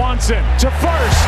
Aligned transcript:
Swanson 0.00 0.40
to 0.56 0.72
first. 0.80 1.20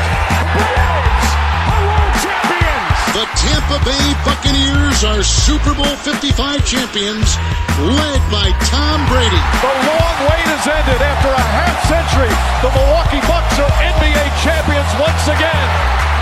Braves 0.56 1.28
are 1.68 1.82
world 1.84 2.16
champions. 2.24 2.96
The 3.12 3.28
Tampa 3.36 3.76
Bay 3.84 4.06
Buccaneers 4.24 5.04
are 5.04 5.20
Super 5.20 5.76
Bowl 5.76 5.92
55 6.00 6.32
champions, 6.64 7.36
led 7.84 8.22
by 8.32 8.48
Tom 8.72 9.04
Brady. 9.12 9.44
The 9.60 9.72
long 9.76 10.16
wait 10.24 10.48
has 10.56 10.64
ended 10.64 11.04
after 11.04 11.28
a 11.28 11.44
half 11.52 11.84
century. 11.84 12.32
The 12.64 12.72
Milwaukee 12.72 13.20
Bucks 13.28 13.60
are 13.60 13.68
NBA 13.92 14.24
champions 14.40 14.88
once 14.96 15.24
again. 15.28 15.68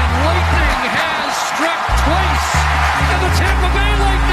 And 0.03 0.11
lightning 0.27 0.91
has 0.91 1.31
struck 1.55 1.81
twice, 2.03 2.49
and 3.15 3.31
the 3.31 3.33
Tampa 3.39 3.71
Bay 3.79 3.95
Lightning 3.95 4.30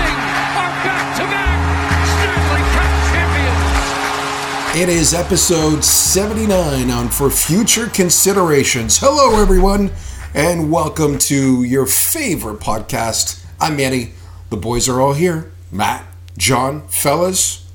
It 4.78 4.90
is 4.90 5.12
episode 5.16 5.84
79 5.84 6.92
on 6.92 7.10
For 7.10 7.32
Future 7.32 7.88
Considerations. 7.88 9.00
Hello, 9.00 9.42
everyone, 9.42 9.90
and 10.36 10.72
welcome 10.72 11.18
to 11.18 11.64
your 11.64 11.88
favorite 11.88 12.60
podcast. 12.60 13.44
I'm 13.60 13.76
Manny. 13.76 14.12
The 14.52 14.58
boys 14.58 14.88
are 14.88 15.02
all 15.02 15.14
here. 15.14 15.52
Matt, 15.72 16.06
John, 16.38 16.88
fellas, 16.90 17.68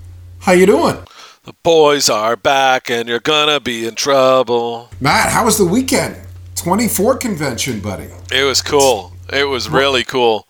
how 0.43 0.53
you 0.53 0.65
doing? 0.65 0.99
The 1.43 1.55
boys 1.65 2.09
are 2.09 2.37
back 2.37 2.89
and 2.89 3.09
you're 3.09 3.19
gonna 3.19 3.59
be 3.59 3.85
in 3.85 3.97
trouble. 3.97 4.89
Matt, 5.01 5.33
how 5.33 5.45
was 5.45 5.59
the 5.59 5.67
weekend? 5.67 6.17
24 6.55 7.17
convention, 7.17 7.81
buddy. 7.81 8.11
It 8.31 8.45
was 8.45 8.63
cool. 8.63 9.13
It 9.33 9.49
was 9.49 9.69
really 9.69 10.05
cool. 10.05 10.47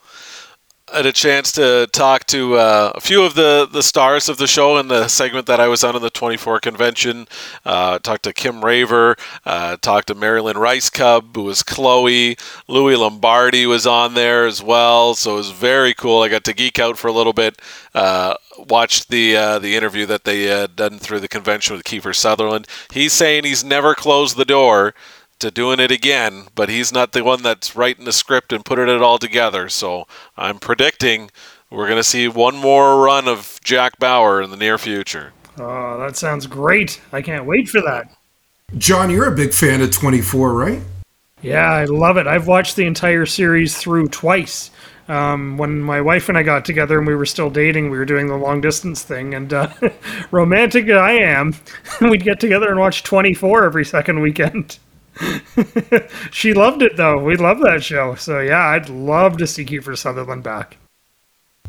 Had 0.93 1.07
a 1.07 1.13
chance 1.13 1.53
to 1.53 1.89
talk 1.91 2.27
to 2.27 2.57
uh, 2.57 2.93
a 2.95 3.01
few 3.01 3.25
of 3.25 3.35
the, 3.35 3.67
the 3.71 3.83
stars 3.83 4.29
of 4.29 4.37
the 4.37 4.47
show 4.47 4.77
in 4.77 4.89
the 4.89 5.09
segment 5.09 5.47
that 5.47 5.59
I 5.59 5.67
was 5.67 5.83
on 5.83 5.97
in 5.97 6.03
the 6.03 6.11
24 6.11 6.61
convention. 6.61 7.29
Uh, 7.65 7.99
talked 7.99 8.25
to 8.25 8.35
Kim 8.35 8.63
Raver, 8.63 9.17
uh, 9.47 9.79
talked 9.79 10.09
to 10.09 10.15
Mary 10.15 10.43
Lynn 10.43 10.57
Rajskub, 10.57 11.35
who 11.35 11.45
was 11.45 11.63
Chloe. 11.63 12.37
Louis 12.69 12.97
Lombardi 12.97 13.65
was 13.65 13.87
on 13.87 14.13
there 14.13 14.45
as 14.45 14.63
well, 14.63 15.15
so 15.15 15.33
it 15.33 15.37
was 15.37 15.51
very 15.51 15.95
cool. 15.95 16.21
I 16.21 16.29
got 16.29 16.45
to 16.45 16.53
geek 16.53 16.79
out 16.79 16.99
for 16.99 17.09
a 17.09 17.13
little 17.13 17.33
bit. 17.33 17.63
Uh, 17.95 18.35
watched 18.59 19.09
the 19.09 19.35
uh, 19.35 19.59
the 19.59 19.75
interview 19.75 20.05
that 20.05 20.25
they 20.25 20.43
had 20.43 20.77
done 20.77 20.99
through 20.99 21.21
the 21.21 21.29
convention 21.29 21.75
with 21.75 21.85
Kiefer 21.85 22.15
Sutherland. 22.15 22.67
He's 22.93 23.15
saying 23.15 23.45
he's 23.45 23.65
never 23.65 23.95
closed 23.95 24.37
the 24.37 24.45
door 24.45 24.95
to 25.43 25.51
doing 25.51 25.79
it 25.81 25.91
again, 25.91 26.47
but 26.55 26.69
he's 26.69 26.93
not 26.93 27.13
the 27.13 27.23
one 27.23 27.43
that's 27.43 27.77
writing 27.77 28.05
the 28.05 28.13
script 28.13 28.53
and 28.53 28.65
putting 28.65 28.89
it 28.89 29.03
all 29.03 29.19
together. 29.19 29.69
So 29.69 30.07
I'm 30.37 30.59
predicting 30.59 31.31
we're 31.71 31.87
going 31.87 31.99
to 31.99 32.05
see 32.05 32.29
one 32.29 32.57
more 32.57 33.03
run 33.05 33.29
of 33.29 33.59
Jack 33.65 33.99
Bauer 33.99 34.41
in 34.41 34.51
the 34.51 34.57
near 34.57 34.79
future. 34.79 35.33
Oh, 35.59 35.99
that 35.99 36.17
sounds 36.17 36.47
great. 36.47 37.01
I 37.13 37.23
can't 37.23 37.45
wait 37.45 37.69
for 37.69 37.81
that. 37.83 38.15
John, 38.79 39.11
you're 39.11 39.27
a 39.27 39.35
big 39.35 39.53
fan 39.53 39.83
of 39.83 39.91
24, 39.91 40.55
right? 40.55 40.81
Yeah, 41.43 41.71
I 41.71 41.85
love 41.85 42.17
it. 42.17 42.27
I've 42.27 42.47
watched 42.47 42.77
the 42.77 42.87
entire 42.87 43.27
series 43.27 43.77
through 43.77 44.09
twice. 44.09 44.71
Um, 45.09 45.59
when 45.59 45.81
my 45.81 46.01
wife 46.01 46.29
and 46.29 46.39
I 46.39 46.43
got 46.43 46.65
together 46.65 46.99
and 46.99 47.07
we 47.07 47.17
were 47.17 47.27
still 47.27 47.51
dating, 47.51 47.91
we 47.91 47.99
were 47.99 48.05
doing 48.05 48.29
the 48.29 48.37
long 48.37 48.61
distance 48.61 49.03
thing. 49.03 49.35
And 49.35 49.53
uh, 49.53 49.69
romantic 50.31 50.89
as 50.89 50.97
I 50.97 51.13
am, 51.13 51.55
we'd 52.01 52.23
get 52.23 52.39
together 52.39 52.71
and 52.71 52.79
watch 52.79 53.03
24 53.03 53.65
every 53.65 53.85
second 53.85 54.21
weekend. 54.21 54.79
she 56.31 56.55
loved 56.55 56.83
it 56.83 56.97
though. 56.97 57.19
We 57.23 57.37
love 57.37 57.61
that 57.61 57.83
show. 57.83 58.15
So 58.15 58.41
yeah, 58.41 58.69
I'd 58.69 58.89
love 58.89 59.37
to 59.39 59.47
see 59.47 59.65
Kiefer 59.65 59.97
Sutherland 59.97 60.43
back. 60.43 60.77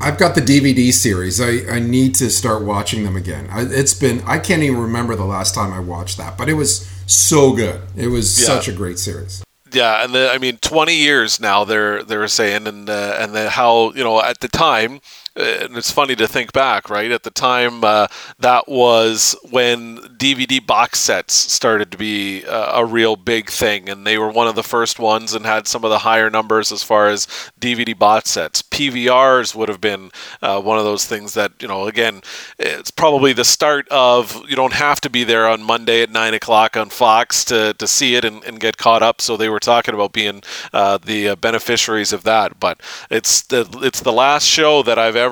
I've 0.01 0.17
got 0.17 0.35
the 0.35 0.41
DVD 0.41 0.91
series. 0.91 1.39
I, 1.39 1.75
I 1.75 1.79
need 1.79 2.15
to 2.15 2.29
start 2.29 2.63
watching 2.63 3.03
them 3.03 3.15
again. 3.15 3.47
I, 3.51 3.61
it's 3.61 3.93
been, 3.93 4.21
I 4.25 4.39
can't 4.39 4.63
even 4.63 4.79
remember 4.79 5.15
the 5.15 5.23
last 5.23 5.53
time 5.53 5.71
I 5.71 5.79
watched 5.79 6.17
that, 6.17 6.37
but 6.37 6.49
it 6.49 6.55
was 6.55 6.85
so 7.05 7.53
good. 7.53 7.81
It 7.95 8.07
was 8.07 8.39
Yeah. 8.39 8.47
such 8.47 8.67
a 8.67 8.73
great 8.73 8.97
series. 8.99 9.43
Yeah, 9.71 10.03
and 10.03 10.13
the, 10.13 10.29
I 10.31 10.39
mean, 10.39 10.57
20 10.57 10.95
years 10.95 11.39
now. 11.39 11.63
They're 11.63 12.03
they're 12.03 12.27
saying, 12.27 12.67
and 12.67 12.87
uh, 12.89 13.15
and 13.19 13.33
the, 13.33 13.49
how 13.49 13.91
you 13.93 14.03
know 14.03 14.21
at 14.21 14.39
the 14.39 14.47
time, 14.47 14.99
and 15.35 15.75
it's 15.75 15.91
funny 15.91 16.15
to 16.15 16.27
think 16.27 16.53
back, 16.53 16.89
right? 16.89 17.11
At 17.11 17.23
the 17.23 17.31
time, 17.31 17.83
uh, 17.83 18.07
that 18.39 18.67
was 18.67 19.35
when 19.49 19.97
DVD 19.97 20.65
box 20.65 20.99
sets 20.99 21.33
started 21.33 21.91
to 21.91 21.97
be 21.97 22.45
uh, 22.45 22.79
a 22.81 22.85
real 22.85 23.15
big 23.15 23.49
thing, 23.49 23.89
and 23.89 24.05
they 24.05 24.17
were 24.17 24.29
one 24.29 24.47
of 24.47 24.55
the 24.55 24.63
first 24.63 24.99
ones 24.99 25.33
and 25.33 25.45
had 25.45 25.67
some 25.67 25.83
of 25.83 25.89
the 25.89 25.99
higher 25.99 26.29
numbers 26.29 26.71
as 26.71 26.83
far 26.83 27.09
as 27.09 27.25
DVD 27.59 27.97
box 27.97 28.29
sets. 28.29 28.61
PVRs 28.61 29.55
would 29.55 29.69
have 29.69 29.81
been 29.81 30.11
uh, 30.41 30.61
one 30.61 30.77
of 30.77 30.83
those 30.83 31.05
things 31.05 31.33
that 31.33 31.51
you 31.59 31.67
know. 31.67 31.87
Again, 31.87 32.21
it's 32.59 32.91
probably 32.91 33.33
the 33.33 33.43
start 33.43 33.87
of 33.89 34.43
you 34.47 34.55
don't 34.55 34.73
have 34.73 35.01
to 35.01 35.09
be 35.09 35.23
there 35.23 35.47
on 35.47 35.63
Monday 35.63 36.03
at 36.03 36.11
nine 36.11 36.33
o'clock 36.33 36.77
on 36.77 36.89
Fox 36.89 37.43
to, 37.45 37.73
to 37.73 37.87
see 37.87 38.15
it 38.15 38.23
and, 38.23 38.43
and 38.43 38.59
get 38.59 38.77
caught 38.77 39.01
up. 39.01 39.19
So 39.19 39.35
they 39.35 39.49
were 39.49 39.59
talking 39.59 39.93
about 39.93 40.13
being 40.13 40.43
uh, 40.71 40.99
the 40.99 41.35
beneficiaries 41.35 42.13
of 42.13 42.23
that. 42.23 42.59
But 42.59 42.81
it's 43.09 43.41
the 43.41 43.67
it's 43.81 44.01
the 44.01 44.13
last 44.13 44.45
show 44.45 44.83
that 44.83 44.99
I've 44.99 45.15
ever 45.15 45.22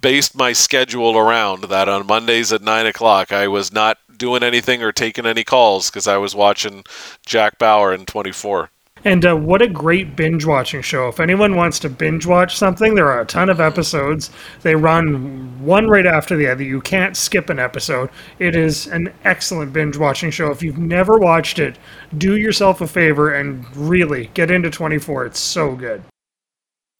based 0.00 0.36
my 0.36 0.52
schedule 0.52 1.16
around. 1.16 1.64
That 1.64 1.88
on 1.88 2.06
Mondays 2.06 2.52
at 2.52 2.62
nine 2.62 2.86
o'clock 2.86 3.32
I 3.32 3.48
was 3.48 3.72
not 3.72 3.98
doing 4.16 4.42
anything 4.42 4.82
or 4.82 4.92
taking 4.92 5.26
any 5.26 5.44
calls 5.44 5.90
because 5.90 6.06
I 6.06 6.16
was 6.16 6.34
watching 6.34 6.84
Jack 7.24 7.58
Bauer 7.58 7.92
in 7.92 8.06
twenty 8.06 8.32
four. 8.32 8.70
And 9.04 9.24
uh, 9.24 9.36
what 9.36 9.62
a 9.62 9.68
great 9.68 10.16
binge 10.16 10.46
watching 10.46 10.82
show. 10.82 11.06
If 11.06 11.20
anyone 11.20 11.54
wants 11.54 11.78
to 11.80 11.88
binge 11.88 12.26
watch 12.26 12.56
something, 12.56 12.96
there 12.96 13.08
are 13.08 13.20
a 13.20 13.26
ton 13.26 13.48
of 13.48 13.60
episodes. 13.60 14.30
They 14.62 14.74
run 14.74 15.64
one 15.64 15.86
right 15.86 16.06
after 16.06 16.36
the 16.36 16.48
other. 16.48 16.64
You 16.64 16.80
can't 16.80 17.16
skip 17.16 17.48
an 17.48 17.60
episode. 17.60 18.10
It 18.40 18.56
is 18.56 18.88
an 18.88 19.12
excellent 19.22 19.72
binge 19.72 19.96
watching 19.96 20.32
show. 20.32 20.50
If 20.50 20.60
you've 20.60 20.78
never 20.78 21.18
watched 21.18 21.60
it, 21.60 21.78
do 22.18 22.36
yourself 22.36 22.80
a 22.80 22.88
favor 22.88 23.32
and 23.32 23.64
really 23.76 24.30
get 24.34 24.50
into 24.50 24.70
24. 24.70 25.26
It's 25.26 25.38
so 25.38 25.76
good. 25.76 26.02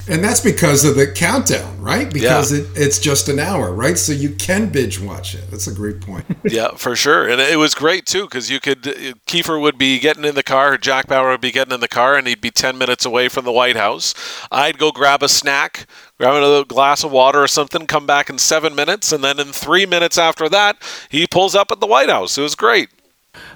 And 0.08 0.22
that's 0.22 0.40
because 0.40 0.84
of 0.84 0.94
the 0.94 1.10
countdown, 1.10 1.80
right? 1.80 2.12
Because 2.12 2.52
it, 2.52 2.68
it's 2.76 3.00
just 3.00 3.28
an 3.28 3.40
hour, 3.40 3.72
right? 3.72 3.98
So 3.98 4.12
you 4.12 4.30
can 4.30 4.68
binge 4.68 5.00
watch 5.00 5.34
it. 5.34 5.50
That's 5.50 5.66
a 5.66 5.74
great 5.74 6.00
point. 6.00 6.24
yeah, 6.44 6.76
for 6.76 6.94
sure. 6.94 7.28
And 7.28 7.40
it 7.40 7.58
was 7.58 7.74
great 7.74 8.06
too 8.06 8.24
because 8.24 8.48
you 8.48 8.60
could 8.60 8.82
Kiefer 8.82 9.60
would 9.60 9.78
be 9.78 9.98
getting 9.98 10.24
in 10.24 10.36
the 10.36 10.44
car, 10.44 10.78
Jack 10.78 11.08
Bauer 11.08 11.30
would 11.30 11.40
be 11.40 11.50
getting 11.50 11.74
in 11.74 11.80
the 11.80 11.88
car, 11.88 12.16
and 12.16 12.26
he'd 12.28 12.40
be 12.40 12.52
ten 12.52 12.78
minutes 12.78 13.04
away 13.04 13.28
from 13.28 13.44
the 13.44 13.52
White 13.52 13.76
House. 13.76 14.14
I'd 14.52 14.78
go 14.78 14.92
grab 14.92 15.22
a 15.22 15.28
snack, 15.28 15.86
grab 16.18 16.34
another 16.34 16.64
glass 16.64 17.02
of 17.02 17.10
water 17.10 17.42
or 17.42 17.48
something, 17.48 17.86
come 17.86 18.06
back 18.06 18.30
in 18.30 18.38
seven 18.38 18.74
minutes, 18.76 19.10
and 19.10 19.24
then 19.24 19.40
in 19.40 19.48
three 19.48 19.86
minutes 19.86 20.18
after 20.18 20.48
that, 20.50 20.80
he 21.10 21.26
pulls 21.26 21.56
up 21.56 21.72
at 21.72 21.80
the 21.80 21.86
White 21.86 22.10
House. 22.10 22.38
It 22.38 22.42
was 22.42 22.54
great. 22.54 22.90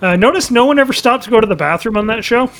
Uh, 0.02 0.16
notice 0.16 0.50
no 0.50 0.66
one 0.66 0.78
ever 0.78 0.92
stopped 0.92 1.24
to 1.24 1.30
go 1.30 1.40
to 1.40 1.46
the 1.46 1.56
bathroom 1.56 1.96
on 1.96 2.06
that 2.08 2.24
show. 2.24 2.50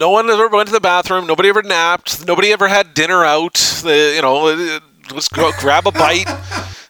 No 0.00 0.10
one 0.10 0.28
ever 0.28 0.48
went 0.48 0.68
to 0.68 0.72
the 0.72 0.80
bathroom. 0.80 1.26
Nobody 1.26 1.48
ever 1.48 1.62
napped. 1.62 2.26
Nobody 2.26 2.52
ever 2.52 2.68
had 2.68 2.94
dinner 2.94 3.24
out. 3.24 3.54
The, 3.54 4.12
you 4.16 4.22
know, 4.22 4.80
just 5.14 5.32
go 5.32 5.52
grab 5.58 5.86
a 5.86 5.92
bite. 5.92 6.28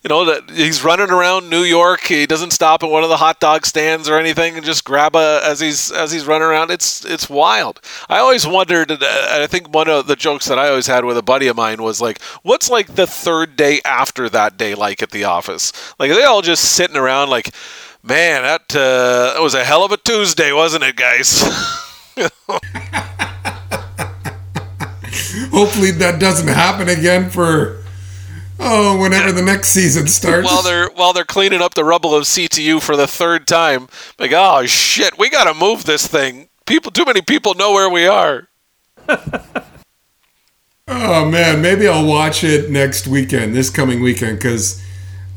You 0.03 0.09
know, 0.09 0.41
he's 0.49 0.83
running 0.83 1.10
around 1.10 1.49
New 1.49 1.62
York. 1.62 2.00
He 2.00 2.27
doesn't 2.27 2.50
stop 2.50 2.83
at 2.83 2.91
one 2.91 3.05
of 3.05 3.09
the 3.09 3.19
hot 3.19 3.38
dog 3.38 3.65
stands 3.65 4.09
or 4.09 4.19
anything, 4.19 4.56
and 4.56 4.65
just 4.65 4.84
grab 4.84 5.15
a 5.15 5.41
as 5.44 5.60
he's 5.60 5.93
as 5.93 6.10
he's 6.10 6.27
running 6.27 6.49
around. 6.49 6.71
It's 6.72 7.05
it's 7.05 7.31
wild. 7.31 7.81
I 8.09 8.19
always 8.19 8.44
wondered. 8.44 8.91
and 8.91 9.03
I 9.03 9.47
think 9.47 9.72
one 9.72 9.89
of 9.89 10.09
the 10.09 10.16
jokes 10.16 10.47
that 10.47 10.59
I 10.59 10.69
always 10.69 10.89
had 10.89 11.04
with 11.04 11.16
a 11.16 11.22
buddy 11.22 11.47
of 11.47 11.56
mine 11.56 11.83
was 11.83 12.00
like, 12.00 12.21
"What's 12.43 12.69
like 12.69 12.97
the 12.97 13.06
third 13.06 13.54
day 13.54 13.81
after 13.84 14.28
that 14.31 14.56
day 14.56 14.75
like 14.75 15.03
at 15.03 15.12
the 15.12 15.25
office? 15.25 15.72
Like 16.00 16.10
they 16.10 16.25
all 16.25 16.43
just 16.43 16.65
sitting 16.65 16.97
around 16.97 17.31
like." 17.31 17.54
Man, 18.04 18.43
that, 18.43 18.75
uh, 18.75 19.34
that 19.34 19.41
was 19.41 19.54
a 19.54 19.62
hell 19.62 19.84
of 19.84 19.93
a 19.93 19.97
Tuesday, 19.97 20.50
wasn't 20.50 20.83
it, 20.83 20.97
guys? 20.97 21.41
Hopefully 25.50 25.91
that 25.93 26.19
doesn't 26.19 26.49
happen 26.49 26.89
again 26.89 27.31
for 27.31 27.83
oh 28.59 29.00
whenever 29.00 29.33
the 29.33 29.43
next 29.43 29.69
season 29.69 30.06
starts. 30.06 30.47
while 30.47 30.62
they're 30.62 30.89
while 30.91 31.12
they're 31.12 31.25
cleaning 31.25 31.61
up 31.61 31.75
the 31.75 31.84
rubble 31.84 32.15
of 32.15 32.25
CTU 32.25 32.81
for 32.83 32.97
the 32.97 33.07
third 33.07 33.47
time. 33.47 33.89
Like, 34.19 34.33
oh 34.34 34.66
shit, 34.66 35.19
we 35.19 35.31
got 35.31 35.45
to 35.45 35.54
move 35.54 35.84
this 35.84 36.07
thing. 36.07 36.48
People, 36.66 36.91
too 36.91 37.04
many 37.04 37.22
people 37.22 37.54
know 37.54 37.72
where 37.72 37.91
we 37.91 38.07
are. 38.07 38.48
oh 40.89 41.28
man, 41.31 41.60
maybe 41.63 41.89
I'll 41.89 42.07
watch 42.07 42.45
it 42.45 42.71
next 42.71 43.07
weekend, 43.07 43.54
this 43.54 43.71
coming 43.71 44.03
weekend, 44.03 44.39
because 44.39 44.83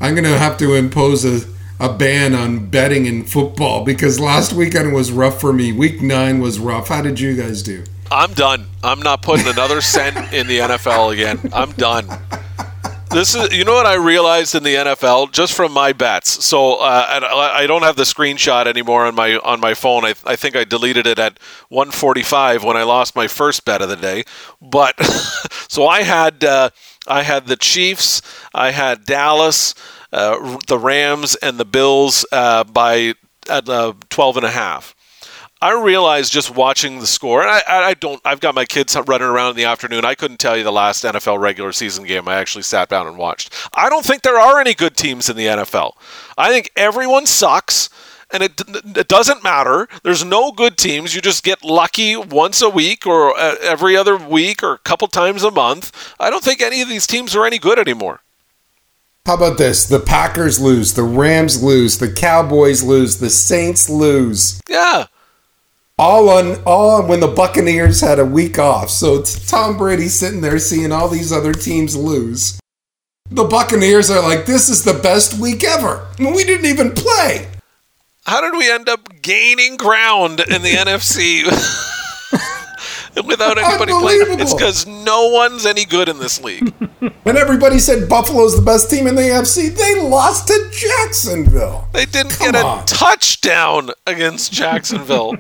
I'm 0.02 0.16
gonna 0.16 0.38
have 0.38 0.58
to 0.58 0.74
impose 0.74 1.26
a, 1.26 1.55
a 1.80 1.92
ban 1.92 2.34
on 2.34 2.68
betting 2.68 3.06
in 3.06 3.24
football 3.24 3.84
because 3.84 4.20
last 4.20 4.54
weekend 4.54 4.94
was 4.94 5.12
rough 5.12 5.40
for 5.42 5.52
me. 5.52 5.72
Week 5.72 6.02
nine 6.02 6.40
was 6.40 6.60
rough. 6.60 6.88
How 6.88 7.02
did 7.02 7.20
you 7.20 7.36
guys 7.36 7.64
do? 7.64 7.84
I'm 8.12 8.34
done. 8.34 8.68
I'm 8.84 9.00
not 9.02 9.22
putting 9.22 9.48
another 9.48 9.82
cent 9.82 10.34
in 10.34 10.48
the 10.48 10.60
NFL 10.60 11.14
again. 11.14 11.40
I'm 11.54 11.72
done. 11.74 12.08
This 13.12 13.34
is, 13.34 13.54
you 13.54 13.64
know 13.64 13.74
what 13.74 13.86
I 13.86 13.96
realized 13.96 14.56
in 14.56 14.64
the 14.64 14.76
NFL 14.76 15.32
just 15.32 15.54
from 15.54 15.72
my 15.72 15.94
bets. 15.94 16.44
So 16.44 16.76
uh, 16.76 17.20
I 17.54 17.66
don't 17.66 17.84
have 17.84 17.96
the 17.96 18.04
screenshot 18.04 18.68
anymore 18.68 19.06
on 19.06 19.16
my 19.16 19.38
on 19.38 19.60
my 19.60 19.74
phone. 19.74 20.04
I, 20.04 20.16
I 20.26 20.36
think 20.36 20.56
I 20.56 20.66
deleted 20.66 21.08
it 21.08 21.18
at 21.18 21.40
1:45 21.72 22.64
when 22.64 22.76
I 22.76 22.84
lost 22.84 23.16
my 23.16 23.28
first 23.28 23.64
bet 23.64 23.82
of 23.82 23.90
the 23.90 23.96
day. 23.96 24.24
But 24.62 25.02
so 25.70 25.88
I 25.88 26.02
had 26.02 26.44
uh, 26.44 26.72
I 27.08 27.24
had 27.24 27.48
the 27.48 27.56
Chiefs, 27.56 28.22
I 28.54 28.72
had 28.72 29.06
Dallas, 29.06 29.76
uh, 30.12 30.58
the 30.68 30.78
Rams, 30.78 31.36
and 31.36 31.58
the 31.58 31.66
Bills 31.66 32.26
uh, 32.32 32.64
by 32.64 33.14
at 33.50 33.70
uh, 33.70 33.94
12 34.10 34.38
and 34.38 34.46
a 34.46 34.52
half. 34.52 34.96
I 35.62 35.72
realized 35.72 36.34
just 36.34 36.54
watching 36.54 37.00
the 37.00 37.08
score, 37.08 37.42
and 37.42 37.50
I, 37.50 37.62
I 37.68 37.94
don't, 37.94 38.22
I've 38.26 38.42
got 38.42 38.56
my 38.56 38.66
kids 38.66 38.96
running 38.96 39.28
around 39.28 39.52
in 39.52 39.56
the 39.56 39.64
afternoon. 39.64 40.04
I 40.04 40.14
couldn't 40.14 40.38
tell 40.38 40.58
you 40.58 40.64
the 40.64 40.72
last 40.72 41.04
NFL 41.04 41.40
regular 41.40 41.72
season 41.72 42.04
game 42.04 42.28
I 42.28 42.36
actually 42.36 42.64
sat 42.64 42.90
down 42.90 43.08
and 43.08 43.18
watched. 43.18 43.54
I 43.74 43.90
don't 43.90 44.06
think 44.06 44.22
there 44.22 44.40
are 44.40 44.60
any 44.60 44.74
good 44.74 44.98
teams 44.98 45.30
in 45.30 45.38
the 45.38 45.46
NFL. 45.46 45.94
I 46.38 46.50
think 46.50 46.72
everyone 46.76 47.26
sucks, 47.26 47.90
and 48.36 48.44
it, 48.44 48.98
it 48.98 49.08
doesn't 49.08 49.44
matter. 49.44 49.88
There's 50.04 50.26
no 50.26 50.52
good 50.52 50.78
teams. 50.78 51.16
You 51.16 51.22
just 51.22 51.44
get 51.44 51.64
lucky 51.64 52.18
once 52.18 52.62
a 52.62 52.70
week 52.70 53.08
or 53.08 53.38
uh, 53.38 53.56
every 53.62 53.96
other 53.96 54.18
week 54.18 54.62
or 54.62 54.74
a 54.74 54.80
couple 54.80 55.08
times 55.08 55.44
a 55.44 55.52
month. 55.52 56.14
I 56.20 56.30
don't 56.30 56.44
think 56.44 56.62
any 56.62 56.82
of 56.82 56.90
these 56.90 57.08
teams 57.08 57.34
are 57.36 57.46
any 57.46 57.58
good 57.58 57.80
anymore. 57.80 58.20
How 59.26 59.36
about 59.36 59.58
this? 59.58 59.86
The 59.86 60.02
Packers 60.02 60.60
lose, 60.60 60.94
the 60.94 61.04
Rams 61.04 61.64
lose, 61.64 61.98
the 61.98 62.12
Cowboys 62.12 62.84
lose, 62.84 63.18
the 63.18 63.30
Saints 63.30 63.90
lose. 63.90 64.62
Yeah. 64.70 65.08
All 65.98 66.30
on 66.30 66.62
all 66.66 67.08
when 67.08 67.22
the 67.22 67.28
Buccaneers 67.28 68.02
had 68.02 68.20
a 68.20 68.26
week 68.26 68.60
off. 68.60 68.90
So 68.90 69.16
it's 69.16 69.50
Tom 69.50 69.78
Brady 69.78 70.10
sitting 70.10 70.42
there 70.42 70.60
seeing 70.60 70.92
all 70.92 71.08
these 71.08 71.32
other 71.32 71.54
teams 71.54 71.96
lose. 71.96 72.60
The 73.32 73.46
Buccaneers 73.46 74.12
are 74.12 74.22
like, 74.22 74.46
this 74.46 74.70
is 74.70 74.84
the 74.84 74.94
best 74.94 75.40
week 75.40 75.64
ever. 75.64 76.06
We 76.20 76.44
didn't 76.44 76.68
even 76.68 76.92
play. 76.92 77.48
How 78.26 78.42
did 78.42 78.58
we 78.58 78.72
end 78.72 78.90
up 78.90 79.22
gaining 79.22 79.78
ground 79.78 80.40
in 80.40 80.62
the 80.62 80.74
NFC 80.74 81.44
without 83.26 83.58
anybody 83.58 83.92
playing? 83.94 84.40
It's 84.40 84.54
because 84.54 84.88
no 84.88 85.30
one's 85.30 85.66
any 85.66 85.86
good 85.86 86.10
in 86.10 86.20
this 86.20 86.42
league. 86.44 86.74
When 87.24 87.38
everybody 87.38 87.80
said 87.80 88.08
Buffalo's 88.08 88.56
the 88.56 88.62
best 88.64 88.90
team 88.90 89.06
in 89.08 89.16
the 89.16 89.22
AFC, 89.24 89.76
they 89.76 90.00
lost 90.00 90.48
to 90.48 90.70
Jacksonville. 90.72 91.88
They 91.92 92.06
didn't 92.06 92.34
Come 92.34 92.52
get 92.52 92.56
a 92.64 92.66
on. 92.66 92.86
touchdown 92.86 93.90
against 94.06 94.52
Jacksonville. 94.52 95.36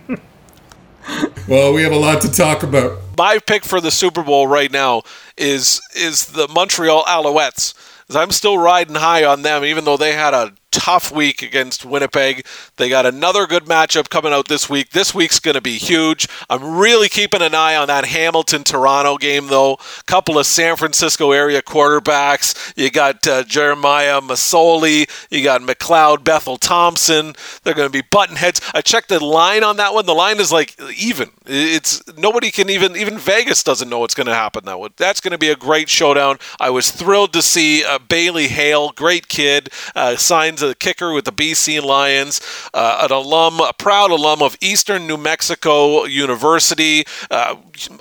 Well, 1.47 1.73
we 1.73 1.83
have 1.83 1.91
a 1.91 1.97
lot 1.97 2.21
to 2.21 2.31
talk 2.31 2.63
about. 2.63 2.99
My 3.17 3.37
pick 3.39 3.63
for 3.63 3.79
the 3.79 3.91
Super 3.91 4.23
Bowl 4.23 4.47
right 4.47 4.71
now 4.71 5.03
is 5.37 5.79
is 5.95 6.25
the 6.27 6.47
Montreal 6.47 7.03
Alouettes. 7.03 7.73
I'm 8.15 8.31
still 8.31 8.57
riding 8.57 8.95
high 8.95 9.23
on 9.23 9.43
them, 9.43 9.63
even 9.63 9.85
though 9.85 9.97
they 9.97 10.13
had 10.13 10.33
a 10.33 10.53
tough 10.75 11.11
week 11.11 11.41
against 11.41 11.85
Winnipeg. 11.85 12.45
They 12.75 12.89
got 12.89 13.05
another 13.05 13.47
good 13.47 13.65
matchup 13.65 14.09
coming 14.09 14.33
out 14.33 14.47
this 14.47 14.69
week. 14.69 14.89
This 14.89 15.15
week's 15.15 15.39
going 15.39 15.55
to 15.55 15.61
be 15.61 15.77
huge. 15.77 16.27
I'm 16.49 16.77
really 16.77 17.09
keeping 17.09 17.41
an 17.41 17.55
eye 17.55 17.75
on 17.75 17.87
that 17.87 18.05
Hamilton 18.05 18.63
Toronto 18.63 19.17
game, 19.17 19.47
though. 19.47 19.77
Couple 20.05 20.37
of 20.37 20.45
San 20.45 20.75
Francisco 20.75 21.31
area 21.31 21.61
quarterbacks. 21.61 22.73
You 22.75 22.89
got 22.91 23.25
uh, 23.27 23.43
Jeremiah 23.43 24.21
Masoli. 24.21 25.09
You 25.31 25.43
got 25.43 25.61
McLeod 25.61 26.23
Bethel 26.23 26.57
Thompson. 26.57 27.33
They're 27.63 27.73
going 27.73 27.89
to 27.89 28.03
be 28.03 28.05
button 28.09 28.35
heads. 28.35 28.59
I 28.73 28.81
checked 28.81 29.09
the 29.09 29.23
line 29.23 29.63
on 29.63 29.77
that 29.77 29.93
one. 29.93 30.05
The 30.05 30.13
line 30.13 30.39
is 30.39 30.51
like 30.51 30.75
even. 30.97 31.31
It's 31.45 32.03
nobody 32.17 32.51
can 32.51 32.69
even 32.69 32.95
even 32.95 33.17
Vegas 33.17 33.63
doesn't 33.63 33.89
know 33.89 33.99
what's 33.99 34.15
going 34.15 34.27
to 34.27 34.33
happen 34.33 34.65
that. 34.65 34.97
That's 34.97 35.21
going 35.21 35.31
to 35.31 35.37
be 35.37 35.49
a 35.49 35.55
great 35.55 35.89
showdown. 35.89 36.37
I 36.59 36.69
was 36.69 36.91
thrilled 36.91 37.33
to 37.33 37.41
see 37.41 37.83
uh, 37.83 37.99
Bailey 37.99 38.47
Hale, 38.47 38.91
great 38.91 39.27
kid, 39.27 39.69
uh, 39.95 40.15
signs 40.15 40.61
a 40.69 40.75
kicker 40.75 41.13
with 41.13 41.25
the 41.25 41.31
BC 41.31 41.81
Lions, 41.81 42.41
uh, 42.73 42.99
an 43.03 43.11
alum, 43.11 43.59
a 43.59 43.73
proud 43.73 44.11
alum 44.11 44.41
of 44.41 44.57
Eastern 44.61 45.07
New 45.07 45.17
Mexico 45.17 46.05
University. 46.05 47.05
Uh, 47.29 47.55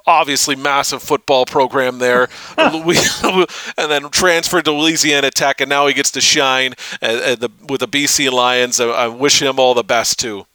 obviously, 0.07 0.57
massive 0.57 1.03
football 1.03 1.47
program 1.47 1.99
there. 1.99 2.29
And 3.77 3.91
then 3.91 4.11
transferred 4.11 4.65
to 4.67 4.73
Louisiana 4.73 5.31
Tech, 5.31 5.61
and 5.61 5.69
now 5.69 5.87
he 5.87 5.95
gets 5.95 6.11
to 6.13 6.21
shine 6.21 6.75
at, 7.03 7.15
at 7.17 7.41
the, 7.41 7.51
with 7.69 7.81
the 7.81 7.89
BC 7.89 8.31
Lions. 8.31 8.81
I, 8.81 8.87
I 8.87 9.09
wish 9.09 9.43
him 9.43 9.59
all 9.59 9.75
the 9.75 9.83
best 9.83 10.19
too. 10.19 10.47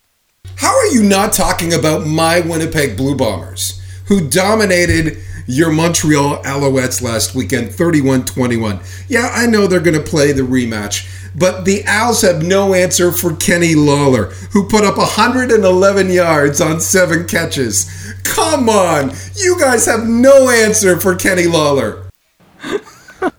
How 0.55 0.75
are 0.75 0.87
you 0.87 1.03
not 1.03 1.33
talking 1.33 1.73
about 1.73 2.05
my 2.05 2.41
Winnipeg 2.41 2.97
Blue 2.97 3.15
Bombers, 3.15 3.81
who 4.05 4.27
dominated 4.29 5.17
your 5.49 5.71
Montreal 5.71 6.43
Alouettes 6.43 7.01
last 7.01 7.33
weekend 7.33 7.73
31 7.73 8.25
21? 8.25 8.79
Yeah, 9.07 9.31
I 9.33 9.47
know 9.47 9.65
they're 9.65 9.79
going 9.79 9.97
to 9.97 10.03
play 10.03 10.31
the 10.31 10.43
rematch, 10.43 11.09
but 11.35 11.65
the 11.65 11.83
Owls 11.87 12.21
have 12.21 12.43
no 12.43 12.75
answer 12.75 13.11
for 13.11 13.35
Kenny 13.35 13.73
Lawler, 13.73 14.25
who 14.51 14.67
put 14.67 14.83
up 14.83 14.97
111 14.97 16.11
yards 16.11 16.61
on 16.61 16.79
seven 16.79 17.25
catches. 17.27 18.13
Come 18.23 18.69
on, 18.69 19.11
you 19.35 19.59
guys 19.59 19.87
have 19.87 20.07
no 20.07 20.49
answer 20.49 20.99
for 20.99 21.15
Kenny 21.15 21.47
Lawler. 21.47 22.07
I 22.61 23.31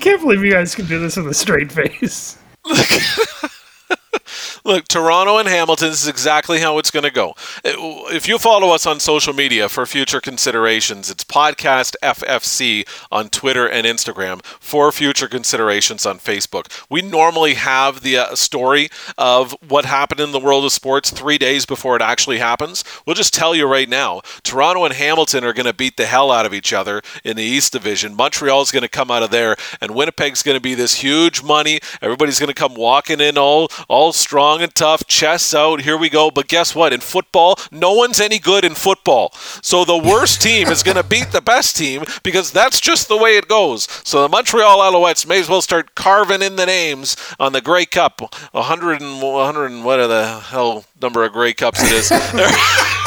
can't 0.00 0.22
believe 0.22 0.42
you 0.42 0.52
guys 0.52 0.74
can 0.74 0.86
do 0.86 0.98
this 0.98 1.18
with 1.18 1.28
a 1.28 1.34
straight 1.34 1.70
face. 1.70 2.38
Look, 4.64 4.86
Toronto 4.86 5.38
and 5.38 5.48
Hamilton 5.48 5.90
this 5.90 6.02
is 6.02 6.08
exactly 6.08 6.60
how 6.60 6.78
it's 6.78 6.90
going 6.90 7.02
to 7.02 7.10
go. 7.10 7.34
If 7.64 8.28
you 8.28 8.38
follow 8.38 8.70
us 8.70 8.86
on 8.86 9.00
social 9.00 9.32
media 9.32 9.68
for 9.68 9.84
future 9.86 10.20
considerations, 10.20 11.10
it's 11.10 11.24
podcast 11.24 11.96
FFC 12.02 12.86
on 13.10 13.28
Twitter 13.28 13.68
and 13.68 13.86
Instagram. 13.86 14.44
For 14.44 14.92
future 14.92 15.26
considerations 15.26 16.06
on 16.06 16.18
Facebook, 16.18 16.70
we 16.88 17.02
normally 17.02 17.54
have 17.54 18.02
the 18.02 18.18
uh, 18.18 18.34
story 18.36 18.88
of 19.18 19.56
what 19.66 19.84
happened 19.84 20.20
in 20.20 20.30
the 20.30 20.38
world 20.38 20.64
of 20.64 20.70
sports 20.70 21.10
three 21.10 21.38
days 21.38 21.66
before 21.66 21.96
it 21.96 22.02
actually 22.02 22.38
happens. 22.38 22.84
We'll 23.04 23.16
just 23.16 23.34
tell 23.34 23.56
you 23.56 23.66
right 23.66 23.88
now: 23.88 24.20
Toronto 24.44 24.84
and 24.84 24.94
Hamilton 24.94 25.42
are 25.42 25.52
going 25.52 25.66
to 25.66 25.74
beat 25.74 25.96
the 25.96 26.06
hell 26.06 26.30
out 26.30 26.46
of 26.46 26.54
each 26.54 26.72
other 26.72 27.02
in 27.24 27.36
the 27.36 27.42
East 27.42 27.72
Division. 27.72 28.14
Montreal's 28.14 28.70
going 28.70 28.82
to 28.82 28.88
come 28.88 29.10
out 29.10 29.24
of 29.24 29.30
there, 29.30 29.56
and 29.80 29.94
Winnipeg's 29.94 30.44
going 30.44 30.56
to 30.56 30.60
be 30.60 30.74
this 30.74 30.94
huge 30.94 31.42
money. 31.42 31.80
Everybody's 32.00 32.38
going 32.38 32.48
to 32.48 32.54
come 32.54 32.74
walking 32.74 33.20
in 33.20 33.36
all 33.36 33.68
all 33.88 34.12
strong 34.12 34.51
and 34.60 34.74
tough, 34.74 35.06
chests 35.06 35.54
out. 35.54 35.82
Here 35.82 35.96
we 35.96 36.10
go. 36.10 36.30
But 36.30 36.48
guess 36.48 36.74
what? 36.74 36.92
In 36.92 37.00
football, 37.00 37.56
no 37.70 37.92
one's 37.94 38.20
any 38.20 38.38
good 38.38 38.64
in 38.64 38.74
football. 38.74 39.30
So 39.62 39.84
the 39.84 39.96
worst 39.96 40.42
team 40.42 40.68
is 40.68 40.82
going 40.82 40.96
to 40.96 41.02
beat 41.02 41.32
the 41.32 41.40
best 41.40 41.76
team 41.76 42.04
because 42.22 42.50
that's 42.50 42.80
just 42.80 43.08
the 43.08 43.16
way 43.16 43.36
it 43.36 43.48
goes. 43.48 43.84
So 44.04 44.22
the 44.22 44.28
Montreal 44.28 44.78
Alouettes 44.80 45.26
may 45.26 45.40
as 45.40 45.48
well 45.48 45.62
start 45.62 45.94
carving 45.94 46.42
in 46.42 46.56
the 46.56 46.66
names 46.66 47.16
on 47.38 47.52
the 47.52 47.60
Grey 47.60 47.86
Cup. 47.86 48.20
100 48.52 49.00
and 49.00 49.22
100 49.22 49.70
and 49.70 49.84
what 49.84 50.00
are 50.00 50.08
the 50.08 50.40
hell 50.40 50.84
number 51.00 51.24
of 51.24 51.32
Grey 51.32 51.54
Cups 51.54 51.80
it 51.82 51.92
is. 51.92 52.10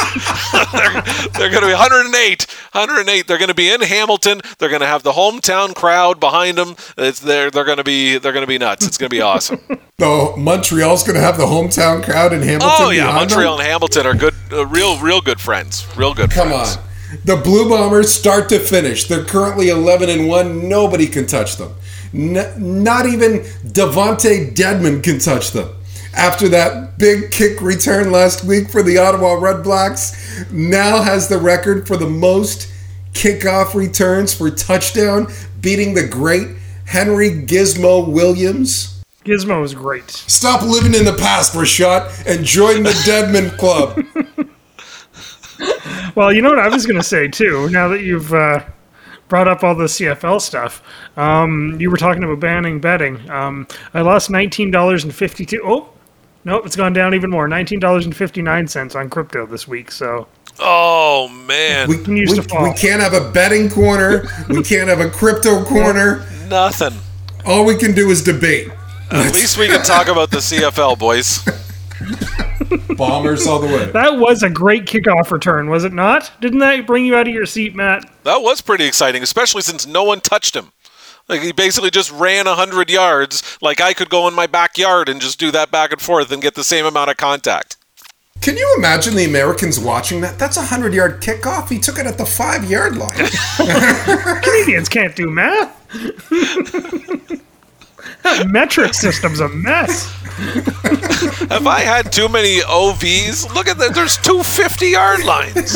they're 0.73 1.01
they're 1.33 1.49
going 1.49 1.61
to 1.61 1.67
be 1.67 1.73
108. 1.73 2.47
108. 2.71 3.27
They're 3.27 3.37
going 3.37 3.49
to 3.49 3.53
be 3.53 3.69
in 3.71 3.81
Hamilton. 3.81 4.41
They're 4.57 4.69
going 4.69 4.81
to 4.81 4.87
have 4.87 5.03
the 5.03 5.11
hometown 5.11 5.75
crowd 5.75 6.19
behind 6.19 6.57
them. 6.57 6.75
It's, 6.97 7.19
they're 7.19 7.51
they're 7.51 7.65
going 7.65 7.77
to 7.77 7.83
be 7.83 8.17
they're 8.17 8.33
going 8.33 8.43
to 8.43 8.47
be 8.47 8.57
nuts. 8.57 8.85
It's 8.85 8.97
going 8.97 9.09
to 9.09 9.15
be 9.15 9.21
awesome. 9.21 9.59
So 9.97 10.35
Montreal's 10.35 11.03
going 11.03 11.15
to 11.15 11.21
have 11.21 11.37
the 11.37 11.45
hometown 11.45 12.03
crowd 12.03 12.33
in 12.33 12.41
Hamilton. 12.41 12.69
Oh 12.69 12.89
yeah, 12.89 13.05
behind 13.05 13.29
them? 13.29 13.37
Montreal 13.37 13.59
and 13.59 13.65
Hamilton 13.65 14.05
are 14.05 14.13
good, 14.13 14.33
uh, 14.51 14.65
real, 14.67 14.99
real 14.99 15.21
good 15.21 15.39
friends. 15.39 15.87
Real 15.95 16.13
good. 16.13 16.31
Come 16.31 16.49
friends. 16.49 16.75
on. 16.75 16.83
The 17.23 17.37
Blue 17.37 17.69
Bombers 17.69 18.11
start 18.11 18.49
to 18.49 18.59
finish. 18.59 19.07
They're 19.07 19.23
currently 19.23 19.69
11 19.69 20.09
and 20.09 20.27
1. 20.27 20.67
Nobody 20.67 21.07
can 21.07 21.25
touch 21.27 21.55
them. 21.55 21.75
N- 22.13 22.83
not 22.83 23.05
even 23.05 23.39
DeVonte 23.65 24.53
Dedmon 24.53 25.01
can 25.01 25.17
touch 25.19 25.51
them. 25.51 25.69
After 26.15 26.47
that 26.49 26.97
big 26.97 27.31
kick 27.31 27.61
return 27.61 28.11
last 28.11 28.43
week 28.43 28.69
for 28.69 28.81
the 28.81 28.97
Ottawa 28.97 29.33
Red 29.33 29.63
Blacks, 29.63 30.45
now 30.51 31.01
has 31.01 31.27
the 31.27 31.37
record 31.37 31.87
for 31.87 31.97
the 31.97 32.09
most 32.09 32.71
kickoff 33.13 33.73
returns 33.73 34.33
for 34.33 34.49
touchdown, 34.49 35.27
beating 35.61 35.93
the 35.93 36.07
great 36.07 36.49
Henry 36.85 37.29
Gizmo 37.29 38.07
Williams. 38.07 39.03
Gizmo 39.23 39.61
was 39.61 39.73
great. 39.73 40.09
Stop 40.11 40.61
living 40.61 40.93
in 40.93 41.03
the 41.03 41.17
past, 41.17 41.53
Rashad, 41.53 42.25
and 42.27 42.45
join 42.45 42.83
the 42.83 42.91
Dedmon 42.91 43.57
Club. 43.57 44.05
Well, 46.15 46.31
you 46.31 46.41
know 46.41 46.49
what 46.49 46.59
I 46.59 46.69
was 46.69 46.85
going 46.85 46.97
to 46.97 47.03
say 47.03 47.27
too. 47.27 47.69
Now 47.69 47.89
that 47.89 48.01
you've 48.01 48.33
uh, 48.33 48.63
brought 49.27 49.49
up 49.49 49.63
all 49.63 49.75
the 49.75 49.85
CFL 49.85 50.39
stuff, 50.39 50.81
um, 51.17 51.75
you 51.77 51.91
were 51.91 51.97
talking 51.97 52.23
about 52.23 52.39
banning 52.39 52.79
betting. 52.79 53.29
Um, 53.29 53.67
I 53.93 54.01
lost 54.01 54.29
nineteen 54.29 54.71
dollars 54.71 55.03
and 55.03 55.13
fifty-two. 55.13 55.61
Oh, 55.63 55.89
nope, 56.45 56.65
it's 56.65 56.75
gone 56.77 56.93
down 56.93 57.13
even 57.13 57.29
more. 57.29 57.47
Nineteen 57.47 57.79
dollars 57.79 58.05
and 58.05 58.15
fifty-nine 58.15 58.67
cents 58.67 58.95
on 58.95 59.09
crypto 59.09 59.45
this 59.45 59.67
week. 59.67 59.91
So 59.91 60.27
Oh 60.59 61.27
man, 61.27 61.89
We, 61.89 61.95
Continues 61.97 62.31
we, 62.31 62.37
we 62.63 62.73
can't 62.73 63.01
have 63.01 63.13
a 63.13 63.29
betting 63.31 63.69
corner. 63.69 64.25
We 64.47 64.63
can't 64.63 64.87
have 64.87 65.01
a 65.01 65.09
crypto 65.09 65.63
corner. 65.65 66.25
nothing. 66.47 66.97
All 67.45 67.65
we 67.65 67.75
can 67.75 67.93
do 67.93 68.09
is 68.09 68.23
debate. 68.23 68.69
At 69.11 69.33
least 69.33 69.57
we 69.57 69.67
can 69.67 69.83
talk 69.83 70.07
about 70.07 70.31
the 70.31 70.37
CFL, 70.37 70.97
boys. 70.97 71.43
Bombers 72.97 73.45
all 73.45 73.59
the 73.59 73.67
way. 73.67 73.91
that 73.91 74.17
was 74.17 74.41
a 74.43 74.49
great 74.49 74.85
kickoff 74.85 75.29
return, 75.31 75.69
was 75.69 75.83
it 75.83 75.93
not? 75.93 76.31
Didn't 76.41 76.59
that 76.59 76.87
bring 76.87 77.05
you 77.05 77.15
out 77.15 77.27
of 77.27 77.33
your 77.33 77.45
seat, 77.45 77.75
Matt? 77.75 78.09
That 78.23 78.41
was 78.41 78.61
pretty 78.61 78.85
exciting, 78.85 79.21
especially 79.21 79.61
since 79.61 79.85
no 79.85 80.03
one 80.03 80.21
touched 80.21 80.55
him. 80.55 80.71
Like 81.27 81.41
he 81.41 81.51
basically 81.51 81.89
just 81.89 82.11
ran 82.11 82.45
hundred 82.45 82.89
yards. 82.89 83.57
Like 83.61 83.81
I 83.81 83.93
could 83.93 84.09
go 84.09 84.27
in 84.27 84.33
my 84.33 84.47
backyard 84.47 85.09
and 85.09 85.19
just 85.19 85.39
do 85.39 85.51
that 85.51 85.71
back 85.71 85.91
and 85.91 86.01
forth 86.01 86.31
and 86.31 86.41
get 86.41 86.55
the 86.55 86.63
same 86.63 86.85
amount 86.85 87.09
of 87.09 87.17
contact. 87.17 87.77
Can 88.41 88.57
you 88.57 88.75
imagine 88.77 89.15
the 89.15 89.25
Americans 89.25 89.79
watching 89.79 90.21
that? 90.21 90.37
That's 90.37 90.57
a 90.57 90.59
100 90.59 90.93
yard 90.93 91.21
kickoff. 91.21 91.69
He 91.69 91.79
took 91.79 91.97
it 91.97 92.05
at 92.05 92.17
the 92.19 92.25
five 92.25 92.69
yard 92.69 92.95
line. 92.95 93.15
Canadians 94.43 94.87
can't 94.87 95.15
do 95.15 95.31
math. 95.31 95.71
that 98.21 98.47
metric 98.47 98.93
system's 98.93 99.39
a 99.39 99.49
mess. 99.49 100.11
Have 101.49 101.65
I 101.65 101.79
had 101.79 102.11
too 102.11 102.29
many 102.29 102.59
OVs? 102.59 103.51
Look 103.55 103.67
at 103.67 103.79
that. 103.79 103.95
There's 103.95 104.17
two 104.17 104.43
50 104.43 104.87
yard 104.89 105.23
lines. 105.23 105.75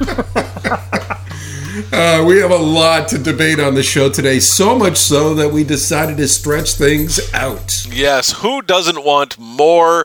Uh, 1.92 2.24
we 2.24 2.38
have 2.38 2.52
a 2.52 2.56
lot 2.56 3.08
to 3.08 3.18
debate 3.18 3.58
on 3.58 3.74
the 3.74 3.82
show 3.82 4.08
today, 4.08 4.38
so 4.38 4.78
much 4.78 4.96
so 4.96 5.34
that 5.34 5.50
we 5.50 5.64
decided 5.64 6.16
to 6.16 6.28
stretch 6.28 6.74
things 6.74 7.18
out. 7.34 7.84
Yes, 7.90 8.30
who 8.30 8.62
doesn't 8.62 9.04
want 9.04 9.36
more 9.38 10.04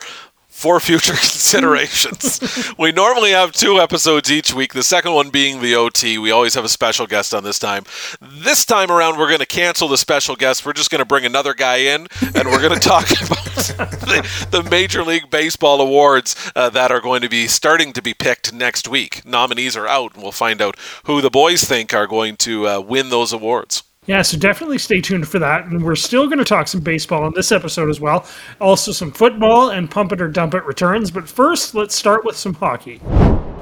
for 0.60 0.82
future 0.82 1.13
considerations. 1.20 2.74
we 2.78 2.92
normally 2.92 3.32
have 3.32 3.54
two 3.54 3.80
episodes 3.80 4.30
each 4.30 4.54
week, 4.54 4.74
the 4.74 4.84
second 4.84 5.13
one 5.13 5.30
being 5.30 5.62
the 5.62 5.74
OT. 5.74 6.18
We 6.18 6.32
always 6.32 6.54
have 6.56 6.66
a 6.66 6.70
special 6.70 7.08
guest 7.08 7.34
on 7.34 7.46
this 7.46 7.58
time. 7.58 7.86
This 8.22 8.66
time 8.66 8.92
around, 8.92 9.18
we're 9.18 9.28
going 9.28 9.39
to 9.39 9.46
cancel 9.46 9.88
the 9.88 9.98
special 9.98 10.36
guest. 10.36 10.66
We're 10.66 10.74
just 10.74 10.92
going 10.92 11.00
to 11.00 11.06
bring 11.06 11.25
another 11.25 11.54
guy 11.54 11.78
in, 11.78 12.08
and 12.36 12.50
we're 12.50 12.62
going 12.62 12.78
to 12.78 12.86
talk 12.86 13.10
about 13.25 13.46
the, 13.46 14.48
the, 14.51 14.70
Major 14.70 15.01
League 15.01 15.30
Baseball 15.30 15.80
awards 15.80 16.36
uh, 16.58 16.70
that 16.72 16.92
are 16.92 17.00
going 17.00 17.22
to 17.22 17.30
be 17.30 17.48
starting 17.48 17.94
to 17.94 18.01
be 18.01 18.13
picked 18.13 18.51
next 18.51 18.86
week. 18.86 19.25
Nominees 19.25 19.78
are 19.78 19.88
out, 19.88 20.13
and 20.16 20.22
we'll 20.22 20.34
find 20.34 20.62
out 20.62 20.75
who 21.06 21.22
the 21.22 21.30
boys 21.30 21.63
think 21.63 21.94
are 21.94 22.06
going 22.06 22.36
to 22.38 22.68
uh, 22.68 22.80
win 22.82 23.10
those 23.10 23.32
awards. 23.32 23.84
Yeah, 24.10 24.24
so 24.24 24.39
definitely 24.39 24.80
stay 24.80 25.01
tuned 25.01 25.28
for 25.28 25.38
that. 25.38 25.68
And 25.68 25.84
we're 25.84 25.94
still 25.94 26.25
going 26.25 26.39
to 26.39 26.44
talk 26.44 26.68
some 26.68 26.82
baseball 26.82 27.28
in 27.28 27.34
this 27.36 27.51
episode 27.51 27.92
as 27.92 28.00
well. 28.00 28.25
Also, 28.60 28.92
some 28.92 29.12
football 29.12 29.70
and 29.70 29.88
pump 29.89 30.12
it 30.12 30.20
or 30.20 30.28
dump 30.28 30.56
it 30.56 30.66
returns. 30.66 31.12
But 31.12 31.30
first, 31.30 31.75
let's 31.75 31.94
start 31.94 32.25
with 32.25 32.36
some 32.36 32.56
hockey. 32.56 33.00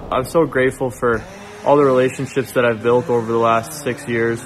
I'm 0.09 0.23
so 0.23 0.45
grateful 0.45 0.89
for 0.89 1.21
all 1.65 1.75
the 1.75 1.83
relationships 1.83 2.53
that 2.53 2.63
I've 2.63 2.81
built 2.81 3.09
over 3.09 3.29
the 3.29 3.37
last 3.37 3.83
six 3.83 4.07
years. 4.07 4.41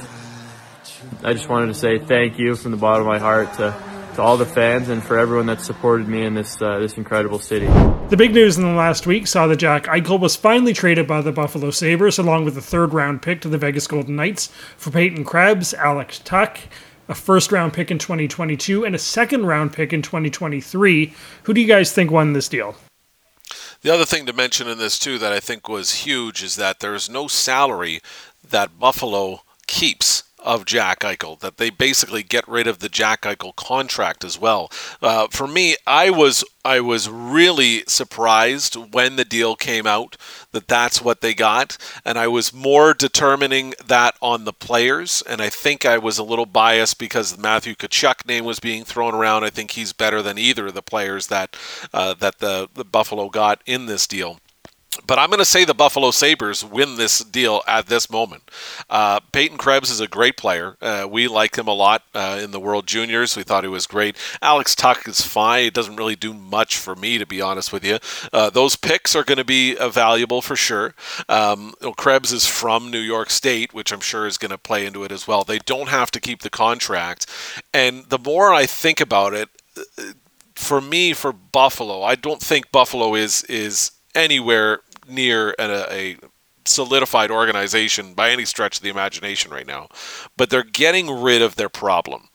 I 1.24 1.34
just 1.34 1.48
wanted 1.48 1.68
to 1.68 1.76
say 1.76 2.00
thank 2.00 2.40
you 2.40 2.56
from 2.56 2.72
the 2.72 2.78
bottom 2.78 3.02
of 3.02 3.08
my 3.08 3.20
heart 3.20 3.54
to 3.58 3.91
to 4.16 4.22
all 4.22 4.38
the 4.38 4.46
fans 4.46 4.90
and 4.90 5.04
for 5.04 5.18
everyone 5.18 5.46
that 5.46 5.62
supported 5.62 6.08
me 6.08 6.24
in 6.24 6.34
this 6.34 6.62
uh, 6.62 6.80
this 6.80 6.98
incredible 6.98 7.40
city. 7.40 7.68
The 8.10 8.18
big 8.18 8.34
news 8.34 8.58
in 8.58 8.64
the 8.64 8.70
last 8.70 9.08
week 9.08 9.28
saw 9.28 9.48
that 9.48 9.58
Jack 9.58 9.86
Eichel 9.86 10.20
was 10.20 10.36
finally 10.36 10.74
traded 10.74 11.08
by 11.08 11.22
the 11.22 11.32
Buffalo 11.32 11.72
Sabres 11.72 12.18
along 12.18 12.46
with 12.46 12.58
a 12.58 12.62
third 12.62 12.94
round 12.94 13.22
pick 13.22 13.42
to 13.42 13.50
the 13.50 13.58
Vegas 13.58 13.88
Golden 13.88 14.16
Knights 14.16 14.48
for 14.78 14.92
Peyton 14.92 15.24
Krebs, 15.24 15.74
Alex 15.74 16.20
Tuch, 16.20 16.68
a 17.08 17.16
first 17.16 17.52
round 17.52 17.74
pick 17.74 17.92
in 17.92 18.00
2022, 18.00 18.86
and 18.86 18.96
a 18.96 19.00
second 19.00 19.46
round 19.46 19.74
pick 19.74 19.94
in 19.94 20.02
2023. 20.02 21.14
Who 21.44 21.54
do 21.54 21.62
you 21.62 21.68
guys 21.68 21.92
think 21.92 22.12
won 22.12 22.34
this 22.34 22.50
deal? 22.50 22.76
The 23.82 23.94
other 23.94 24.06
thing 24.06 24.26
to 24.28 24.34
mention 24.34 24.68
in 24.68 24.78
this, 24.78 25.00
too, 25.00 25.18
that 25.18 25.34
I 25.34 25.40
think 25.40 25.68
was 25.68 26.06
huge 26.06 26.44
is 26.44 26.56
that 26.56 26.80
there's 26.80 27.10
no 27.10 27.28
salary 27.28 28.00
that 28.48 28.80
Buffalo 28.80 29.42
keeps 29.66 30.24
of 30.42 30.66
Jack 30.66 31.00
Eichel, 31.02 31.40
that 31.40 31.58
they 31.58 31.70
basically 31.70 32.24
get 32.24 32.48
rid 32.48 32.68
of 32.68 32.80
the 32.80 32.90
Jack 32.90 33.22
Eichel 33.22 33.56
contract 33.56 34.24
as 34.24 34.40
well. 34.40 34.70
Uh, 35.02 35.28
for 35.30 35.48
me, 35.48 35.76
I 35.86 36.10
was 36.10 36.44
I 36.64 36.80
was 36.80 37.10
really 37.10 37.84
surprised 37.88 38.76
when 38.76 39.16
the 39.16 39.26
deal 39.26 39.56
came 39.56 39.88
out 39.88 40.16
that 40.52 40.68
that's 40.68 41.02
what 41.02 41.22
they 41.22 41.34
got, 41.34 41.78
and 42.06 42.20
I 42.20 42.28
was 42.28 42.54
more 42.54 42.94
determining 42.94 43.74
that 43.86 44.16
on 44.22 44.46
the 44.46 44.54
players, 44.54 45.24
and 45.28 45.42
I 45.42 45.50
think 45.50 45.86
I 45.86 45.98
was 45.98 46.18
a 46.18 46.24
little 46.24 46.46
biased 46.46 47.00
because 47.00 47.36
the 47.36 47.42
Matthew 47.42 47.74
Tkachuk 47.74 48.28
name 48.28 48.46
was 48.46 48.60
being 48.60 48.84
thrown 48.84 49.16
around. 49.16 49.44
I 49.44 49.50
think 49.50 49.72
he's 49.72 49.94
better 49.94 50.22
than 50.22 50.38
either 50.38 50.68
of 50.68 50.74
the 50.74 50.82
players 50.82 51.28
that 51.28 51.56
uh, 51.94 52.14
that 52.16 52.40
the, 52.40 52.70
the 52.74 52.86
Buffalo 52.86 53.30
got 53.30 53.62
in 53.66 53.88
this 53.88 54.06
deal. 54.06 54.40
But 55.08 55.20
I'm 55.20 55.30
going 55.30 55.40
to 55.40 55.46
say 55.46 55.64
the 55.64 55.74
Buffalo 55.74 56.12
Sabres 56.12 56.66
win 56.66 56.98
this 56.98 57.20
deal 57.20 57.62
at 57.66 57.88
this 57.88 58.10
moment. 58.10 58.52
Uh, 58.90 59.22
Peyton 59.32 59.58
Krebs 59.58 59.90
is 59.90 60.02
a 60.02 60.08
great 60.08 60.36
player. 60.36 60.76
Uh, 60.82 61.08
we 61.10 61.30
like 61.30 61.58
him 61.58 61.68
a 61.68 61.74
lot 61.74 62.04
uh, 62.14 62.40
in 62.44 62.52
the 62.52 62.60
World 62.60 62.88
Juniors. 62.88 63.38
We 63.38 63.44
thought 63.44 63.64
he 63.64 63.70
was 63.70 63.88
great. 63.88 64.18
Alex 64.42 64.76
Tuch 64.76 65.08
is 65.08 65.22
fine. 65.22 65.66
It 65.66 65.74
doesn't 65.74 65.96
really 65.96 66.18
do 66.18 66.34
much 66.34 66.78
for 66.78 66.94
me, 66.94 67.18
to 67.18 67.26
be 67.26 67.42
honest 67.42 67.72
with 67.72 67.86
you. 67.86 68.00
Uh, 68.34 68.50
those 68.50 68.76
picks 68.76 69.16
are 69.16 69.24
going 69.24 69.38
to 69.38 69.46
be 69.46 69.78
uh, 69.78 69.88
valuable 69.88 70.42
for 70.42 70.58
sure. 70.58 70.94
Um, 71.30 71.74
Krebs 71.96 72.34
is 72.34 72.46
from 72.46 72.92
New 72.92 73.00
York 73.00 73.30
State, 73.30 73.74
which 73.74 73.94
I'm 73.94 74.02
sure 74.02 74.28
is 74.28 74.38
going 74.38 74.52
to 74.52 74.58
play 74.58 74.86
into 74.86 75.06
it 75.06 75.12
as 75.14 75.26
well. 75.26 75.46
They 75.46 75.60
don't 75.60 75.88
have 75.88 76.12
to 76.12 76.20
keep 76.20 76.42
the 76.42 76.50
contract. 76.50 77.28
And 77.74 78.10
the 78.10 78.20
more 78.20 78.54
I 78.54 78.66
think 78.66 79.00
about 79.00 79.34
it, 79.34 79.48
uh, 79.78 80.04
for 80.56 80.82
me, 80.82 81.14
for 81.14 81.32
Buffalo, 81.32 82.04
I 82.04 82.16
don't 82.16 82.42
think 82.42 82.72
Buffalo 82.72 83.16
is 83.16 83.44
is 83.46 83.92
anywhere 84.16 84.82
near 85.08 85.56
a, 85.60 85.94
a 85.94 86.18
solidified 86.66 87.32
organization 87.32 88.14
by 88.14 88.30
any 88.30 88.46
stretch 88.46 88.78
of 88.78 88.84
the 88.84 88.90
imagination 88.90 89.52
right 89.52 89.68
now, 89.68 89.88
but 90.38 90.50
they're 90.50 90.64
getting 90.64 91.10
rid 91.10 91.42
of 91.42 91.56
their 91.56 91.70
problem. 91.70 92.30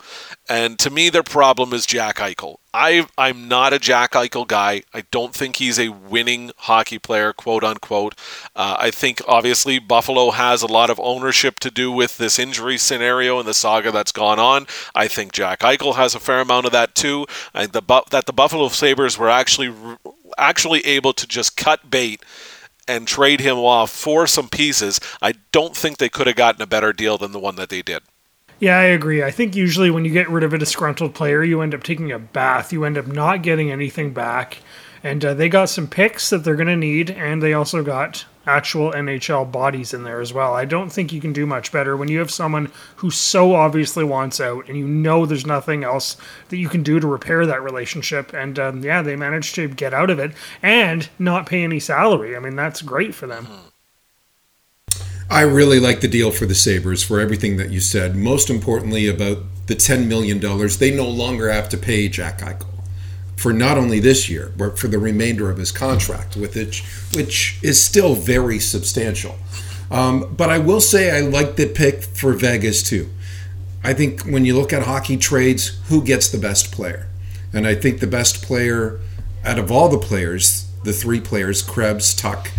And 0.49 0.79
to 0.81 0.91
me, 0.91 1.11
their 1.11 1.23
problem 1.23 1.73
is 1.73 1.87
Jack 1.87 2.17
Eichel. 2.17 2.57
I, 2.73 3.07
I'm 3.17 3.49
not 3.49 3.73
a 3.73 3.79
Jack 3.79 4.13
Eichel 4.13 4.47
guy. 4.47 4.83
I 4.93 5.03
don't 5.11 5.35
think 5.35 5.57
he's 5.57 5.79
a 5.79 5.89
winning 5.89 6.53
hockey 6.57 6.99
player, 6.99 7.33
quote 7.33 7.65
unquote. 7.65 8.15
Uh, 8.55 8.77
I 8.79 8.91
think 8.91 9.23
obviously 9.27 9.79
Buffalo 9.79 10.31
has 10.31 10.63
a 10.63 10.67
lot 10.67 10.91
of 10.91 11.01
ownership 11.01 11.59
to 11.61 11.71
do 11.71 11.91
with 11.91 12.19
this 12.19 12.39
injury 12.39 12.79
scenario 12.79 13.39
and 13.39 13.49
the 13.49 13.55
saga 13.55 13.91
that's 13.91 14.13
gone 14.13 14.39
on. 14.39 14.67
I 14.95 15.09
think 15.09 15.33
Jack 15.33 15.61
Eichel 15.61 15.97
has 15.97 16.15
a 16.15 16.21
fair 16.21 16.41
amount 16.41 16.67
of 16.67 16.73
that 16.73 16.95
too. 16.95 17.27
And 17.55 17.73
the 17.73 17.83
that 18.11 18.27
the 18.27 18.33
Buffalo 18.33 18.69
Sabres 18.69 19.19
were 19.19 19.31
actually 19.31 19.75
actually 20.37 20.81
able 20.81 21.13
to 21.13 21.27
just 21.27 21.57
cut 21.57 21.91
bait 21.91 22.23
and 22.89 23.07
trade 23.09 23.41
him 23.41 23.59
off 23.59 23.91
for 23.91 24.27
some 24.27 24.49
pieces, 24.49 25.01
I 25.21 25.35
don't 25.53 25.77
think 25.77 25.99
they 25.99 26.09
could 26.09 26.27
have 26.27 26.37
gotten 26.37 26.63
a 26.63 26.67
better 26.67 26.93
deal 26.93 27.19
than 27.19 27.33
the 27.33 27.41
one 27.41 27.57
that 27.57 27.69
they 27.69 27.83
did. 27.83 28.03
Yeah, 28.59 28.79
I 28.79 28.85
agree. 28.85 29.23
I 29.23 29.31
think 29.31 29.55
usually 29.55 29.91
when 29.91 30.05
you 30.05 30.13
get 30.13 30.31
rid 30.31 30.45
of 30.45 30.55
a 30.55 30.59
disgruntled 30.59 31.15
player, 31.15 31.43
you 31.45 31.61
end 31.61 31.75
up 31.75 31.83
taking 31.83 32.11
a 32.11 32.19
bath. 32.19 32.73
You 32.73 32.85
end 32.85 32.97
up 32.97 33.07
not 33.07 33.43
getting 33.43 33.71
anything 33.71 34.15
back. 34.15 34.59
And 35.03 35.25
uh, 35.25 35.35
they 35.35 35.49
got 35.49 35.69
some 35.69 35.89
picks 35.89 36.31
that 36.31 36.39
they're 36.39 36.57
going 36.57 36.67
to 36.69 36.77
need, 36.77 37.11
and 37.11 37.43
they 37.43 37.53
also 37.53 37.83
got 37.83 38.25
actual 38.47 38.93
NHL 38.93 39.51
bodies 39.51 39.93
in 39.93 40.05
there 40.05 40.21
as 40.21 40.33
well. 40.33 40.55
I 40.55 40.65
don't 40.65 40.91
think 40.91 41.13
you 41.13 41.21
can 41.21 41.33
do 41.33 41.47
much 41.47 41.73
better 41.73 41.97
when 41.97 42.09
you 42.09 42.19
have 42.21 42.31
someone 42.31 42.71
who 42.97 43.11
so 43.11 43.55
obviously 43.55 44.05
wants 44.05 44.41
out 44.41 44.69
and 44.69 44.77
you 44.77 44.87
know 44.87 45.27
there's 45.27 45.47
nothing 45.47 45.85
else 45.85 46.17
that 46.49 46.59
you 46.59 46.69
can 46.69 46.83
do 46.83 47.01
to 47.01 47.07
repair 47.07 47.47
that 47.47 47.63
relationship. 47.63 48.33
And 48.33 48.59
um, 48.59 48.83
yeah, 48.83 49.03
they 49.03 49.17
managed 49.17 49.55
to 49.57 49.69
get 49.69 49.93
out 49.93 50.11
of 50.11 50.19
it 50.19 50.33
and 50.63 51.09
not 51.19 51.47
pay 51.47 51.65
any 51.65 51.81
salary. 51.81 52.37
I 52.37 52.39
mean, 52.39 52.57
that's 52.57 52.83
great 52.83 53.15
for 53.15 53.27
them. 53.27 53.49
I 55.29 55.41
really 55.41 55.81
like 55.81 56.01
the 56.01 56.09
deal 56.09 56.31
for 56.31 56.47
the 56.47 56.55
Sabres 56.55 57.03
for 57.03 57.19
everything 57.19 57.57
that 57.57 57.71
you 57.71 57.81
said. 57.81 58.15
Most 58.15 58.49
importantly, 58.49 59.09
about 59.09 59.39
the 59.67 59.75
$10 59.75 60.07
million, 60.07 60.39
they 60.79 60.95
no 60.95 61.09
longer 61.09 61.51
have 61.51 61.69
to 61.71 61.77
pay 61.77 62.09
Jack 62.09 62.39
Eichel 62.39 62.76
for 63.37 63.53
not 63.53 63.77
only 63.77 64.01
this 64.01 64.29
year, 64.29 64.53
but 64.57 64.79
for 64.79 64.89
the 64.89 64.99
remainder 64.99 65.51
of 65.51 65.59
his 65.59 65.71
contract, 65.71 66.37
with 66.37 66.57
it, 66.57 66.77
which 67.15 67.59
is 67.63 67.85
still 67.85 68.15
very 68.15 68.59
substantial. 68.59 69.37
Um, 69.91 70.35
but 70.35 70.51
I 70.51 70.59
will 70.59 70.81
say 70.81 71.17
I 71.17 71.21
like 71.21 71.57
the 71.57 71.67
pick 71.67 72.03
for 72.03 72.33
Vegas 72.33 72.83
too. 72.83 73.11
I 73.85 73.93
think 73.93 74.23
when 74.23 74.45
you 74.45 74.57
look 74.57 74.73
at 74.73 74.83
hockey 74.83 75.17
trades, 75.17 75.79
who 75.89 76.03
gets 76.03 76.29
the 76.29 76.39
best 76.39 76.73
player? 76.73 77.09
And 77.53 77.67
I 77.67 77.75
think 77.75 78.01
the 78.01 78.07
best 78.07 78.43
player 78.43 78.99
out 79.45 79.59
of 79.59 79.71
all 79.71 79.89
the 79.89 79.99
players, 79.99 80.69
the 80.83 80.93
three 80.93 81.21
players, 81.21 81.63
Krebs, 81.63 82.15
Tuch, 82.15 82.51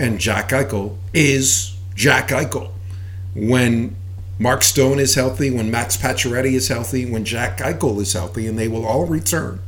and 0.00 0.18
Jack 0.18 0.48
Eichel, 0.48 0.96
is 1.14 1.76
Jack 1.94 2.28
Eichel. 2.28 2.70
When 3.34 3.94
Mark 4.38 4.64
Stone 4.64 4.98
is 4.98 5.14
healthy, 5.14 5.50
when 5.50 5.70
Max 5.70 5.96
Pacioretty 5.96 6.54
is 6.54 6.66
healthy, 6.66 7.08
when 7.08 7.24
Jack 7.24 7.58
Eichel 7.58 8.00
is 8.00 8.12
healthy, 8.14 8.48
and 8.48 8.58
they 8.58 8.66
will 8.66 8.84
all 8.84 9.06
return 9.06 9.60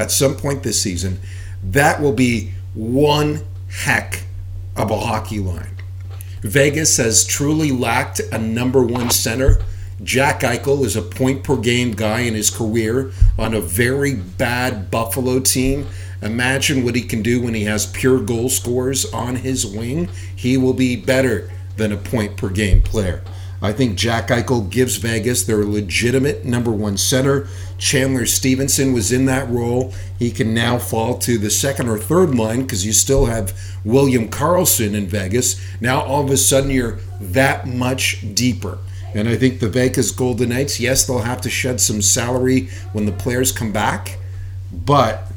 at 0.00 0.10
some 0.10 0.34
point 0.34 0.62
this 0.62 0.80
season, 0.80 1.20
that 1.62 2.00
will 2.00 2.12
be 2.12 2.52
one 2.74 3.42
heck 3.68 4.24
of 4.76 4.90
a 4.90 4.98
hockey 4.98 5.38
line. 5.38 5.76
Vegas 6.40 6.96
has 6.96 7.26
truly 7.26 7.70
lacked 7.70 8.20
a 8.32 8.38
number 8.38 8.82
one 8.82 9.10
center. 9.10 9.62
Jack 10.02 10.40
Eichel 10.40 10.84
is 10.86 10.96
a 10.96 11.02
point 11.02 11.44
per 11.44 11.56
game 11.56 11.92
guy 11.92 12.20
in 12.20 12.34
his 12.34 12.48
career 12.48 13.12
on 13.38 13.52
a 13.52 13.60
very 13.60 14.14
bad 14.14 14.90
Buffalo 14.90 15.38
team. 15.38 15.86
Imagine 16.22 16.82
what 16.84 16.94
he 16.94 17.02
can 17.02 17.22
do 17.22 17.42
when 17.42 17.52
he 17.52 17.64
has 17.64 17.84
pure 17.84 18.20
goal 18.20 18.48
scorers 18.48 19.04
on 19.12 19.36
his 19.36 19.66
wing. 19.66 20.08
He 20.34 20.56
will 20.56 20.72
be 20.72 20.96
better 20.96 21.50
than 21.76 21.92
a 21.92 21.96
point 21.98 22.38
per 22.38 22.48
game 22.48 22.80
player. 22.80 23.22
I 23.62 23.72
think 23.72 23.96
Jack 23.96 24.28
Eichel 24.28 24.70
gives 24.70 24.96
Vegas 24.96 25.44
their 25.44 25.64
legitimate 25.64 26.44
number 26.44 26.70
one 26.70 26.96
center. 26.96 27.46
Chandler 27.76 28.24
Stephenson 28.26 28.92
was 28.92 29.12
in 29.12 29.26
that 29.26 29.48
role. 29.50 29.92
He 30.18 30.30
can 30.30 30.54
now 30.54 30.78
fall 30.78 31.18
to 31.18 31.36
the 31.36 31.50
second 31.50 31.88
or 31.88 31.98
third 31.98 32.34
line 32.34 32.62
because 32.62 32.86
you 32.86 32.92
still 32.92 33.26
have 33.26 33.58
William 33.84 34.28
Karlsson 34.28 34.94
in 34.94 35.06
Vegas. 35.06 35.60
Now 35.80 36.00
all 36.02 36.24
of 36.24 36.30
a 36.30 36.36
sudden 36.36 36.70
you're 36.70 36.98
that 37.20 37.66
much 37.66 38.34
deeper. 38.34 38.78
And 39.14 39.28
I 39.28 39.36
think 39.36 39.60
the 39.60 39.68
Vegas 39.68 40.10
Golden 40.10 40.50
Knights, 40.50 40.78
yes, 40.78 41.06
they'll 41.06 41.20
have 41.20 41.40
to 41.42 41.50
shed 41.50 41.80
some 41.80 42.00
salary 42.00 42.68
when 42.92 43.06
the 43.06 43.12
players 43.12 43.50
come 43.50 43.72
back, 43.72 44.18
but 44.72 45.29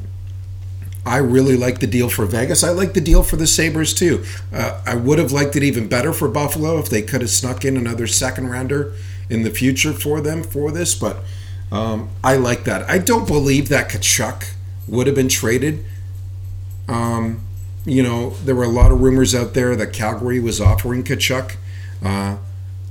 I 1.06 1.18
really 1.18 1.56
like 1.56 1.80
the 1.80 1.86
deal 1.86 2.08
for 2.08 2.24
Vegas. 2.24 2.64
I 2.64 2.70
like 2.70 2.94
the 2.94 3.00
deal 3.00 3.22
for 3.22 3.36
the 3.36 3.46
Sabres 3.46 3.92
too. 3.92 4.24
Uh, 4.52 4.80
I 4.86 4.94
would 4.94 5.18
have 5.18 5.32
liked 5.32 5.54
it 5.54 5.62
even 5.62 5.88
better 5.88 6.12
for 6.12 6.28
Buffalo 6.28 6.78
if 6.78 6.88
they 6.88 7.02
could 7.02 7.20
have 7.20 7.30
snuck 7.30 7.64
in 7.64 7.76
another 7.76 8.06
second 8.06 8.48
rounder 8.48 8.94
in 9.28 9.42
the 9.42 9.50
future 9.50 9.92
for 9.92 10.20
them 10.20 10.42
for 10.42 10.70
this, 10.70 10.94
but 10.94 11.18
um, 11.70 12.10
I 12.22 12.36
like 12.36 12.64
that. 12.64 12.88
I 12.88 12.98
don't 12.98 13.26
believe 13.26 13.68
that 13.68 13.90
Tkachuk 13.90 14.54
would 14.86 15.06
have 15.06 15.16
been 15.16 15.28
traded. 15.28 15.84
Um, 16.88 17.40
you 17.84 18.02
know, 18.02 18.30
there 18.30 18.54
were 18.54 18.64
a 18.64 18.68
lot 18.68 18.90
of 18.90 19.00
rumors 19.00 19.34
out 19.34 19.54
there 19.54 19.76
that 19.76 19.92
Calgary 19.92 20.40
was 20.40 20.60
offering 20.60 21.04
Tkachuk. 21.04 21.56
Uh, 22.02 22.36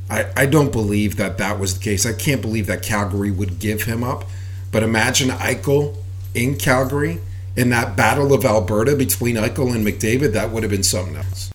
I, 0.10 0.32
I 0.36 0.46
don't 0.46 0.72
believe 0.72 1.18
that 1.18 1.38
that 1.38 1.60
was 1.60 1.78
the 1.78 1.84
case. 1.84 2.06
I 2.06 2.14
can't 2.14 2.42
believe 2.42 2.68
that 2.68 2.84
Calgary 2.84 3.32
would 3.32 3.60
give 3.60 3.84
him 3.84 4.04
up. 4.04 4.26
But 4.72 4.84
imagine 4.84 5.30
Eichel 5.30 5.96
in 6.36 6.58
Calgary 6.58 7.22
in 7.56 7.70
that 7.70 7.96
battle 7.96 8.34
of 8.34 8.46
Alberta 8.46 8.96
between 8.96 9.36
Eichel 9.36 9.74
and 9.74 9.86
McDavid. 9.86 10.34
That 10.34 10.52
would 10.52 10.64
have 10.64 10.72
been 10.72 10.84
something 10.84 11.16
else. 11.16 11.52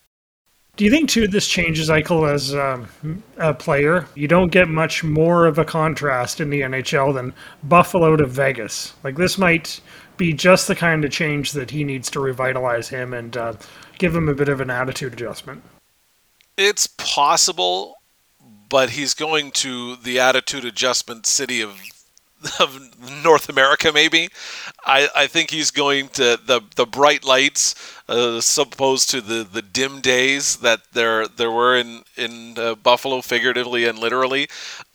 Do 0.76 0.84
you 0.84 0.92
think 0.92 1.10
too 1.10 1.26
this 1.26 1.48
changes 1.48 1.88
Eichel 1.88 2.32
as 2.32 2.54
um, 2.54 3.22
a 3.36 3.52
player? 3.52 4.06
You 4.14 4.28
don't 4.28 4.52
get 4.52 4.68
much 4.68 5.02
more 5.02 5.46
of 5.46 5.58
a 5.58 5.64
contrast 5.64 6.40
in 6.40 6.50
the 6.50 6.60
NHL 6.60 7.12
than 7.12 7.34
Buffalo 7.64 8.14
to 8.14 8.24
Vegas. 8.24 8.94
Like 9.02 9.16
this 9.16 9.38
might 9.38 9.80
be 10.16 10.32
just 10.32 10.68
the 10.68 10.76
kind 10.76 11.04
of 11.04 11.10
change 11.10 11.50
that 11.52 11.72
he 11.72 11.82
needs 11.82 12.08
to 12.10 12.20
revitalize 12.20 12.88
him 12.88 13.12
and 13.12 13.36
uh, 13.36 13.54
give 13.98 14.14
him 14.14 14.28
a 14.28 14.34
bit 14.34 14.48
of 14.48 14.60
an 14.60 14.70
attitude 14.70 15.12
adjustment. 15.12 15.64
It's 16.56 16.86
possible, 16.86 17.96
but 18.68 18.90
he's 18.90 19.14
going 19.14 19.50
to 19.52 19.96
the 19.96 20.20
attitude 20.20 20.64
adjustment 20.64 21.26
city 21.26 21.60
of 21.60 21.80
of 22.60 23.24
North 23.24 23.48
America, 23.48 23.92
maybe. 23.92 24.28
I, 24.84 25.08
I 25.14 25.26
think 25.26 25.50
he's 25.50 25.70
going 25.70 26.08
to 26.10 26.38
the 26.44 26.60
the 26.76 26.86
bright 26.86 27.24
lights, 27.24 27.74
uh, 28.08 28.40
opposed 28.58 29.10
to 29.10 29.20
the, 29.20 29.46
the 29.50 29.62
dim 29.62 30.00
days 30.00 30.56
that 30.56 30.80
there 30.92 31.26
there 31.26 31.50
were 31.50 31.76
in 31.76 32.02
in 32.16 32.58
uh, 32.58 32.74
Buffalo, 32.76 33.20
figuratively 33.20 33.86
and 33.86 33.98
literally. 33.98 34.48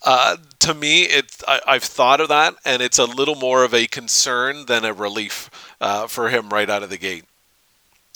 Uh, 0.04 0.36
to 0.60 0.74
me, 0.74 1.02
it 1.02 1.42
I, 1.46 1.60
I've 1.66 1.84
thought 1.84 2.20
of 2.20 2.28
that, 2.28 2.54
and 2.64 2.80
it's 2.80 2.98
a 2.98 3.04
little 3.04 3.34
more 3.36 3.64
of 3.64 3.74
a 3.74 3.86
concern 3.86 4.66
than 4.66 4.84
a 4.84 4.92
relief 4.92 5.50
uh, 5.80 6.06
for 6.06 6.30
him 6.30 6.48
right 6.48 6.70
out 6.70 6.82
of 6.82 6.90
the 6.90 6.98
gate. 6.98 7.24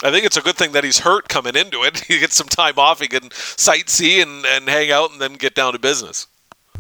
I 0.03 0.13
think 0.13 0.25
it's 0.25 0.37
a 0.37 0.43
good 0.43 0.57
thing 0.57 0.73
that 0.73 0.85
he's 0.85 1.01
hurt 1.01 1.29
coming 1.29 1.57
into 1.57 1.83
it. 1.83 1.99
He 2.09 2.21
gets 2.21 2.37
some 2.37 2.47
time 2.47 2.79
off. 2.79 3.01
He 3.01 3.09
can 3.09 3.31
sightsee 3.31 4.23
and, 4.23 4.47
and 4.47 4.69
hang 4.69 4.91
out 4.93 5.11
and 5.11 5.21
then 5.21 5.35
get 5.35 5.55
down 5.55 5.73
to 5.73 5.79
business. 5.79 6.29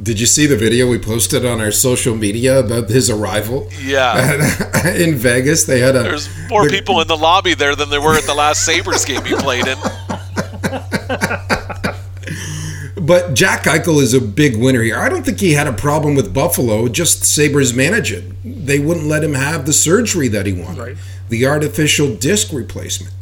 Did 0.00 0.20
you 0.20 0.26
see 0.26 0.46
the 0.46 0.56
video 0.56 0.88
we 0.88 0.98
posted 0.98 1.44
on 1.44 1.60
our 1.60 1.72
social 1.72 2.14
media 2.14 2.60
about 2.60 2.88
his 2.88 3.10
arrival? 3.10 3.68
Yeah. 3.82 4.38
in 4.94 5.16
Vegas, 5.16 5.64
they 5.64 5.80
had 5.80 5.96
a. 5.96 6.04
There's 6.04 6.28
more 6.48 6.64
the, 6.64 6.70
people 6.70 7.00
in 7.00 7.08
the 7.08 7.16
lobby 7.16 7.54
there 7.54 7.74
than 7.74 7.90
there 7.90 8.00
were 8.00 8.16
at 8.16 8.22
the 8.22 8.34
last 8.34 8.64
Sabres 8.64 9.04
game 9.04 9.24
he 9.24 9.34
played 9.34 9.66
in. 9.66 9.76
but 13.04 13.34
Jack 13.34 13.64
Eichel 13.64 14.00
is 14.00 14.14
a 14.14 14.20
big 14.20 14.56
winner 14.56 14.82
here. 14.82 14.98
I 14.98 15.08
don't 15.08 15.24
think 15.24 15.40
he 15.40 15.54
had 15.54 15.66
a 15.66 15.72
problem 15.72 16.14
with 16.14 16.32
Buffalo, 16.32 16.86
just 16.86 17.24
Sabres 17.24 17.74
managing. 17.74 18.36
They 18.44 18.78
wouldn't 18.78 19.06
let 19.06 19.24
him 19.24 19.34
have 19.34 19.66
the 19.66 19.72
surgery 19.72 20.28
that 20.28 20.46
he 20.46 20.52
wanted, 20.52 20.78
right. 20.78 20.96
the 21.28 21.44
artificial 21.44 22.14
disc 22.14 22.52
replacement. 22.52 23.12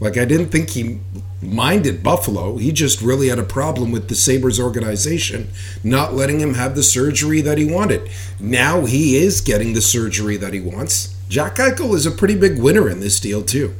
Like, 0.00 0.16
I 0.16 0.24
didn't 0.24 0.48
think 0.48 0.70
he 0.70 1.00
minded 1.40 2.02
Buffalo. 2.02 2.56
He 2.56 2.72
just 2.72 3.00
really 3.00 3.28
had 3.28 3.38
a 3.38 3.44
problem 3.44 3.92
with 3.92 4.08
the 4.08 4.14
Sabres 4.14 4.58
organization 4.58 5.50
not 5.82 6.14
letting 6.14 6.40
him 6.40 6.54
have 6.54 6.74
the 6.74 6.82
surgery 6.82 7.40
that 7.42 7.58
he 7.58 7.64
wanted. 7.64 8.08
Now 8.40 8.86
he 8.86 9.16
is 9.16 9.40
getting 9.40 9.72
the 9.72 9.82
surgery 9.82 10.36
that 10.38 10.52
he 10.52 10.60
wants. 10.60 11.14
Jack 11.28 11.56
Eichel 11.56 11.94
is 11.94 12.06
a 12.06 12.10
pretty 12.10 12.36
big 12.36 12.58
winner 12.58 12.88
in 12.88 13.00
this 13.00 13.20
deal, 13.20 13.42
too. 13.42 13.74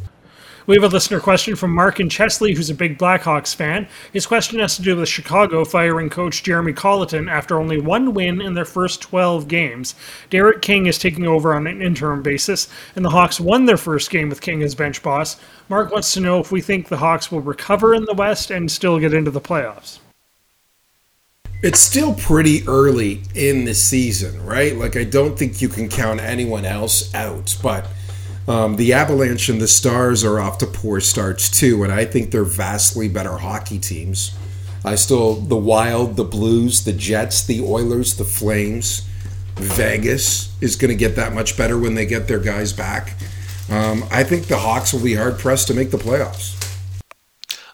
We 0.66 0.76
have 0.76 0.84
a 0.84 0.88
listener 0.88 1.20
question 1.20 1.56
from 1.56 1.74
Mark 1.74 2.00
in 2.00 2.08
Chesley, 2.08 2.54
who's 2.54 2.70
a 2.70 2.74
big 2.74 2.96
Blackhawks 2.96 3.54
fan. 3.54 3.86
His 4.14 4.24
question 4.24 4.60
has 4.60 4.76
to 4.76 4.82
do 4.82 4.96
with 4.96 5.10
Chicago 5.10 5.62
firing 5.62 6.08
coach 6.08 6.42
Jeremy 6.42 6.72
Colliton 6.72 7.28
after 7.28 7.58
only 7.58 7.78
one 7.78 8.14
win 8.14 8.40
in 8.40 8.54
their 8.54 8.64
first 8.64 9.02
12 9.02 9.46
games. 9.46 9.94
Derek 10.30 10.62
King 10.62 10.86
is 10.86 10.96
taking 10.96 11.26
over 11.26 11.54
on 11.54 11.66
an 11.66 11.82
interim 11.82 12.22
basis, 12.22 12.68
and 12.96 13.04
the 13.04 13.10
Hawks 13.10 13.38
won 13.38 13.66
their 13.66 13.76
first 13.76 14.08
game 14.08 14.30
with 14.30 14.40
King 14.40 14.62
as 14.62 14.74
bench 14.74 15.02
boss. 15.02 15.36
Mark 15.68 15.92
wants 15.92 16.14
to 16.14 16.20
know 16.20 16.40
if 16.40 16.50
we 16.50 16.62
think 16.62 16.88
the 16.88 16.96
Hawks 16.96 17.30
will 17.30 17.42
recover 17.42 17.94
in 17.94 18.06
the 18.06 18.14
West 18.14 18.50
and 18.50 18.70
still 18.70 18.98
get 18.98 19.12
into 19.12 19.30
the 19.30 19.42
playoffs. 19.42 19.98
It's 21.62 21.80
still 21.80 22.14
pretty 22.14 22.66
early 22.66 23.20
in 23.34 23.66
the 23.66 23.74
season, 23.74 24.42
right? 24.46 24.74
Like, 24.74 24.96
I 24.96 25.04
don't 25.04 25.38
think 25.38 25.60
you 25.60 25.68
can 25.68 25.90
count 25.90 26.20
anyone 26.20 26.64
else 26.64 27.14
out, 27.14 27.54
but 27.62 27.86
um, 28.46 28.76
the 28.76 28.92
Avalanche 28.92 29.48
and 29.48 29.60
the 29.60 29.68
Stars 29.68 30.24
are 30.24 30.38
off 30.38 30.58
to 30.58 30.66
poor 30.66 31.00
starts 31.00 31.48
too, 31.48 31.82
and 31.82 31.92
I 31.92 32.04
think 32.04 32.30
they're 32.30 32.44
vastly 32.44 33.08
better 33.08 33.38
hockey 33.38 33.78
teams. 33.78 34.36
I 34.84 34.96
still 34.96 35.36
the 35.36 35.56
Wild, 35.56 36.16
the 36.16 36.24
Blues, 36.24 36.84
the 36.84 36.92
Jets, 36.92 37.44
the 37.46 37.62
Oilers, 37.62 38.16
the 38.16 38.24
Flames. 38.24 39.08
Vegas 39.56 40.54
is 40.60 40.76
going 40.76 40.90
to 40.90 40.96
get 40.96 41.16
that 41.16 41.32
much 41.32 41.56
better 41.56 41.78
when 41.78 41.94
they 41.94 42.04
get 42.04 42.28
their 42.28 42.40
guys 42.40 42.72
back. 42.72 43.14
Um, 43.70 44.04
I 44.10 44.24
think 44.24 44.46
the 44.46 44.58
Hawks 44.58 44.92
will 44.92 45.02
be 45.02 45.14
hard 45.14 45.38
pressed 45.38 45.68
to 45.68 45.74
make 45.74 45.90
the 45.90 45.96
playoffs. 45.96 46.60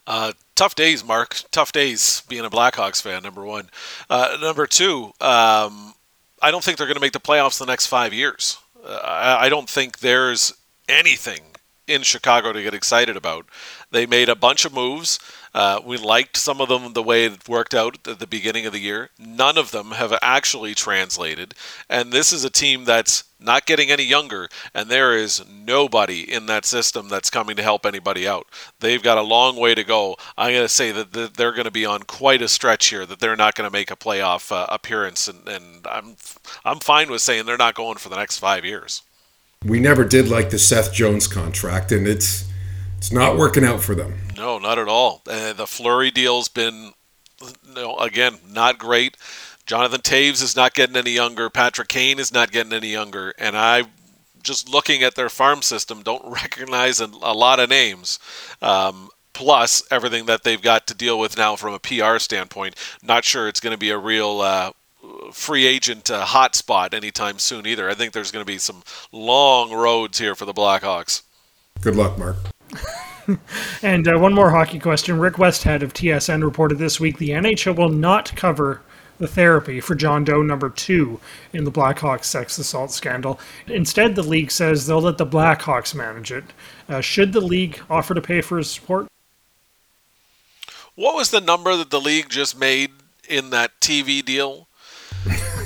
Uh, 0.06 0.32
tough 0.54 0.74
days, 0.74 1.02
Mark. 1.04 1.40
Tough 1.50 1.72
days 1.72 2.22
being 2.28 2.44
a 2.44 2.50
Blackhawks 2.50 3.02
fan. 3.02 3.22
Number 3.22 3.44
one. 3.44 3.70
Uh, 4.08 4.36
number 4.40 4.66
two. 4.66 5.06
Um, 5.20 5.94
I 6.42 6.50
don't 6.50 6.62
think 6.62 6.78
they're 6.78 6.86
going 6.86 6.96
to 6.96 7.00
make 7.00 7.12
the 7.12 7.20
playoffs 7.20 7.58
the 7.58 7.66
next 7.66 7.86
five 7.86 8.12
years. 8.12 8.58
Uh, 8.84 9.00
I, 9.02 9.46
I 9.46 9.48
don't 9.48 9.68
think 9.68 9.98
there's 9.98 10.52
anything 10.90 11.40
in 11.90 12.02
Chicago 12.02 12.52
to 12.52 12.62
get 12.62 12.74
excited 12.74 13.16
about. 13.16 13.46
They 13.90 14.06
made 14.06 14.28
a 14.28 14.36
bunch 14.36 14.64
of 14.64 14.72
moves. 14.72 15.18
Uh, 15.52 15.80
we 15.84 15.96
liked 15.96 16.36
some 16.36 16.60
of 16.60 16.68
them 16.68 16.92
the 16.92 17.02
way 17.02 17.24
it 17.24 17.48
worked 17.48 17.74
out 17.74 18.06
at 18.06 18.20
the 18.20 18.26
beginning 18.26 18.64
of 18.66 18.72
the 18.72 18.78
year. 18.78 19.10
None 19.18 19.58
of 19.58 19.72
them 19.72 19.92
have 19.92 20.16
actually 20.22 20.74
translated. 20.74 21.54
And 21.88 22.12
this 22.12 22.32
is 22.32 22.44
a 22.44 22.50
team 22.50 22.84
that's 22.84 23.24
not 23.40 23.66
getting 23.66 23.90
any 23.90 24.04
younger, 24.04 24.48
and 24.74 24.88
there 24.88 25.16
is 25.16 25.42
nobody 25.50 26.30
in 26.30 26.46
that 26.46 26.66
system 26.66 27.08
that's 27.08 27.30
coming 27.30 27.56
to 27.56 27.62
help 27.62 27.86
anybody 27.86 28.28
out. 28.28 28.46
They've 28.78 29.02
got 29.02 29.18
a 29.18 29.22
long 29.22 29.56
way 29.56 29.74
to 29.74 29.82
go. 29.82 30.16
I'm 30.36 30.52
going 30.52 30.62
to 30.62 30.68
say 30.68 30.92
that 30.92 31.34
they're 31.34 31.52
going 31.52 31.64
to 31.64 31.70
be 31.70 31.86
on 31.86 32.02
quite 32.02 32.42
a 32.42 32.48
stretch 32.48 32.88
here, 32.88 33.06
that 33.06 33.18
they're 33.18 33.36
not 33.36 33.54
going 33.54 33.68
to 33.68 33.72
make 33.72 33.90
a 33.90 33.96
playoff 33.96 34.52
uh, 34.52 34.66
appearance, 34.68 35.26
and, 35.26 35.48
and 35.48 35.86
I'm, 35.86 36.16
I'm 36.64 36.80
fine 36.80 37.10
with 37.10 37.22
saying 37.22 37.46
they're 37.46 37.56
not 37.56 37.74
going 37.74 37.96
for 37.96 38.10
the 38.10 38.16
next 38.16 38.38
five 38.38 38.64
years 38.64 39.02
we 39.64 39.78
never 39.78 40.04
did 40.04 40.28
like 40.28 40.50
the 40.50 40.58
Seth 40.58 40.92
Jones 40.92 41.26
contract, 41.26 41.92
and 41.92 42.06
it's 42.06 42.48
it's 42.96 43.12
not 43.12 43.36
working 43.36 43.64
out 43.64 43.80
for 43.80 43.94
them. 43.94 44.18
No, 44.36 44.58
not 44.58 44.78
at 44.78 44.88
all. 44.88 45.22
Uh, 45.26 45.52
the 45.52 45.66
Fleury 45.66 46.10
deal's 46.10 46.48
been, 46.48 46.92
you 47.42 47.74
know, 47.74 47.96
again, 47.96 48.38
not 48.48 48.78
great. 48.78 49.16
Jonathan 49.66 50.00
Toews 50.00 50.42
is 50.42 50.56
not 50.56 50.74
getting 50.74 50.96
any 50.96 51.10
younger. 51.10 51.50
Patrick 51.50 51.88
Kane 51.88 52.18
is 52.18 52.32
not 52.32 52.52
getting 52.52 52.72
any 52.72 52.88
younger, 52.88 53.34
and 53.38 53.56
I. 53.56 53.84
Just 54.42 54.70
looking 54.70 55.02
at 55.02 55.16
their 55.16 55.28
farm 55.28 55.60
system, 55.60 56.02
don't 56.02 56.24
recognize 56.32 56.98
a, 56.98 57.10
a 57.20 57.34
lot 57.34 57.60
of 57.60 57.68
names. 57.68 58.18
Um, 58.62 59.10
plus 59.34 59.82
everything 59.90 60.24
that 60.26 60.44
they've 60.44 60.62
got 60.62 60.86
to 60.86 60.94
deal 60.94 61.18
with 61.18 61.36
now 61.36 61.56
from 61.56 61.74
a 61.74 61.78
PR 61.78 62.18
standpoint. 62.18 62.74
Not 63.02 63.26
sure 63.26 63.48
it's 63.48 63.60
going 63.60 63.72
to 63.72 63.78
be 63.78 63.90
a 63.90 63.98
real 63.98 64.40
uh, 64.40 64.72
free 65.32 65.66
agent 65.66 66.10
uh, 66.10 66.24
hotspot 66.24 66.94
anytime 66.94 67.38
soon 67.38 67.66
either. 67.66 67.88
I 67.88 67.94
think 67.94 68.12
there's 68.12 68.30
going 68.30 68.44
to 68.44 68.50
be 68.50 68.58
some 68.58 68.82
long 69.12 69.72
roads 69.72 70.18
here 70.18 70.34
for 70.34 70.44
the 70.44 70.54
Blackhawks. 70.54 71.22
Good 71.80 71.96
luck, 71.96 72.18
Mark. 72.18 72.36
and 73.82 74.08
uh, 74.08 74.18
one 74.18 74.34
more 74.34 74.50
hockey 74.50 74.78
question. 74.78 75.18
Rick 75.18 75.34
Westhead 75.34 75.82
of 75.82 75.94
TSN 75.94 76.42
reported 76.42 76.78
this 76.78 77.00
week 77.00 77.18
the 77.18 77.30
NHL 77.30 77.76
will 77.76 77.88
not 77.88 78.34
cover 78.36 78.82
the 79.18 79.28
therapy 79.28 79.80
for 79.80 79.94
John 79.94 80.24
Doe 80.24 80.42
number 80.42 80.70
two 80.70 81.20
in 81.52 81.64
the 81.64 81.70
Blackhawks 81.70 82.24
sex 82.24 82.58
assault 82.58 82.90
scandal. 82.90 83.38
Instead, 83.66 84.14
the 84.14 84.22
league 84.22 84.50
says 84.50 84.86
they'll 84.86 85.00
let 85.00 85.18
the 85.18 85.26
Blackhawks 85.26 85.94
manage 85.94 86.32
it. 86.32 86.44
Uh, 86.88 87.00
should 87.00 87.32
the 87.32 87.40
league 87.40 87.80
offer 87.88 88.14
to 88.14 88.22
pay 88.22 88.40
for 88.40 88.58
his 88.58 88.70
support? 88.70 89.06
What 90.94 91.14
was 91.14 91.30
the 91.30 91.40
number 91.40 91.76
that 91.76 91.90
the 91.90 92.00
league 92.00 92.30
just 92.30 92.58
made 92.58 92.90
in 93.28 93.50
that 93.50 93.80
TV 93.80 94.24
deal? 94.24 94.68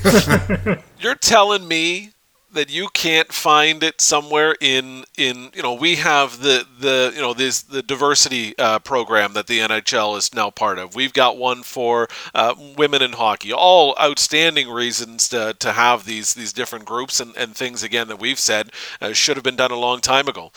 You're 0.99 1.15
telling 1.17 1.67
me 1.67 2.14
that 2.55 2.71
you 2.71 2.89
can't 2.89 3.33
find 3.33 3.83
it 3.83 4.01
somewhere 4.01 4.57
in 4.61 5.05
in 5.17 5.51
you 5.55 5.63
know 5.63 5.75
we 5.75 5.97
have 5.97 6.41
the 6.41 6.67
the 6.79 7.13
you 7.15 7.21
know 7.21 7.35
this 7.35 7.63
the 7.63 7.83
diversity 7.83 8.57
uh, 8.59 8.79
program 8.79 9.35
that 9.35 9.47
the 9.47 9.61
NHL 9.61 10.17
is 10.17 10.35
now 10.35 10.51
part 10.51 10.79
of. 10.79 10.95
We've 10.95 11.13
got 11.13 11.37
one 11.37 11.63
for 11.63 12.09
uh, 12.35 12.55
women 12.77 13.03
in 13.03 13.13
hockey. 13.13 13.53
All 13.53 13.97
outstanding 14.01 14.71
reasons 14.71 15.29
to, 15.29 15.55
to 15.59 15.73
have 15.73 16.05
these 16.05 16.35
these 16.35 16.53
different 16.53 16.85
groups 16.85 17.21
and, 17.21 17.37
and 17.37 17.55
things 17.55 17.83
again 17.83 18.09
that 18.09 18.21
we've 18.21 18.39
said 18.39 18.71
uh, 19.01 19.13
should 19.13 19.37
have 19.37 19.45
been 19.45 19.57
done 19.57 19.71
a 19.71 19.79
long 19.79 20.01
time 20.01 20.29
ago. 20.29 20.53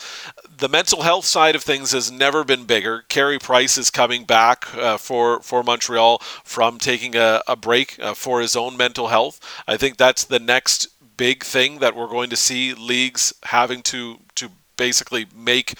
The 0.56 0.68
mental 0.68 1.02
health 1.02 1.24
side 1.24 1.54
of 1.54 1.62
things 1.62 1.92
has 1.92 2.10
never 2.10 2.44
been 2.44 2.64
bigger. 2.64 3.04
Carey 3.08 3.38
Price 3.38 3.78
is 3.78 3.90
coming 3.90 4.24
back 4.24 4.74
uh, 4.76 4.96
for 4.96 5.40
for 5.40 5.62
Montreal 5.62 6.18
from 6.44 6.78
taking 6.78 7.16
a, 7.16 7.42
a 7.46 7.56
break 7.56 7.98
uh, 7.98 8.14
for 8.14 8.40
his 8.40 8.56
own 8.56 8.76
mental 8.76 9.08
health. 9.08 9.40
I 9.66 9.76
think 9.76 9.96
that's 9.96 10.24
the 10.24 10.38
next 10.38 10.88
big 11.18 11.44
thing 11.44 11.80
that 11.80 11.94
we're 11.94 12.08
going 12.08 12.30
to 12.30 12.36
see 12.36 12.72
leagues 12.74 13.34
having 13.44 13.82
to 13.82 14.20
to 14.36 14.50
basically 14.78 15.26
make 15.36 15.74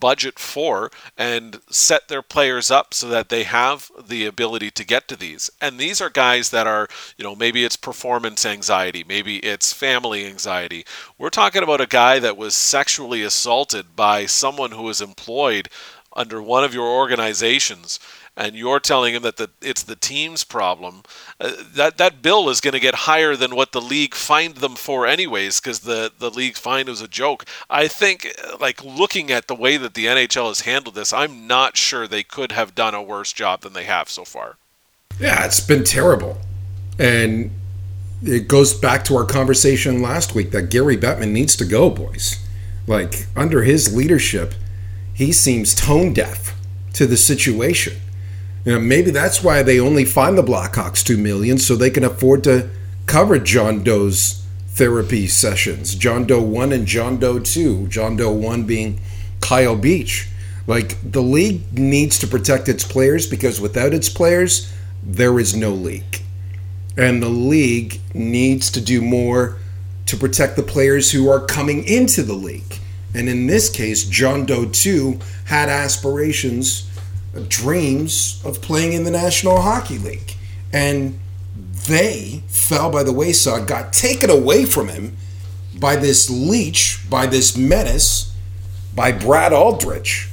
budget 0.00 0.38
for 0.38 0.90
and 1.16 1.60
set 1.70 2.08
their 2.08 2.22
players 2.22 2.70
up 2.70 2.92
so 2.92 3.08
that 3.08 3.30
they 3.30 3.44
have 3.44 3.90
the 4.06 4.26
ability 4.26 4.70
to 4.70 4.84
get 4.84 5.08
to 5.08 5.16
these. 5.16 5.48
And 5.60 5.78
these 5.78 6.00
are 6.00 6.10
guys 6.10 6.50
that 6.50 6.66
are, 6.66 6.88
you 7.16 7.24
know, 7.24 7.36
maybe 7.36 7.64
it's 7.64 7.76
performance 7.76 8.44
anxiety, 8.44 9.04
maybe 9.06 9.38
it's 9.38 9.72
family 9.72 10.26
anxiety. 10.26 10.84
We're 11.18 11.30
talking 11.30 11.62
about 11.62 11.80
a 11.80 11.86
guy 11.86 12.18
that 12.18 12.36
was 12.36 12.54
sexually 12.54 13.22
assaulted 13.22 13.96
by 13.96 14.26
someone 14.26 14.72
who 14.72 14.82
was 14.82 15.00
employed 15.00 15.68
under 16.14 16.42
one 16.42 16.64
of 16.64 16.74
your 16.74 16.88
organizations 16.88 17.98
and 18.36 18.54
you're 18.54 18.80
telling 18.80 19.14
him 19.14 19.22
that 19.22 19.36
the, 19.36 19.50
it's 19.60 19.82
the 19.82 19.96
team's 19.96 20.44
problem, 20.44 21.02
uh, 21.40 21.52
that 21.74 21.98
that 21.98 22.22
bill 22.22 22.48
is 22.48 22.60
going 22.60 22.72
to 22.72 22.80
get 22.80 22.94
higher 22.94 23.36
than 23.36 23.54
what 23.54 23.72
the 23.72 23.80
league 23.80 24.14
fined 24.14 24.56
them 24.56 24.74
for 24.74 25.06
anyways, 25.06 25.60
because 25.60 25.80
the 25.80 26.10
the 26.18 26.30
league 26.30 26.56
fine 26.56 26.86
was 26.86 27.00
a 27.00 27.08
joke. 27.08 27.44
I 27.68 27.88
think, 27.88 28.34
uh, 28.42 28.56
like 28.58 28.82
looking 28.84 29.30
at 29.30 29.48
the 29.48 29.54
way 29.54 29.76
that 29.76 29.94
the 29.94 30.06
NHL 30.06 30.48
has 30.48 30.60
handled 30.60 30.94
this, 30.94 31.12
I'm 31.12 31.46
not 31.46 31.76
sure 31.76 32.06
they 32.06 32.22
could 32.22 32.52
have 32.52 32.74
done 32.74 32.94
a 32.94 33.02
worse 33.02 33.32
job 33.32 33.60
than 33.60 33.74
they 33.74 33.84
have 33.84 34.08
so 34.08 34.24
far. 34.24 34.56
Yeah, 35.20 35.44
it's 35.44 35.60
been 35.60 35.84
terrible, 35.84 36.38
and 36.98 37.50
it 38.22 38.48
goes 38.48 38.72
back 38.72 39.04
to 39.04 39.16
our 39.16 39.24
conversation 39.24 40.00
last 40.00 40.34
week 40.34 40.52
that 40.52 40.70
Gary 40.70 40.96
Bettman 40.96 41.32
needs 41.32 41.56
to 41.56 41.64
go, 41.64 41.90
boys. 41.90 42.38
Like 42.86 43.26
under 43.36 43.62
his 43.62 43.94
leadership, 43.94 44.54
he 45.12 45.32
seems 45.32 45.74
tone 45.74 46.12
deaf 46.12 46.56
to 46.94 47.06
the 47.06 47.16
situation. 47.16 47.98
You 48.64 48.72
know, 48.72 48.80
maybe 48.80 49.10
that's 49.10 49.42
why 49.42 49.62
they 49.62 49.80
only 49.80 50.04
find 50.04 50.38
the 50.38 50.42
Blackhawks 50.42 51.04
two 51.04 51.16
million 51.16 51.58
so 51.58 51.74
they 51.74 51.90
can 51.90 52.04
afford 52.04 52.44
to 52.44 52.70
cover 53.06 53.38
John 53.38 53.82
Doe's 53.82 54.44
therapy 54.68 55.26
sessions. 55.26 55.94
John 55.94 56.26
Doe 56.26 56.40
one 56.40 56.72
and 56.72 56.86
John 56.86 57.18
Doe 57.18 57.40
two. 57.40 57.88
John 57.88 58.16
Doe 58.16 58.32
one 58.32 58.64
being 58.64 59.00
Kyle 59.40 59.76
Beach. 59.76 60.28
Like 60.66 60.96
the 61.02 61.22
league 61.22 61.76
needs 61.76 62.18
to 62.20 62.26
protect 62.28 62.68
its 62.68 62.84
players 62.84 63.28
because 63.28 63.60
without 63.60 63.92
its 63.92 64.08
players, 64.08 64.72
there 65.02 65.38
is 65.40 65.56
no 65.56 65.70
league. 65.70 66.22
And 66.96 67.22
the 67.22 67.28
league 67.28 68.00
needs 68.14 68.70
to 68.70 68.80
do 68.80 69.02
more 69.02 69.56
to 70.06 70.16
protect 70.16 70.56
the 70.56 70.62
players 70.62 71.10
who 71.10 71.28
are 71.28 71.44
coming 71.44 71.84
into 71.84 72.22
the 72.22 72.34
league. 72.34 72.78
And 73.14 73.28
in 73.28 73.46
this 73.46 73.68
case, 73.68 74.04
John 74.04 74.46
Doe 74.46 74.66
2 74.66 75.18
had 75.46 75.68
aspirations 75.68 76.88
dreams 77.40 78.40
of 78.44 78.60
playing 78.62 78.92
in 78.92 79.04
the 79.04 79.10
National 79.10 79.60
Hockey 79.60 79.98
League. 79.98 80.36
And 80.72 81.18
they 81.86 82.42
fell 82.46 82.90
by 82.90 83.02
the 83.02 83.12
wayside, 83.12 83.66
got 83.66 83.92
taken 83.92 84.30
away 84.30 84.64
from 84.64 84.88
him 84.88 85.16
by 85.78 85.96
this 85.96 86.30
leech, 86.30 86.98
by 87.10 87.26
this 87.26 87.56
menace, 87.56 88.34
by 88.94 89.12
Brad 89.12 89.52
Aldrich. 89.52 90.28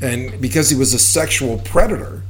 And 0.00 0.40
because 0.40 0.70
he 0.70 0.76
was 0.76 0.94
a 0.94 0.98
sexual 0.98 1.58
predator, 1.58 2.22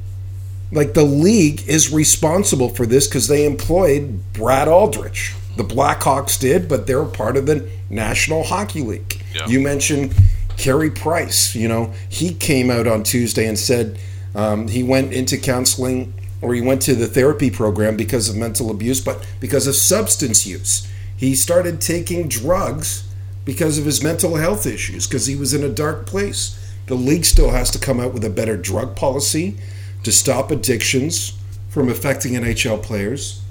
like 0.71 0.93
the 0.93 1.03
league 1.03 1.67
is 1.67 1.91
responsible 1.91 2.69
for 2.69 2.85
this 2.85 3.07
because 3.07 3.27
they 3.27 3.45
employed 3.45 4.19
Brad 4.33 4.67
Aldrich. 4.67 5.33
The 5.57 5.63
Blackhawks 5.63 6.39
did, 6.39 6.69
but 6.69 6.87
they're 6.87 7.03
part 7.03 7.35
of 7.35 7.45
the 7.45 7.69
National 7.89 8.43
Hockey 8.43 8.81
League. 8.81 9.21
Yeah. 9.33 9.47
You 9.47 9.59
mentioned 9.59 10.13
Carey 10.61 10.91
Price, 10.91 11.55
you 11.55 11.67
know, 11.67 11.91
he 12.07 12.35
came 12.35 12.69
out 12.69 12.85
on 12.85 13.01
Tuesday 13.01 13.47
and 13.47 13.57
said 13.57 13.97
um, 14.35 14.67
he 14.67 14.83
went 14.83 15.11
into 15.11 15.35
counseling 15.35 16.13
or 16.39 16.53
he 16.53 16.61
went 16.61 16.83
to 16.83 16.93
the 16.93 17.07
therapy 17.07 17.49
program 17.49 17.97
because 17.97 18.29
of 18.29 18.35
mental 18.35 18.69
abuse, 18.69 19.01
but 19.01 19.25
because 19.39 19.65
of 19.65 19.73
substance 19.73 20.45
use. 20.45 20.87
He 21.17 21.33
started 21.33 21.81
taking 21.81 22.27
drugs 22.27 23.11
because 23.43 23.79
of 23.79 23.85
his 23.85 24.03
mental 24.03 24.35
health 24.35 24.67
issues 24.67 25.07
because 25.07 25.25
he 25.25 25.35
was 25.35 25.55
in 25.55 25.63
a 25.63 25.69
dark 25.69 26.05
place. 26.05 26.55
The 26.85 26.93
league 26.93 27.25
still 27.25 27.49
has 27.49 27.71
to 27.71 27.79
come 27.79 27.99
out 27.99 28.13
with 28.13 28.23
a 28.23 28.29
better 28.29 28.55
drug 28.55 28.95
policy 28.95 29.57
to 30.03 30.11
stop 30.11 30.51
addictions 30.51 31.39
from 31.69 31.89
affecting 31.89 32.33
NHL 32.33 32.83
players. 32.83 33.41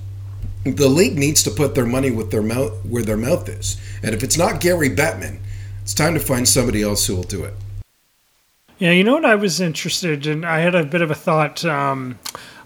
The 0.63 0.89
league 0.89 1.19
needs 1.19 1.43
to 1.43 1.51
put 1.51 1.75
their 1.75 1.87
money 1.87 2.13
with 2.13 2.31
their 2.31 2.43
mouth 2.43 2.85
where 2.85 3.03
their 3.03 3.17
mouth 3.17 3.49
is. 3.49 3.81
And 4.01 4.15
if 4.15 4.23
it's 4.23 4.39
not 4.39 4.61
Gary 4.61 4.91
Bettman, 4.91 5.41
it's 5.91 5.97
time 5.97 6.15
to 6.15 6.21
find 6.21 6.49
somebody 6.49 6.83
else 6.83 7.05
who 7.05 7.17
will 7.17 7.25
do 7.25 7.43
it. 7.43 7.53
Yeah, 8.79 8.93
you 8.93 9.03
know 9.03 9.15
what 9.15 9.25
I 9.25 9.35
was 9.35 9.61
interested 9.61 10.25
in? 10.25 10.45
I 10.45 10.61
had 10.61 10.77
a 10.77 10.85
bit 10.85 11.03
of 11.03 11.11
a 11.11 11.17
thought. 11.17 11.65
Um, 11.65 12.17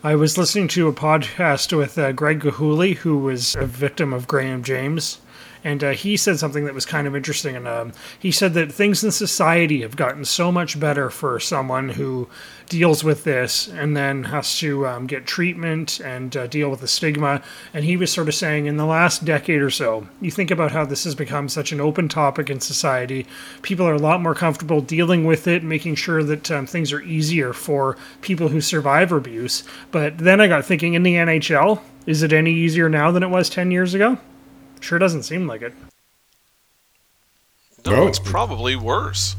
I 0.02 0.14
was 0.14 0.36
listening 0.36 0.68
to 0.68 0.88
a 0.88 0.92
podcast 0.92 1.74
with 1.74 1.96
uh, 1.96 2.12
Greg 2.12 2.40
Gilhooly, 2.40 2.96
who 2.96 3.16
was 3.16 3.56
a 3.56 3.64
victim 3.64 4.12
of 4.12 4.28
Graham 4.28 4.62
James 4.62 5.22
and 5.64 5.82
uh, 5.82 5.90
he 5.90 6.18
said 6.18 6.38
something 6.38 6.66
that 6.66 6.74
was 6.74 6.84
kind 6.84 7.06
of 7.06 7.16
interesting. 7.16 7.56
And 7.56 7.66
um, 7.66 7.92
he 8.18 8.30
said 8.30 8.52
that 8.54 8.70
things 8.70 9.02
in 9.02 9.10
society 9.10 9.80
have 9.80 9.96
gotten 9.96 10.26
so 10.26 10.52
much 10.52 10.78
better 10.78 11.08
for 11.08 11.40
someone 11.40 11.88
who 11.88 12.28
deals 12.68 13.02
with 13.02 13.24
this 13.24 13.68
and 13.68 13.96
then 13.96 14.24
has 14.24 14.58
to 14.58 14.86
um, 14.86 15.06
get 15.06 15.26
treatment 15.26 16.00
and 16.00 16.36
uh, 16.36 16.46
deal 16.46 16.70
with 16.70 16.80
the 16.80 16.88
stigma. 16.88 17.42
And 17.72 17.84
he 17.84 17.96
was 17.96 18.12
sort 18.12 18.28
of 18.28 18.34
saying, 18.34 18.66
in 18.66 18.76
the 18.76 18.84
last 18.84 19.24
decade 19.24 19.62
or 19.62 19.70
so, 19.70 20.06
you 20.20 20.30
think 20.30 20.50
about 20.50 20.72
how 20.72 20.84
this 20.84 21.04
has 21.04 21.14
become 21.14 21.48
such 21.48 21.72
an 21.72 21.80
open 21.80 22.08
topic 22.08 22.50
in 22.50 22.60
society. 22.60 23.26
People 23.62 23.86
are 23.86 23.94
a 23.94 23.98
lot 23.98 24.20
more 24.20 24.34
comfortable 24.34 24.82
dealing 24.82 25.24
with 25.24 25.48
it, 25.48 25.64
making 25.64 25.94
sure 25.94 26.22
that 26.22 26.50
um, 26.50 26.66
things 26.66 26.92
are 26.92 27.02
easier 27.02 27.54
for 27.54 27.96
people 28.20 28.48
who 28.48 28.60
survive 28.60 29.12
abuse. 29.12 29.64
But 29.90 30.18
then 30.18 30.42
I 30.42 30.46
got 30.46 30.64
thinking, 30.66 30.92
in 30.92 31.04
the 31.04 31.14
NHL, 31.14 31.80
is 32.06 32.22
it 32.22 32.34
any 32.34 32.52
easier 32.52 32.90
now 32.90 33.10
than 33.10 33.22
it 33.22 33.30
was 33.30 33.48
10 33.48 33.70
years 33.70 33.94
ago? 33.94 34.18
Sure 34.84 34.98
doesn't 34.98 35.22
seem 35.22 35.46
like 35.46 35.62
it. 35.62 35.72
No, 37.86 38.06
it's 38.06 38.18
probably 38.18 38.76
worse. 38.76 39.34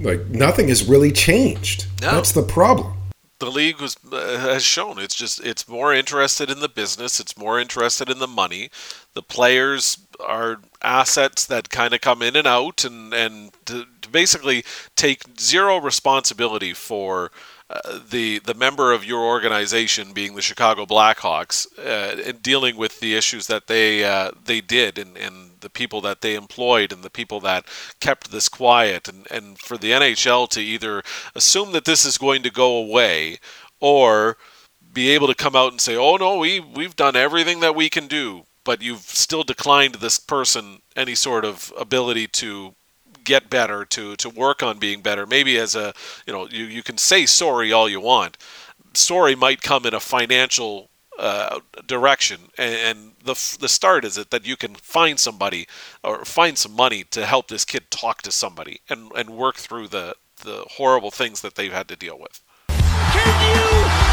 Like 0.00 0.24
nothing 0.28 0.68
has 0.68 0.88
really 0.88 1.12
changed. 1.12 1.88
No. 2.00 2.12
That's 2.12 2.32
the 2.32 2.42
problem. 2.42 2.94
The 3.40 3.50
league 3.50 3.82
was, 3.82 3.98
uh, 4.10 4.38
has 4.38 4.64
shown 4.64 4.98
it's 4.98 5.14
just 5.14 5.44
it's 5.44 5.68
more 5.68 5.92
interested 5.92 6.48
in 6.48 6.60
the 6.60 6.68
business. 6.68 7.20
It's 7.20 7.36
more 7.36 7.60
interested 7.60 8.08
in 8.08 8.20
the 8.20 8.26
money. 8.26 8.70
The 9.12 9.22
players 9.22 9.98
are 10.18 10.60
assets 10.80 11.44
that 11.44 11.68
kind 11.68 11.92
of 11.92 12.00
come 12.00 12.22
in 12.22 12.36
and 12.36 12.46
out, 12.46 12.86
and 12.86 13.12
and 13.12 13.52
to, 13.66 13.84
to 14.00 14.08
basically 14.08 14.64
take 14.96 15.38
zero 15.38 15.76
responsibility 15.78 16.72
for 16.72 17.30
uh, 17.70 17.98
the 18.10 18.40
the 18.40 18.52
member 18.52 18.92
of 18.92 19.04
your 19.04 19.24
organization 19.24 20.12
being 20.12 20.34
the 20.34 20.42
Chicago 20.42 20.84
Blackhawks 20.84 21.66
uh, 21.78 22.20
and 22.22 22.42
dealing 22.42 22.76
with 22.76 23.00
the 23.00 23.14
issues 23.14 23.46
that 23.46 23.68
they 23.68 24.04
uh, 24.04 24.32
they 24.44 24.60
did 24.60 24.98
and, 24.98 25.16
and 25.16 25.52
the 25.60 25.70
people 25.70 26.02
that 26.02 26.20
they 26.20 26.34
employed 26.34 26.92
and 26.92 27.02
the 27.02 27.08
people 27.08 27.40
that 27.40 27.64
kept 28.00 28.30
this 28.30 28.50
quiet. 28.50 29.08
And, 29.08 29.26
and 29.30 29.58
for 29.58 29.78
the 29.78 29.92
NHL 29.92 30.48
to 30.50 30.60
either 30.60 31.02
assume 31.34 31.72
that 31.72 31.86
this 31.86 32.04
is 32.04 32.18
going 32.18 32.42
to 32.42 32.50
go 32.50 32.76
away 32.76 33.38
or 33.80 34.36
be 34.92 35.10
able 35.10 35.26
to 35.28 35.34
come 35.34 35.56
out 35.56 35.72
and 35.72 35.80
say, 35.80 35.96
"Oh 35.96 36.16
no, 36.16 36.36
we 36.36 36.60
we've 36.60 36.96
done 36.96 37.16
everything 37.16 37.60
that 37.60 37.74
we 37.74 37.88
can 37.88 38.08
do," 38.08 38.44
but 38.64 38.82
you've 38.82 39.00
still 39.00 39.42
declined 39.42 39.96
this 39.96 40.18
person 40.18 40.82
any 40.94 41.14
sort 41.14 41.46
of 41.46 41.72
ability 41.78 42.26
to 42.28 42.74
get 43.24 43.50
better, 43.50 43.84
to 43.86 44.16
to 44.16 44.28
work 44.28 44.62
on 44.62 44.78
being 44.78 45.00
better. 45.00 45.26
Maybe 45.26 45.58
as 45.58 45.74
a 45.74 45.94
you 46.26 46.32
know 46.32 46.48
you 46.48 46.64
you 46.64 46.82
can 46.82 46.98
say 46.98 47.26
sorry 47.26 47.72
all 47.72 47.88
you 47.88 48.00
want. 48.00 48.36
Sorry 48.94 49.34
might 49.34 49.62
come 49.62 49.86
in 49.86 49.94
a 49.94 50.00
financial 50.00 50.88
uh, 51.18 51.60
direction, 51.86 52.40
and, 52.58 52.74
and, 52.74 53.10
the 53.24 53.56
the 53.58 53.68
start 53.68 54.04
is 54.04 54.18
it 54.18 54.28
that 54.28 54.46
you 54.46 54.54
can 54.54 54.74
find 54.74 55.18
somebody 55.18 55.66
or 56.02 56.26
find 56.26 56.58
some 56.58 56.72
money 56.76 57.04
to 57.04 57.24
help 57.24 57.48
this 57.48 57.64
kid 57.64 57.90
talk 57.90 58.20
to 58.20 58.30
somebody 58.30 58.80
and 58.90 59.10
and 59.16 59.30
work 59.30 59.56
through 59.56 59.88
the 59.88 60.14
the 60.42 60.64
horrible 60.72 61.10
things 61.10 61.40
that 61.40 61.54
they've 61.54 61.72
had 61.72 61.88
to 61.88 61.96
deal 61.96 62.18
with. 62.18 62.42
Can 62.68 63.32
you 63.40 63.64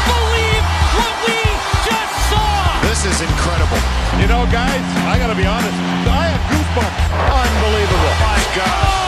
believe 0.08 0.64
what 0.96 1.12
we 1.26 1.38
just 1.84 2.14
saw? 2.30 2.80
This 2.88 3.04
is 3.04 3.20
incredible. 3.20 3.82
You 4.20 4.28
know, 4.28 4.48
guys, 4.50 4.80
I 5.04 5.18
got 5.18 5.28
to 5.28 5.36
be 5.36 5.44
honest. 5.44 5.76
I 6.08 6.32
have 6.32 6.42
goosebumps. 6.48 7.00
Unbelievable. 7.42 8.08
Oh 8.08 8.20
my 8.22 8.56
God. 8.56 9.01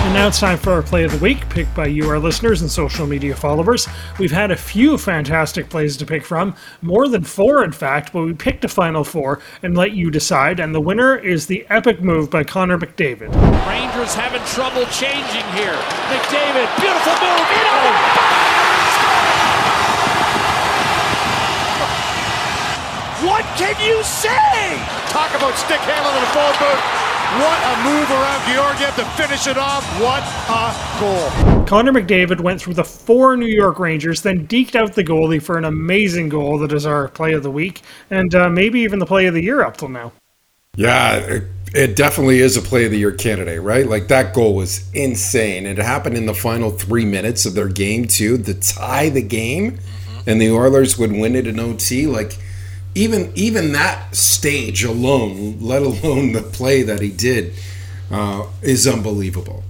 And 0.00 0.14
now 0.14 0.28
it's 0.28 0.40
time 0.40 0.56
for 0.56 0.72
our 0.72 0.82
play 0.82 1.04
of 1.04 1.12
the 1.12 1.18
week, 1.18 1.46
picked 1.50 1.74
by 1.74 1.86
you, 1.86 2.08
our 2.08 2.18
listeners 2.18 2.62
and 2.62 2.70
social 2.70 3.06
media 3.06 3.36
followers. 3.36 3.86
We've 4.18 4.32
had 4.32 4.50
a 4.50 4.56
few 4.56 4.96
fantastic 4.96 5.68
plays 5.68 5.98
to 5.98 6.06
pick 6.06 6.24
from, 6.24 6.56
more 6.80 7.08
than 7.08 7.24
four, 7.24 7.62
in 7.62 7.72
fact, 7.72 8.14
but 8.14 8.24
we 8.24 8.32
picked 8.32 8.64
a 8.64 8.68
final 8.68 9.04
four 9.04 9.40
and 9.62 9.76
let 9.76 9.92
you 9.92 10.10
decide. 10.10 10.60
And 10.60 10.74
the 10.74 10.80
winner 10.80 11.16
is 11.18 11.46
the 11.46 11.66
epic 11.68 12.00
move 12.00 12.30
by 12.30 12.42
Connor 12.42 12.78
McDavid. 12.78 13.34
Rangers 13.68 14.14
having 14.14 14.42
trouble 14.46 14.86
changing 14.86 15.44
here. 15.52 15.76
McDavid, 16.08 16.80
beautiful 16.80 17.12
move. 17.20 17.38
What 23.28 23.44
can 23.58 23.74
you 23.84 24.02
say? 24.04 24.78
Talk 25.10 25.34
about 25.34 25.54
stick 25.58 25.80
handling 25.80 26.16
in 26.16 26.22
a 26.22 26.26
phone 26.32 26.54
booth. 26.58 27.07
What 27.28 27.60
a 27.62 27.84
move 27.84 28.10
around 28.10 28.54
Georgiev 28.54 28.96
to 28.96 29.04
finish 29.22 29.46
it 29.46 29.58
off. 29.58 29.84
What 30.00 30.22
a 30.48 30.98
goal. 30.98 31.66
Connor 31.66 31.92
McDavid 31.92 32.40
went 32.40 32.58
through 32.58 32.72
the 32.72 32.84
four 32.84 33.36
New 33.36 33.44
York 33.44 33.78
Rangers, 33.78 34.22
then 34.22 34.46
deked 34.46 34.74
out 34.74 34.94
the 34.94 35.04
goalie 35.04 35.40
for 35.40 35.58
an 35.58 35.66
amazing 35.66 36.30
goal 36.30 36.58
that 36.60 36.72
is 36.72 36.86
our 36.86 37.08
play 37.08 37.34
of 37.34 37.42
the 37.42 37.50
week, 37.50 37.82
and 38.08 38.34
uh, 38.34 38.48
maybe 38.48 38.80
even 38.80 38.98
the 38.98 39.04
play 39.04 39.26
of 39.26 39.34
the 39.34 39.42
year 39.42 39.62
up 39.62 39.76
till 39.76 39.90
now. 39.90 40.12
Yeah, 40.74 41.40
it 41.74 41.96
definitely 41.96 42.38
is 42.38 42.56
a 42.56 42.62
play 42.62 42.86
of 42.86 42.92
the 42.92 42.98
year 42.98 43.12
candidate, 43.12 43.60
right? 43.60 43.86
Like 43.86 44.08
that 44.08 44.32
goal 44.32 44.54
was 44.54 44.90
insane. 44.94 45.66
It 45.66 45.76
happened 45.76 46.16
in 46.16 46.24
the 46.24 46.34
final 46.34 46.70
three 46.70 47.04
minutes 47.04 47.44
of 47.44 47.52
their 47.52 47.68
game 47.68 48.06
too, 48.06 48.38
to 48.38 48.54
tie 48.54 49.10
the 49.10 49.20
game, 49.20 49.72
mm-hmm. 49.72 50.30
and 50.30 50.40
the 50.40 50.50
Oilers 50.50 50.96
would 50.96 51.12
win 51.12 51.36
it 51.36 51.46
in 51.46 51.60
OT. 51.60 52.06
Like 52.06 52.38
even 52.94 53.32
even 53.34 53.72
that 53.72 54.14
stage 54.14 54.84
alone, 54.84 55.58
let 55.60 55.82
alone 55.82 56.32
the 56.32 56.42
play 56.42 56.82
that 56.82 57.00
he 57.00 57.10
did, 57.10 57.54
uh, 58.10 58.46
is 58.62 58.86
unbelievable. 58.86 59.64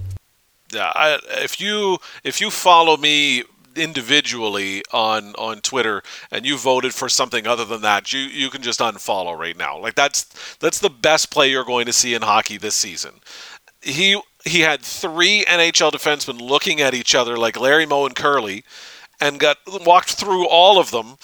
Yeah, 0.73 0.91
I, 0.93 1.19
if 1.43 1.59
you 1.59 1.97
if 2.23 2.39
you 2.41 2.49
follow 2.49 2.97
me 2.97 3.43
individually 3.75 4.83
on 4.91 5.33
on 5.35 5.61
Twitter 5.61 6.03
and 6.31 6.45
you 6.45 6.57
voted 6.57 6.93
for 6.93 7.09
something 7.09 7.47
other 7.47 7.65
than 7.65 7.81
that, 7.81 8.13
you 8.13 8.19
you 8.19 8.49
can 8.49 8.61
just 8.61 8.79
unfollow 8.79 9.37
right 9.37 9.57
now. 9.57 9.77
Like 9.77 9.95
that's 9.95 10.23
that's 10.59 10.79
the 10.79 10.89
best 10.89 11.31
play 11.31 11.49
you're 11.49 11.65
going 11.65 11.85
to 11.85 11.93
see 11.93 12.13
in 12.13 12.21
hockey 12.21 12.57
this 12.57 12.75
season. 12.75 13.13
He 13.81 14.21
he 14.45 14.61
had 14.61 14.81
three 14.81 15.43
NHL 15.45 15.91
defensemen 15.91 16.41
looking 16.41 16.81
at 16.81 16.93
each 16.93 17.15
other 17.15 17.37
like 17.37 17.59
Larry 17.59 17.85
Moe 17.85 18.05
and 18.05 18.15
Curly 18.15 18.63
and 19.19 19.39
got 19.39 19.57
walked 19.85 20.11
through 20.11 20.47
all 20.47 20.79
of 20.79 20.91
them 20.91 21.17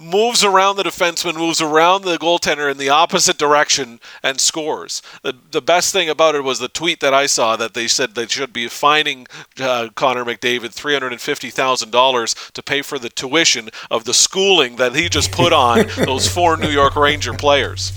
moves 0.00 0.42
around 0.42 0.76
the 0.76 0.82
defenseman, 0.82 1.36
moves 1.36 1.60
around 1.60 2.02
the 2.02 2.16
goaltender 2.16 2.70
in 2.70 2.78
the 2.78 2.88
opposite 2.88 3.38
direction, 3.38 4.00
and 4.22 4.40
scores. 4.40 5.02
The, 5.22 5.34
the 5.50 5.60
best 5.60 5.92
thing 5.92 6.08
about 6.08 6.34
it 6.34 6.42
was 6.42 6.58
the 6.58 6.68
tweet 6.68 7.00
that 7.00 7.14
I 7.14 7.26
saw 7.26 7.56
that 7.56 7.74
they 7.74 7.86
said 7.86 8.14
they 8.14 8.26
should 8.26 8.52
be 8.52 8.68
fining 8.68 9.26
uh, 9.60 9.88
Connor 9.94 10.24
McDavid 10.24 10.74
$350,000 10.74 12.52
to 12.52 12.62
pay 12.62 12.82
for 12.82 12.98
the 12.98 13.10
tuition 13.10 13.68
of 13.90 14.04
the 14.04 14.14
schooling 14.14 14.76
that 14.76 14.94
he 14.94 15.08
just 15.08 15.32
put 15.32 15.52
on 15.52 15.86
those 15.96 16.26
four 16.26 16.56
New 16.56 16.70
York 16.70 16.96
Ranger 16.96 17.34
players. 17.34 17.92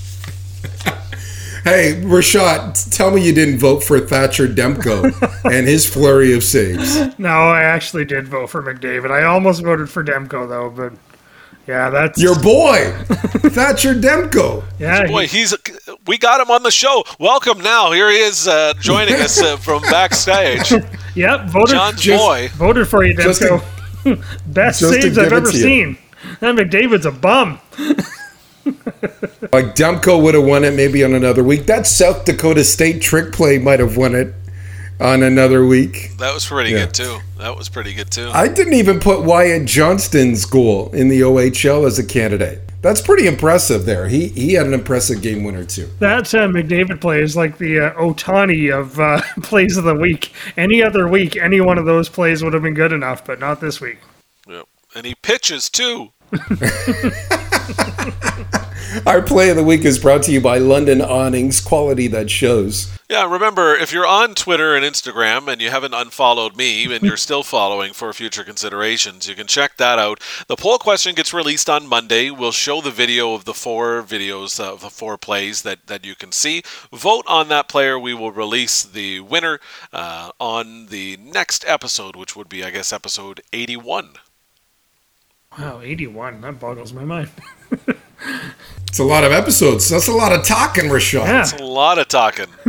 Hey, 1.64 2.02
Rashad, 2.04 2.94
tell 2.94 3.12
me 3.12 3.26
you 3.26 3.34
didn't 3.34 3.58
vote 3.58 3.86
for 3.86 3.98
Thatcher 4.02 4.50
Demko 4.50 5.14
and 5.50 5.66
his 5.66 5.90
flurry 5.90 6.34
of 6.34 6.44
saves. 6.44 7.00
No, 7.18 7.30
I 7.30 7.64
actually 7.64 8.04
did 8.04 8.28
vote 8.28 8.50
for 8.50 8.62
McDavid. 8.62 9.12
I 9.12 9.24
almost 9.24 9.64
voted 9.64 9.90
for 9.90 10.04
Demko, 10.04 10.50
though, 10.50 10.70
but 10.70 10.92
yeah, 11.68 11.90
that's 11.90 12.22
your 12.22 12.40
boy, 12.42 12.92
Thatcher 13.08 13.96
Demko. 13.96 14.64
Yeah, 14.80 15.08
boy, 15.08 15.28
he's 15.28 15.56
we 16.06 16.18
got 16.18 16.42
him 16.42 16.52
on 16.52 16.64
the 16.64 16.72
show. 16.72 17.04
Welcome 17.20 17.62
now. 17.62 17.92
Here 17.92 18.10
he 18.10 18.18
is 18.18 18.48
uh, 18.48 18.74
joining 18.80 19.16
us 19.16 19.42
uh, 19.42 19.58
from 19.58 19.82
backstage. 19.92 20.72
yep, 21.16 21.46
voted 21.46 21.76
John's 21.76 22.02
just, 22.02 22.22
boy. 22.22 22.50
Voted 22.54 22.88
for 22.88 23.06
you, 23.06 23.16
Demko. 23.16 23.64
Best 24.54 24.80
saves 24.80 25.18
I've 25.18 25.32
ever 25.32 25.52
seen. 25.52 25.98
That 26.42 26.56
McDavid's 26.56 27.06
a 27.06 27.12
bum. 27.12 27.60
like 29.52 29.76
Demko 29.76 30.22
would 30.22 30.36
have 30.36 30.44
won 30.44 30.66
it 30.66 30.74
maybe 30.74 31.04
on 31.04 31.14
another 31.14 31.44
week. 31.44 31.66
That 31.66 31.88
South 31.88 32.26
Dakota 32.26 32.64
State 32.64 33.02
trick 33.02 33.32
play 33.32 33.58
might 33.58 33.80
have 33.80 33.96
won 33.96 34.16
it 34.16 34.34
on 35.00 35.24
another 35.24 35.66
week. 35.66 36.12
That 36.18 36.34
was 36.34 36.46
pretty 36.46 36.72
yeah. 36.72 36.86
good 36.86 36.94
too. 36.94 37.20
That 37.38 37.56
was 37.58 37.70
pretty 37.70 37.94
good 37.94 38.12
too. 38.12 38.30
I 38.34 38.48
didn't 38.48 38.74
even 38.74 39.00
put 39.00 39.24
Wyatt 39.24 39.66
Johnston's 39.66 40.46
goal 40.46 40.92
in 40.94 41.10
the 41.10 41.22
OHL 41.22 41.86
as 41.86 42.00
a 42.00 42.06
candidate. 42.06 42.62
That's 42.82 43.02
pretty 43.02 43.28
impressive 43.28 43.86
there. 43.86 44.10
He 44.10 44.28
he 44.28 44.54
had 44.54 44.68
an 44.68 44.74
impressive 44.74 45.22
game 45.22 45.46
winner 45.46 45.64
too. 45.64 45.90
That 46.00 46.34
uh, 46.34 46.48
McDavid 46.48 47.00
play 47.00 47.22
is 47.22 47.36
like 47.36 47.58
the 47.58 47.80
uh, 47.80 47.94
Ohtani 47.94 48.78
of 48.78 49.00
uh, 49.00 49.22
plays 49.42 49.78
of 49.78 49.86
the 49.86 49.96
week. 49.96 50.34
Any 50.58 50.84
other 50.84 51.08
week, 51.08 51.38
any 51.38 51.62
one 51.62 51.78
of 51.78 51.86
those 51.86 52.10
plays 52.10 52.44
would 52.44 52.54
have 52.54 52.64
been 52.64 52.74
good 52.74 52.92
enough, 52.92 53.24
but 53.24 53.40
not 53.40 53.62
this 53.62 53.80
week. 53.80 54.00
Yep. 54.50 54.68
And 54.96 55.06
he 55.06 55.16
pitches 55.16 55.70
too. 55.70 56.12
Our 59.08 59.22
play 59.22 59.50
of 59.50 59.56
the 59.56 59.64
week 59.64 59.86
is 59.86 59.98
brought 59.98 60.24
to 60.24 60.32
you 60.32 60.40
by 60.40 60.60
London 60.60 61.02
Awnings, 61.02 61.60
quality 61.60 62.08
that 62.08 62.30
shows. 62.30 62.96
Yeah, 63.10 63.32
remember, 63.32 63.76
if 63.76 63.92
you're 63.92 64.06
on 64.06 64.36
Twitter 64.36 64.76
and 64.76 64.86
Instagram 64.86 65.48
and 65.48 65.62
you 65.62 65.70
haven't 65.70 65.94
unfollowed 65.94 66.56
me 66.56 66.94
and 66.94 67.04
you're 67.04 67.18
still 67.18 67.44
following 67.44 67.94
for 67.94 68.14
future 68.14 68.44
considerations, 68.44 69.28
you 69.28 69.36
can 69.36 69.48
check 69.48 69.78
that 69.78 70.00
out. 70.00 70.20
The 70.48 70.56
poll 70.56 70.78
question 70.78 71.16
gets 71.16 71.34
released 71.34 71.70
on 71.70 71.88
Monday. 71.88 72.30
We'll 72.30 72.52
show 72.52 72.82
the 72.82 72.92
video 72.92 73.34
of 73.34 73.46
the 73.46 73.54
four 73.54 74.04
videos 74.04 74.60
of 74.60 74.82
the 74.82 74.90
four 74.90 75.18
plays 75.18 75.64
that, 75.64 75.88
that 75.88 76.06
you 76.06 76.16
can 76.16 76.32
see. 76.32 76.62
Vote 76.92 77.26
on 77.28 77.48
that 77.50 77.68
player. 77.68 77.98
We 77.98 78.14
will 78.14 78.32
release 78.32 78.84
the 78.84 79.22
winner 79.22 79.60
uh, 79.92 80.32
on 80.40 80.88
the 80.88 81.18
next 81.18 81.66
episode, 81.68 82.16
which 82.16 82.36
would 82.36 82.50
be, 82.50 82.64
I 82.64 82.70
guess, 82.70 82.94
episode 82.94 83.42
81. 83.54 84.14
Wow, 85.58 85.82
81. 85.82 86.42
That 86.42 86.60
boggles 86.60 86.94
my 86.94 87.06
mind. 87.06 87.30
It's 88.94 89.00
a 89.00 89.04
lot 89.04 89.24
of 89.24 89.32
episodes. 89.32 89.90
That's 89.90 90.08
a 90.08 90.14
lot 90.14 90.32
of 90.34 90.46
talking, 90.46 90.84
Rashad. 90.84 91.26
Yeah. 91.26 91.32
That's 91.32 91.54
a 91.54 91.64
lot 91.64 91.98
of 91.98 92.08
talking. 92.08 92.46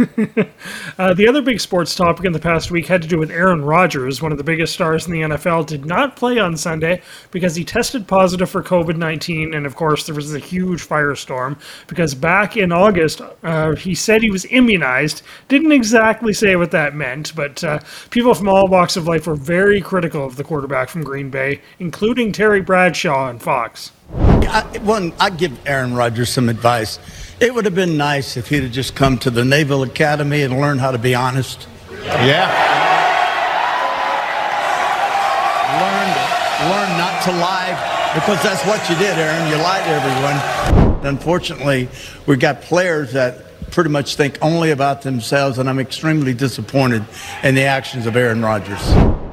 uh, 0.99 1.13
the 1.13 1.27
other 1.29 1.43
big 1.43 1.61
sports 1.61 1.95
topic 1.95 2.25
in 2.25 2.33
the 2.33 2.39
past 2.39 2.71
week 2.71 2.87
had 2.87 3.03
to 3.03 3.09
do 3.09 3.19
with 3.19 3.31
Aaron 3.31 3.63
Rodgers, 3.63 4.23
one 4.23 4.33
of 4.33 4.39
the 4.39 4.45
biggest 4.45 4.73
stars 4.73 5.07
in 5.07 5.13
the 5.13 5.21
NFL, 5.21 5.67
did 5.67 5.85
not 5.85 6.17
play 6.17 6.39
on 6.39 6.57
Sunday 6.57 7.03
because 7.31 7.55
he 7.57 7.63
tested 7.63 8.09
positive 8.09 8.49
for 8.49 8.63
COVID 8.63 8.97
19. 8.97 9.53
And 9.53 9.67
of 9.67 9.77
course, 9.77 10.07
there 10.07 10.15
was 10.15 10.35
a 10.35 10.39
huge 10.39 10.89
firestorm 10.89 11.61
because 11.89 12.15
back 12.15 12.57
in 12.57 12.73
August, 12.73 13.21
uh, 13.43 13.75
he 13.75 13.95
said 13.95 14.23
he 14.23 14.31
was 14.31 14.47
immunized. 14.47 15.21
Didn't 15.49 15.73
exactly 15.73 16.33
say 16.33 16.57
what 16.57 16.71
that 16.71 16.95
meant, 16.95 17.37
but 17.37 17.63
uh, 17.63 17.81
people 18.09 18.33
from 18.33 18.49
all 18.49 18.67
walks 18.67 18.97
of 18.97 19.07
life 19.07 19.27
were 19.27 19.37
very 19.37 19.83
critical 19.83 20.25
of 20.25 20.37
the 20.37 20.45
quarterback 20.45 20.89
from 20.89 21.05
Green 21.05 21.29
Bay, 21.29 21.61
including 21.81 22.33
Terry 22.33 22.63
Bradshaw 22.63 23.29
and 23.29 23.43
Fox. 23.43 23.93
I, 24.13 24.63
one, 24.83 25.13
I'd 25.19 25.37
give 25.37 25.67
Aaron 25.67 25.95
Rodgers 25.95 26.31
some 26.31 26.49
advice. 26.49 26.99
It 27.41 27.53
would 27.53 27.65
have 27.65 27.75
been 27.75 27.97
nice 27.97 28.37
if 28.37 28.49
he'd 28.49 28.63
have 28.63 28.73
just 28.73 28.95
come 28.95 29.19
to 29.19 29.31
the 29.31 29.45
Naval 29.45 29.83
Academy 29.83 30.43
and 30.43 30.61
learned 30.61 30.81
how 30.81 30.93
to 30.93 30.99
be 30.99 31.15
honest. 31.15 31.67
Yeah. 32.05 32.47
Learn, 35.81 36.71
learn 36.71 36.99
not 36.99 37.23
to 37.25 37.33
lie 37.33 38.13
because 38.15 38.41
that's 38.45 38.65
what 38.65 38.89
you 38.89 38.97
did, 38.97 39.19
Aaron. 39.19 39.51
You 39.51 39.57
lied 39.57 39.83
to 39.85 39.91
everyone. 39.91 41.07
Unfortunately, 41.07 41.89
we've 42.27 42.39
got 42.39 42.63
players 42.63 43.13
that 43.15 43.45
pretty 43.73 43.91
much 43.91 44.15
think 44.15 44.39
only 44.41 44.71
about 44.71 45.03
themselves, 45.03 45.59
and 45.59 45.69
I'm 45.69 45.81
extremely 45.81 46.33
disappointed 46.33 47.05
in 47.43 47.57
the 47.57 47.65
actions 47.65 48.07
of 48.07 48.15
Aaron 48.15 48.41
Rodgers. 48.41 49.24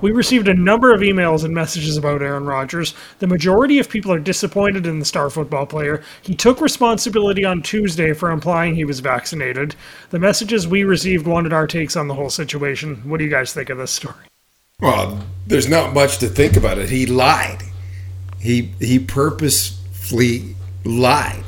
We 0.00 0.12
received 0.12 0.48
a 0.48 0.54
number 0.54 0.94
of 0.94 1.00
emails 1.00 1.44
and 1.44 1.54
messages 1.54 1.96
about 1.96 2.22
Aaron 2.22 2.44
Rodgers. 2.44 2.94
The 3.18 3.26
majority 3.26 3.78
of 3.78 3.88
people 3.88 4.12
are 4.12 4.18
disappointed 4.18 4.86
in 4.86 4.98
the 4.98 5.04
star 5.04 5.30
football 5.30 5.66
player. 5.66 6.02
He 6.22 6.34
took 6.34 6.60
responsibility 6.60 7.44
on 7.44 7.62
Tuesday 7.62 8.12
for 8.12 8.30
implying 8.30 8.74
he 8.74 8.84
was 8.84 9.00
vaccinated. 9.00 9.74
The 10.10 10.18
messages 10.18 10.66
we 10.66 10.84
received 10.84 11.26
wanted 11.26 11.52
our 11.52 11.66
takes 11.66 11.96
on 11.96 12.08
the 12.08 12.14
whole 12.14 12.30
situation. 12.30 12.96
What 13.08 13.18
do 13.18 13.24
you 13.24 13.30
guys 13.30 13.52
think 13.52 13.68
of 13.70 13.78
this 13.78 13.90
story? 13.90 14.14
Well, 14.80 15.20
there's 15.46 15.68
not 15.68 15.92
much 15.92 16.18
to 16.18 16.28
think 16.28 16.56
about 16.56 16.78
it. 16.78 16.88
He 16.88 17.04
lied. 17.04 17.62
He 18.38 18.72
he 18.78 18.98
purposefully 18.98 20.56
lied. 20.84 21.44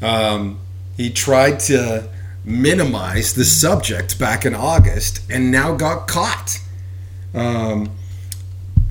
Um, 0.00 0.60
he 0.96 1.10
tried 1.10 1.58
to 1.60 2.08
minimize 2.44 3.34
the 3.34 3.44
subject 3.44 4.18
back 4.18 4.44
in 4.44 4.54
August 4.54 5.20
and 5.30 5.50
now 5.50 5.74
got 5.74 6.06
caught. 6.06 6.60
Um, 7.34 7.90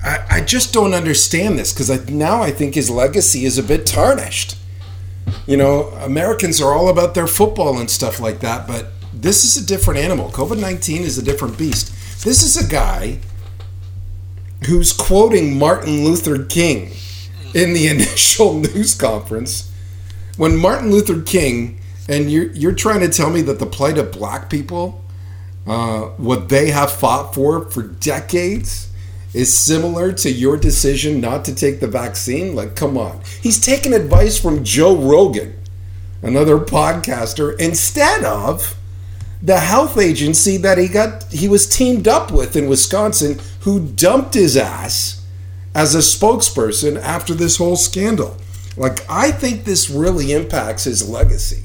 I, 0.02 0.24
I 0.30 0.40
just 0.40 0.72
don't 0.72 0.94
understand 0.94 1.58
this 1.58 1.72
because 1.72 2.10
now 2.10 2.42
I 2.42 2.50
think 2.50 2.74
his 2.74 2.90
legacy 2.90 3.44
is 3.44 3.58
a 3.58 3.62
bit 3.62 3.86
tarnished. 3.86 4.56
You 5.46 5.56
know, 5.56 5.88
Americans 6.00 6.60
are 6.60 6.72
all 6.72 6.88
about 6.88 7.14
their 7.14 7.26
football 7.26 7.78
and 7.78 7.90
stuff 7.90 8.20
like 8.20 8.40
that, 8.40 8.66
but 8.66 8.88
this 9.12 9.44
is 9.44 9.62
a 9.62 9.66
different 9.66 10.00
animal. 10.00 10.30
COVID 10.30 10.60
19 10.60 11.02
is 11.02 11.18
a 11.18 11.22
different 11.22 11.58
beast. 11.58 11.88
This 12.24 12.42
is 12.42 12.56
a 12.56 12.68
guy 12.68 13.18
who's 14.66 14.92
quoting 14.92 15.58
Martin 15.58 16.04
Luther 16.04 16.44
King 16.44 16.92
in 17.54 17.72
the 17.72 17.86
initial 17.88 18.54
news 18.54 18.94
conference. 18.94 19.70
When 20.36 20.56
Martin 20.56 20.90
Luther 20.90 21.20
King, 21.20 21.78
and 22.08 22.30
you're, 22.30 22.50
you're 22.52 22.74
trying 22.74 23.00
to 23.00 23.08
tell 23.08 23.30
me 23.30 23.42
that 23.42 23.58
the 23.58 23.66
plight 23.66 23.98
of 23.98 24.12
black 24.12 24.50
people 24.50 25.01
uh, 25.66 26.02
what 26.16 26.48
they 26.48 26.70
have 26.70 26.92
fought 26.92 27.34
for 27.34 27.68
for 27.70 27.82
decades 27.82 28.90
is 29.32 29.56
similar 29.56 30.12
to 30.12 30.30
your 30.30 30.56
decision 30.56 31.20
not 31.20 31.44
to 31.44 31.54
take 31.54 31.80
the 31.80 31.86
vaccine? 31.86 32.54
Like, 32.54 32.76
come 32.76 32.98
on. 32.98 33.20
He's 33.40 33.60
taking 33.60 33.94
advice 33.94 34.38
from 34.38 34.64
Joe 34.64 34.96
Rogan, 34.96 35.58
another 36.20 36.58
podcaster, 36.58 37.58
instead 37.58 38.24
of 38.24 38.76
the 39.42 39.58
health 39.58 39.98
agency 39.98 40.56
that 40.56 40.78
he 40.78 40.86
got 40.86 41.24
he 41.32 41.48
was 41.48 41.68
teamed 41.68 42.06
up 42.06 42.30
with 42.30 42.54
in 42.54 42.68
Wisconsin 42.68 43.40
who 43.60 43.80
dumped 43.80 44.34
his 44.34 44.56
ass 44.56 45.26
as 45.74 45.94
a 45.94 45.98
spokesperson 45.98 47.00
after 47.00 47.34
this 47.34 47.56
whole 47.56 47.76
scandal. 47.76 48.36
Like 48.76 49.04
I 49.10 49.32
think 49.32 49.64
this 49.64 49.90
really 49.90 50.32
impacts 50.32 50.84
his 50.84 51.08
legacy. 51.08 51.64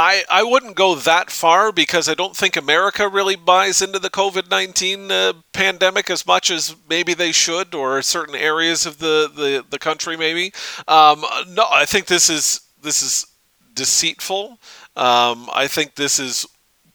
I, 0.00 0.24
I 0.30 0.42
wouldn't 0.42 0.76
go 0.76 0.94
that 0.94 1.30
far 1.30 1.72
because 1.72 2.08
I 2.08 2.14
don't 2.14 2.34
think 2.34 2.56
America 2.56 3.06
really 3.06 3.36
buys 3.36 3.82
into 3.82 3.98
the 3.98 4.08
COVID 4.08 4.50
19 4.50 5.12
uh, 5.12 5.32
pandemic 5.52 6.08
as 6.08 6.26
much 6.26 6.50
as 6.50 6.74
maybe 6.88 7.12
they 7.12 7.32
should, 7.32 7.74
or 7.74 8.00
certain 8.00 8.34
areas 8.34 8.86
of 8.86 8.98
the, 8.98 9.30
the, 9.34 9.62
the 9.68 9.78
country, 9.78 10.16
maybe. 10.16 10.52
Um, 10.88 11.22
no, 11.48 11.66
I 11.70 11.84
think 11.84 12.06
this 12.06 12.30
is 12.30 12.62
this 12.80 13.02
is 13.02 13.26
deceitful. 13.74 14.58
Um, 14.96 15.50
I 15.52 15.66
think 15.68 15.96
this 15.96 16.18
is 16.18 16.46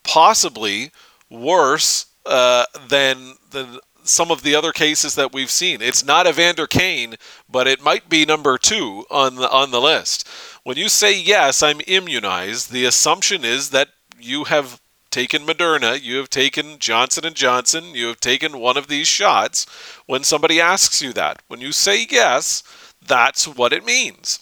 possibly 0.03 0.91
worse 1.29 2.07
uh, 2.25 2.65
than 2.89 3.35
than 3.51 3.79
some 4.05 4.31
of 4.31 4.43
the 4.43 4.55
other 4.55 4.71
cases 4.71 5.15
that 5.15 5.33
we've 5.33 5.51
seen. 5.51 5.81
It's 5.81 6.05
not 6.05 6.27
Evander 6.27 6.67
Kane, 6.67 7.15
but 7.49 7.67
it 7.67 7.83
might 7.83 8.09
be 8.09 8.25
number 8.25 8.57
two 8.57 9.05
on 9.09 9.35
the 9.35 9.49
on 9.49 9.71
the 9.71 9.81
list. 9.81 10.27
When 10.63 10.77
you 10.77 10.89
say 10.89 11.17
yes, 11.17 11.61
I'm 11.61 11.81
immunized, 11.87 12.71
the 12.71 12.85
assumption 12.85 13.43
is 13.43 13.69
that 13.71 13.89
you 14.19 14.45
have 14.45 14.81
taken 15.11 15.45
Moderna, 15.45 16.01
you 16.01 16.17
have 16.17 16.29
taken 16.29 16.77
Johnson 16.79 17.25
and 17.25 17.35
Johnson, 17.35 17.95
you 17.95 18.07
have 18.07 18.19
taken 18.19 18.59
one 18.59 18.75
of 18.75 18.87
these 18.87 19.07
shots. 19.07 19.65
When 20.07 20.23
somebody 20.23 20.59
asks 20.59 21.01
you 21.01 21.13
that, 21.13 21.41
when 21.47 21.61
you 21.61 21.71
say 21.71 22.05
yes, 22.09 22.63
that's 23.05 23.47
what 23.47 23.71
it 23.71 23.85
means. 23.85 24.39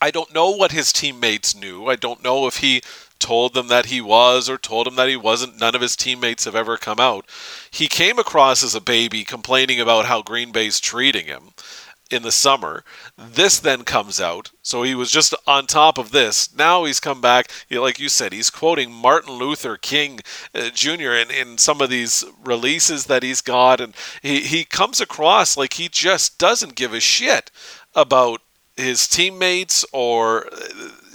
I 0.00 0.10
don't 0.10 0.32
know 0.32 0.50
what 0.50 0.72
his 0.72 0.92
teammates 0.92 1.54
knew. 1.54 1.86
I 1.86 1.96
don't 1.96 2.22
know 2.22 2.46
if 2.46 2.58
he 2.58 2.82
told 3.18 3.54
them 3.54 3.68
that 3.68 3.86
he 3.86 4.00
was 4.00 4.48
or 4.48 4.58
told 4.58 4.86
them 4.86 4.96
that 4.96 5.08
he 5.08 5.16
wasn't. 5.16 5.58
None 5.58 5.74
of 5.74 5.80
his 5.80 5.96
teammates 5.96 6.44
have 6.44 6.56
ever 6.56 6.76
come 6.76 7.00
out. 7.00 7.26
He 7.70 7.88
came 7.88 8.18
across 8.18 8.62
as 8.62 8.74
a 8.74 8.80
baby 8.80 9.24
complaining 9.24 9.80
about 9.80 10.06
how 10.06 10.22
Green 10.22 10.52
Bay's 10.52 10.80
treating 10.80 11.26
him 11.26 11.52
in 12.10 12.22
the 12.22 12.32
summer. 12.32 12.84
This 13.16 13.58
then 13.58 13.84
comes 13.84 14.20
out. 14.20 14.50
So 14.62 14.82
he 14.82 14.94
was 14.94 15.10
just 15.10 15.34
on 15.46 15.66
top 15.66 15.98
of 15.98 16.10
this. 16.10 16.54
Now 16.54 16.84
he's 16.84 17.00
come 17.00 17.20
back. 17.20 17.50
like 17.70 17.98
you 17.98 18.08
said, 18.08 18.32
he's 18.32 18.50
quoting 18.50 18.90
Martin 18.90 19.34
Luther 19.34 19.76
King 19.76 20.20
uh, 20.54 20.70
Jr. 20.70 21.12
In, 21.12 21.30
in 21.30 21.58
some 21.58 21.80
of 21.80 21.90
these 21.90 22.24
releases 22.42 23.06
that 23.06 23.22
he's 23.22 23.40
got. 23.40 23.80
And 23.80 23.94
he, 24.22 24.40
he 24.40 24.64
comes 24.64 25.00
across 25.00 25.56
like 25.56 25.74
he 25.74 25.88
just 25.88 26.38
doesn't 26.38 26.74
give 26.74 26.94
a 26.94 27.00
shit 27.00 27.50
about 27.94 28.40
his 28.76 29.08
teammates 29.08 29.84
or 29.92 30.48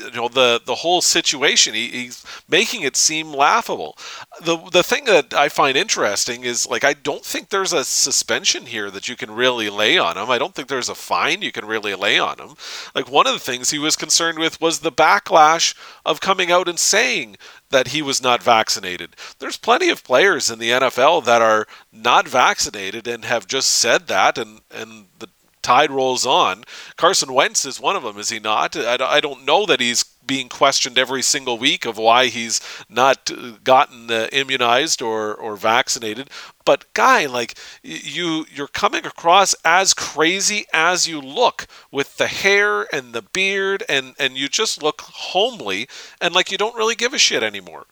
you 0.04 0.12
know 0.12 0.28
the 0.28 0.62
the 0.66 0.76
whole 0.76 1.02
situation 1.02 1.74
he, 1.74 1.88
he's 1.90 2.26
making 2.48 2.82
it 2.82 2.96
seem 2.96 3.34
laughable. 3.34 3.98
The 4.42 4.58
the 4.72 4.84
thing 4.84 5.06
that 5.06 5.34
i 5.34 5.50
find 5.50 5.78
interesting 5.78 6.44
is 6.44 6.68
like 6.68 6.84
i 6.84 6.94
don't 6.94 7.26
think 7.26 7.50
there's 7.50 7.74
a 7.74 7.84
suspension 7.84 8.66
here 8.66 8.90
that 8.92 9.08
you 9.10 9.16
can 9.16 9.32
really 9.32 9.70
lay 9.70 9.98
on 9.98 10.18
him. 10.18 10.30
I 10.30 10.38
don't 10.38 10.54
think 10.56 10.68
there's 10.68 10.90
a 10.90 10.96
fine 10.96 11.42
you 11.42 11.52
can 11.52 11.66
really 11.66 11.96
lay 11.96 12.20
on 12.20 12.40
him. 12.40 12.56
Like 12.96 13.10
one 13.10 13.28
of 13.28 13.34
the 13.34 13.40
things 13.40 13.70
he 13.70 13.80
was 13.80 13.96
concerned 13.96 14.40
with 14.40 14.62
was 14.62 14.80
the 14.80 14.92
backlash 14.92 15.76
of 16.06 16.22
coming 16.22 16.52
out 16.52 16.68
and 16.68 16.80
saying 16.80 17.38
that 17.70 17.88
he 17.88 18.02
was 18.02 18.22
not 18.22 18.42
vaccinated. 18.42 19.16
There's 19.40 19.58
plenty 19.58 19.90
of 19.90 20.04
players 20.04 20.50
in 20.50 20.60
the 20.60 20.70
NFL 20.70 21.26
that 21.26 21.42
are 21.42 21.68
not 21.92 22.28
vaccinated 22.28 23.08
and 23.08 23.26
have 23.26 23.48
just 23.48 23.70
said 23.70 24.08
that, 24.08 24.38
and, 24.38 24.62
and 24.72 25.08
the 25.20 25.28
tide 25.64 25.90
rolls 25.90 26.26
on. 26.26 26.64
Carson 26.98 27.34
Wentz 27.34 27.66
is 27.66 27.80
one 27.80 27.96
of 27.96 28.04
them, 28.04 28.20
is 28.20 28.30
he 28.30 28.40
not? 28.40 28.76
I 28.76 29.20
don't 29.20 29.46
know 29.46 29.66
that 29.66 29.80
he's 29.80 30.04
being 30.26 30.50
questioned 30.50 30.98
every 30.98 31.22
single 31.22 31.58
week 31.58 31.86
of 31.86 31.98
why 31.98 32.28
he's 32.28 32.62
not 32.90 33.32
gotten 33.64 34.10
uh, 34.10 34.28
immunized 34.32 35.02
or, 35.02 35.34
or 35.34 35.56
vaccinated. 35.56 36.30
But 36.66 36.86
guy, 36.94 37.26
like 37.26 37.56
you, 37.82 38.46
you're 38.54 38.68
coming 38.68 39.06
across 39.06 39.56
as 39.66 39.94
crazy 39.94 40.66
as 40.74 41.08
you 41.08 41.20
look 41.20 41.68
with 41.92 42.18
the 42.18 42.28
hair 42.28 42.88
and 42.94 43.14
the 43.14 43.22
beard, 43.22 43.84
and 43.90 44.16
and 44.18 44.38
you 44.38 44.48
just 44.48 44.82
look 44.82 45.02
homely 45.02 45.88
and 46.22 46.34
like 46.34 46.52
you 46.52 46.58
don't 46.58 46.76
really 46.76 46.96
give 46.96 47.14
a 47.14 47.18
shit 47.18 47.44
anymore. 47.44 47.86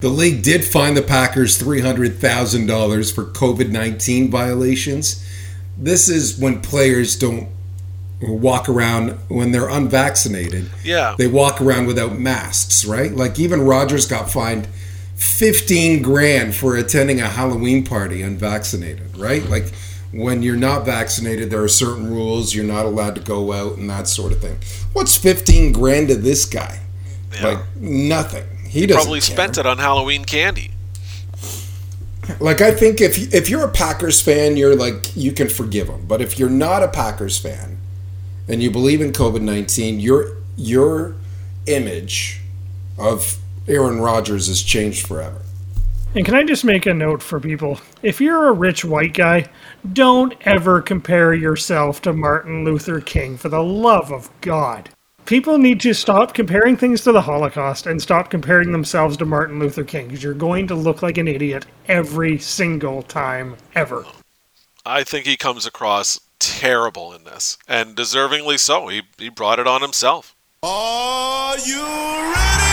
The 0.00 0.08
league 0.08 0.44
did 0.44 0.64
fine 0.64 0.94
the 0.94 1.02
Packers 1.02 1.56
three 1.56 1.80
hundred 1.80 2.18
thousand 2.18 2.66
dollars 2.66 3.10
for 3.10 3.24
COVID 3.24 3.70
nineteen 3.70 4.30
violations 4.30 5.24
this 5.78 6.08
is 6.08 6.38
when 6.38 6.60
players 6.60 7.16
don't 7.16 7.48
walk 8.20 8.68
around 8.68 9.10
when 9.28 9.52
they're 9.52 9.68
unvaccinated. 9.68 10.70
Yeah. 10.84 11.14
They 11.16 11.28
walk 11.28 11.60
around 11.60 11.86
without 11.86 12.18
masks, 12.18 12.84
right? 12.84 13.12
Like 13.12 13.38
even 13.38 13.62
Rodgers 13.62 14.06
got 14.06 14.30
fined 14.30 14.66
15 15.16 16.02
grand 16.02 16.54
for 16.54 16.76
attending 16.76 17.20
a 17.20 17.28
Halloween 17.28 17.84
party 17.84 18.22
unvaccinated, 18.22 19.16
right? 19.16 19.42
Mm-hmm. 19.42 19.52
Like 19.52 19.72
when 20.12 20.42
you're 20.42 20.56
not 20.56 20.84
vaccinated, 20.84 21.50
there 21.50 21.62
are 21.62 21.68
certain 21.68 22.10
rules. 22.10 22.54
You're 22.54 22.64
not 22.64 22.86
allowed 22.86 23.14
to 23.14 23.20
go 23.20 23.52
out 23.52 23.78
and 23.78 23.88
that 23.88 24.08
sort 24.08 24.32
of 24.32 24.40
thing. 24.40 24.58
What's 24.92 25.16
15 25.16 25.72
grand 25.72 26.08
to 26.08 26.16
this 26.16 26.44
guy? 26.44 26.80
Yeah. 27.34 27.46
Like 27.46 27.76
nothing. 27.76 28.44
He, 28.68 28.80
he 28.80 28.86
probably 28.88 29.20
care. 29.20 29.34
spent 29.34 29.58
it 29.58 29.66
on 29.66 29.78
Halloween 29.78 30.24
candy. 30.24 30.72
Like 32.40 32.60
I 32.60 32.72
think 32.72 33.00
if 33.00 33.32
if 33.34 33.48
you're 33.48 33.64
a 33.64 33.70
Packers 33.70 34.20
fan, 34.20 34.56
you're 34.56 34.76
like 34.76 35.16
you 35.16 35.32
can 35.32 35.48
forgive 35.48 35.86
them. 35.86 36.06
But 36.06 36.20
if 36.20 36.38
you're 36.38 36.50
not 36.50 36.82
a 36.82 36.88
Packers 36.88 37.38
fan 37.38 37.78
and 38.48 38.62
you 38.62 38.70
believe 38.70 39.00
in 39.00 39.12
COVID 39.12 39.40
nineteen, 39.40 40.00
your 40.00 40.36
your 40.56 41.16
image 41.66 42.40
of 42.98 43.38
Aaron 43.66 44.00
Rodgers 44.00 44.48
has 44.48 44.62
changed 44.62 45.06
forever. 45.06 45.42
And 46.14 46.24
can 46.24 46.34
I 46.34 46.42
just 46.42 46.64
make 46.64 46.86
a 46.86 46.94
note 46.94 47.22
for 47.22 47.38
people? 47.38 47.80
If 48.02 48.20
you're 48.20 48.48
a 48.48 48.52
rich 48.52 48.84
white 48.84 49.12
guy, 49.12 49.46
don't 49.92 50.34
ever 50.46 50.80
compare 50.80 51.34
yourself 51.34 52.00
to 52.02 52.14
Martin 52.14 52.64
Luther 52.64 53.00
King 53.00 53.36
for 53.36 53.50
the 53.50 53.62
love 53.62 54.10
of 54.10 54.30
God 54.40 54.88
people 55.28 55.58
need 55.58 55.78
to 55.78 55.92
stop 55.92 56.32
comparing 56.32 56.74
things 56.74 57.02
to 57.02 57.12
the 57.12 57.20
Holocaust 57.20 57.86
and 57.86 58.00
stop 58.00 58.30
comparing 58.30 58.72
themselves 58.72 59.14
to 59.18 59.26
Martin 59.26 59.58
Luther 59.58 59.84
King 59.84 60.06
because 60.06 60.22
you're 60.22 60.32
going 60.32 60.66
to 60.68 60.74
look 60.74 61.02
like 61.02 61.18
an 61.18 61.28
idiot 61.28 61.66
every 61.86 62.38
single 62.38 63.02
time 63.02 63.54
ever. 63.74 64.06
I 64.86 65.04
think 65.04 65.26
he 65.26 65.36
comes 65.36 65.66
across 65.66 66.18
terrible 66.38 67.12
in 67.12 67.24
this, 67.24 67.58
and 67.68 67.94
deservingly 67.94 68.58
so. 68.58 68.88
He, 68.88 69.02
he 69.18 69.28
brought 69.28 69.58
it 69.58 69.66
on 69.66 69.82
himself. 69.82 70.34
Are 70.62 71.58
you 71.58 71.82
ready? 71.82 72.68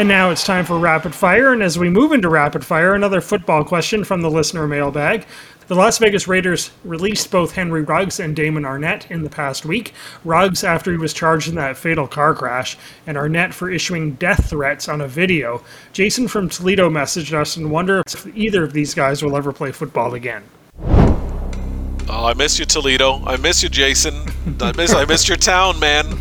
And 0.00 0.08
now 0.08 0.30
it's 0.30 0.44
time 0.44 0.64
for 0.64 0.78
rapid 0.78 1.14
fire. 1.14 1.52
And 1.52 1.62
as 1.62 1.78
we 1.78 1.90
move 1.90 2.12
into 2.12 2.30
rapid 2.30 2.64
fire, 2.64 2.94
another 2.94 3.20
football 3.20 3.62
question 3.64 4.02
from 4.02 4.22
the 4.22 4.30
listener 4.30 4.66
mailbag. 4.66 5.26
The 5.70 5.76
Las 5.76 5.98
Vegas 5.98 6.26
Raiders 6.26 6.72
released 6.82 7.30
both 7.30 7.52
Henry 7.52 7.82
Ruggs 7.82 8.18
and 8.18 8.34
Damon 8.34 8.64
Arnette 8.64 9.08
in 9.08 9.22
the 9.22 9.30
past 9.30 9.64
week. 9.64 9.94
Ruggs 10.24 10.64
after 10.64 10.90
he 10.90 10.96
was 10.98 11.12
charged 11.12 11.48
in 11.48 11.54
that 11.54 11.76
fatal 11.76 12.08
car 12.08 12.34
crash, 12.34 12.76
and 13.06 13.16
Arnette 13.16 13.54
for 13.54 13.70
issuing 13.70 14.14
death 14.14 14.50
threats 14.50 14.88
on 14.88 15.00
a 15.00 15.06
video. 15.06 15.62
Jason 15.92 16.26
from 16.26 16.48
Toledo 16.48 16.90
messaged 16.90 17.32
us 17.32 17.56
and 17.56 17.70
wonder 17.70 18.02
if 18.04 18.26
either 18.36 18.64
of 18.64 18.72
these 18.72 18.94
guys 18.94 19.22
will 19.22 19.36
ever 19.36 19.52
play 19.52 19.70
football 19.70 20.14
again. 20.14 20.42
Oh, 20.88 22.26
I 22.26 22.34
miss 22.34 22.58
you, 22.58 22.64
Toledo. 22.64 23.24
I 23.24 23.36
miss 23.36 23.62
you, 23.62 23.68
Jason. 23.68 24.14
I 24.60 24.72
miss 24.72 24.92
I 24.92 25.04
miss 25.04 25.28
your 25.28 25.36
town, 25.36 25.78
man. 25.78 26.18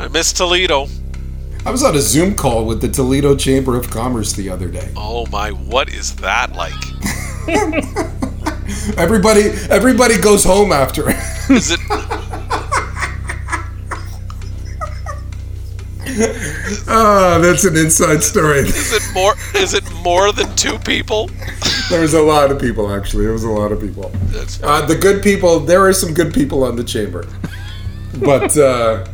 I 0.00 0.08
miss 0.08 0.32
Toledo. 0.32 0.88
I 1.64 1.70
was 1.70 1.84
on 1.84 1.94
a 1.94 2.00
Zoom 2.00 2.34
call 2.34 2.66
with 2.66 2.80
the 2.80 2.88
Toledo 2.88 3.36
Chamber 3.36 3.76
of 3.76 3.88
Commerce 3.88 4.32
the 4.32 4.50
other 4.50 4.66
day. 4.66 4.90
Oh 4.96 5.26
my, 5.26 5.50
what 5.52 5.90
is 5.90 6.16
that 6.16 6.56
like? 6.56 8.10
everybody, 8.96 9.50
everybody 9.70 10.18
goes 10.18 10.44
home 10.44 10.72
after. 10.72 11.10
Is 11.50 11.72
it? 11.72 11.80
oh, 16.88 17.38
that's 17.42 17.64
an 17.64 17.76
inside 17.76 18.22
story. 18.22 18.60
Is 18.60 18.92
it 18.92 19.02
more? 19.14 19.34
Is 19.54 19.74
it 19.74 19.84
more 20.02 20.32
than 20.32 20.54
two 20.56 20.78
people? 20.78 21.30
there 21.88 22.00
was 22.00 22.14
a 22.14 22.22
lot 22.22 22.50
of 22.50 22.60
people 22.60 22.92
actually. 22.92 23.24
There 23.24 23.32
was 23.32 23.44
a 23.44 23.50
lot 23.50 23.72
of 23.72 23.80
people. 23.80 24.12
Uh, 24.62 24.86
the 24.86 24.96
good 24.96 25.22
people. 25.22 25.60
There 25.60 25.84
are 25.84 25.92
some 25.92 26.14
good 26.14 26.32
people 26.32 26.64
on 26.64 26.76
the 26.76 26.84
chamber, 26.84 27.26
but 28.20 28.56
uh, 28.56 29.06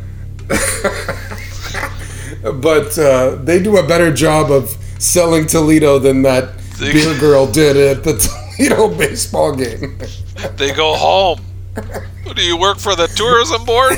but 2.61 2.97
uh, 2.97 3.35
they 3.43 3.61
do 3.61 3.77
a 3.77 3.87
better 3.87 4.13
job 4.13 4.51
of 4.51 4.69
selling 4.99 5.47
Toledo 5.47 5.99
than 5.99 6.21
that 6.23 6.53
beer 6.79 7.17
girl 7.19 7.51
did 7.51 7.77
at 7.77 8.03
the. 8.03 8.46
Toledo 8.67 8.87
baseball 8.89 9.55
game. 9.55 9.97
they 10.55 10.73
go 10.73 10.95
home. 10.95 11.41
Do 12.35 12.41
you 12.41 12.57
work 12.57 12.79
for 12.79 12.95
the 12.95 13.07
tourism 13.07 13.63
board? 13.65 13.93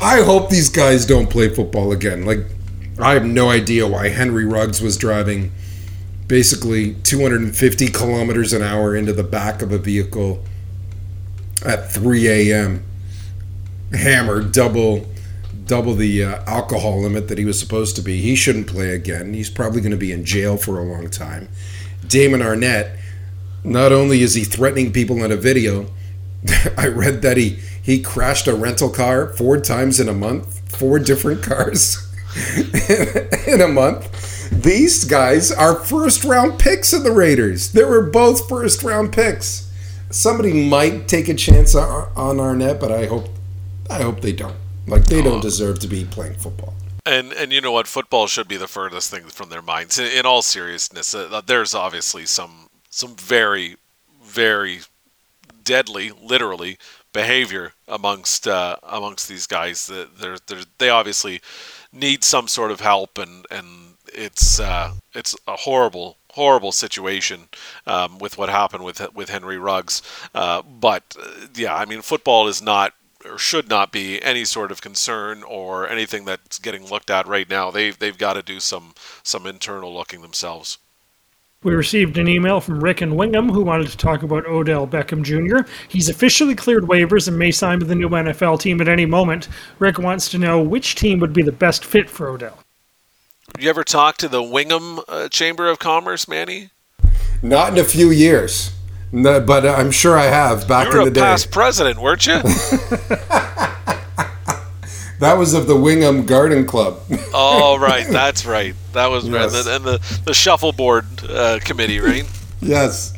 I 0.00 0.22
hope 0.22 0.48
these 0.48 0.68
guys 0.68 1.04
don't 1.04 1.28
play 1.28 1.48
football 1.48 1.90
again. 1.90 2.24
Like, 2.24 2.46
I 3.00 3.14
have 3.14 3.24
no 3.24 3.50
idea 3.50 3.86
why 3.86 4.08
Henry 4.08 4.44
Ruggs 4.44 4.80
was 4.80 4.96
driving 4.96 5.50
basically 6.28 6.94
250 6.94 7.88
kilometers 7.88 8.52
an 8.52 8.62
hour 8.62 8.94
into 8.94 9.12
the 9.12 9.24
back 9.24 9.60
of 9.62 9.72
a 9.72 9.78
vehicle 9.78 10.44
at 11.64 11.90
3 11.90 12.28
a.m. 12.28 12.84
Hammered, 13.92 14.52
double 14.52 15.08
double 15.68 15.94
the 15.94 16.24
uh, 16.24 16.42
alcohol 16.46 17.00
limit 17.00 17.28
that 17.28 17.38
he 17.38 17.44
was 17.44 17.60
supposed 17.60 17.94
to 17.96 18.02
be. 18.02 18.20
He 18.20 18.34
shouldn't 18.34 18.66
play 18.66 18.90
again. 18.90 19.34
He's 19.34 19.50
probably 19.50 19.80
going 19.80 19.92
to 19.92 19.96
be 19.96 20.10
in 20.10 20.24
jail 20.24 20.56
for 20.56 20.78
a 20.78 20.82
long 20.82 21.08
time. 21.10 21.48
Damon 22.06 22.40
Arnette, 22.40 22.98
not 23.62 23.92
only 23.92 24.22
is 24.22 24.34
he 24.34 24.44
threatening 24.44 24.92
people 24.92 25.22
in 25.22 25.30
a 25.30 25.36
video, 25.36 25.86
I 26.76 26.88
read 26.88 27.22
that 27.22 27.36
he 27.36 27.60
he 27.82 28.02
crashed 28.02 28.46
a 28.46 28.54
rental 28.54 28.90
car 28.90 29.28
four 29.28 29.60
times 29.60 30.00
in 30.00 30.08
a 30.08 30.14
month, 30.14 30.76
four 30.76 30.98
different 30.98 31.42
cars 31.42 32.06
in 33.46 33.60
a 33.60 33.68
month. 33.68 34.50
These 34.50 35.04
guys 35.04 35.50
are 35.52 35.74
first 35.74 36.24
round 36.24 36.58
picks 36.58 36.92
of 36.92 37.02
the 37.02 37.12
Raiders. 37.12 37.72
They 37.72 37.84
were 37.84 38.02
both 38.02 38.48
first 38.48 38.82
round 38.82 39.12
picks. 39.12 39.70
somebody 40.10 40.68
might 40.68 41.08
take 41.08 41.28
a 41.28 41.34
chance 41.34 41.74
on, 41.74 42.10
on 42.16 42.36
Arnette, 42.36 42.80
but 42.80 42.92
I 42.92 43.06
hope 43.06 43.28
I 43.90 44.02
hope 44.02 44.20
they 44.20 44.32
don't. 44.32 44.56
Like 44.88 45.04
they 45.04 45.22
don't 45.22 45.40
deserve 45.40 45.78
to 45.80 45.88
be 45.88 46.04
playing 46.04 46.34
football. 46.34 46.74
And 47.04 47.32
and 47.32 47.52
you 47.52 47.60
know 47.60 47.72
what? 47.72 47.86
Football 47.86 48.26
should 48.26 48.48
be 48.48 48.56
the 48.56 48.68
furthest 48.68 49.10
thing 49.10 49.24
from 49.24 49.48
their 49.50 49.62
minds. 49.62 49.98
In, 49.98 50.06
in 50.06 50.26
all 50.26 50.42
seriousness, 50.42 51.14
uh, 51.14 51.40
there's 51.44 51.74
obviously 51.74 52.26
some 52.26 52.68
some 52.90 53.14
very 53.16 53.76
very 54.22 54.80
deadly, 55.64 56.10
literally, 56.22 56.78
behavior 57.12 57.72
amongst 57.86 58.48
uh, 58.48 58.76
amongst 58.82 59.28
these 59.28 59.46
guys. 59.46 59.86
That 59.86 60.18
they're, 60.18 60.38
they're, 60.46 60.64
they 60.78 60.90
obviously 60.90 61.40
need 61.92 62.24
some 62.24 62.48
sort 62.48 62.70
of 62.70 62.80
help, 62.80 63.18
and 63.18 63.46
and 63.50 63.94
it's 64.12 64.60
uh, 64.60 64.94
it's 65.14 65.36
a 65.46 65.56
horrible 65.56 66.16
horrible 66.32 66.72
situation 66.72 67.48
um, 67.86 68.18
with 68.18 68.38
what 68.38 68.48
happened 68.48 68.84
with 68.84 69.14
with 69.14 69.28
Henry 69.28 69.58
Ruggs. 69.58 70.02
Uh, 70.34 70.62
but 70.62 71.16
uh, 71.20 71.46
yeah, 71.54 71.74
I 71.74 71.84
mean, 71.84 72.02
football 72.02 72.48
is 72.48 72.62
not 72.62 72.94
or 73.28 73.38
should 73.38 73.68
not 73.68 73.92
be 73.92 74.22
any 74.22 74.44
sort 74.44 74.70
of 74.70 74.80
concern 74.80 75.42
or 75.42 75.88
anything 75.88 76.24
that's 76.24 76.58
getting 76.58 76.86
looked 76.86 77.10
at 77.10 77.26
right 77.26 77.48
now. 77.48 77.70
They've 77.70 77.98
they've 77.98 78.18
got 78.18 78.34
to 78.34 78.42
do 78.42 78.60
some 78.60 78.94
some 79.22 79.46
internal 79.46 79.92
looking 79.94 80.22
themselves. 80.22 80.78
We 81.64 81.74
received 81.74 82.18
an 82.18 82.28
email 82.28 82.60
from 82.60 82.78
Rick 82.78 83.00
and 83.00 83.16
Wingham 83.16 83.48
who 83.48 83.62
wanted 83.62 83.88
to 83.88 83.96
talk 83.96 84.22
about 84.22 84.46
Odell 84.46 84.86
Beckham 84.86 85.22
Jr. 85.22 85.68
He's 85.88 86.08
officially 86.08 86.54
cleared 86.54 86.84
waivers 86.84 87.26
and 87.26 87.36
may 87.36 87.50
sign 87.50 87.80
with 87.80 87.88
the 87.88 87.96
new 87.96 88.08
NFL 88.08 88.60
team 88.60 88.80
at 88.80 88.86
any 88.86 89.06
moment. 89.06 89.48
Rick 89.80 89.98
wants 89.98 90.28
to 90.30 90.38
know 90.38 90.62
which 90.62 90.94
team 90.94 91.18
would 91.18 91.32
be 91.32 91.42
the 91.42 91.50
best 91.50 91.84
fit 91.84 92.08
for 92.08 92.28
Odell. 92.28 92.58
You 93.58 93.68
ever 93.70 93.82
talk 93.82 94.18
to 94.18 94.28
the 94.28 94.42
Wingham 94.42 95.00
uh, 95.08 95.28
Chamber 95.30 95.68
of 95.68 95.80
Commerce, 95.80 96.28
Manny? 96.28 96.70
Not 97.42 97.72
in 97.72 97.78
a 97.78 97.84
few 97.84 98.10
years, 98.12 98.70
no, 99.12 99.40
but 99.40 99.66
I'm 99.66 99.90
sure 99.90 100.18
I 100.18 100.24
have 100.24 100.66
back 100.68 100.88
you 100.88 100.92
were 100.94 100.98
in 101.00 101.04
the 101.06 101.10
a 101.10 101.14
day. 101.14 101.20
past 101.20 101.50
president, 101.50 102.00
weren't 102.00 102.26
you? 102.26 102.40
That 105.20 105.36
was 105.36 105.52
of 105.52 105.66
the 105.66 105.74
Wingham 105.74 106.26
Garden 106.26 106.64
Club. 106.64 107.00
oh, 107.34 107.76
right, 107.80 108.06
that's 108.08 108.46
right. 108.46 108.74
That 108.92 109.08
was 109.10 109.28
right. 109.28 109.50
Yes. 109.50 109.66
And 109.66 109.84
the 109.84 110.20
the 110.24 110.32
shuffleboard 110.32 111.06
uh, 111.28 111.58
committee, 111.64 111.98
right? 111.98 112.24
yes, 112.60 113.12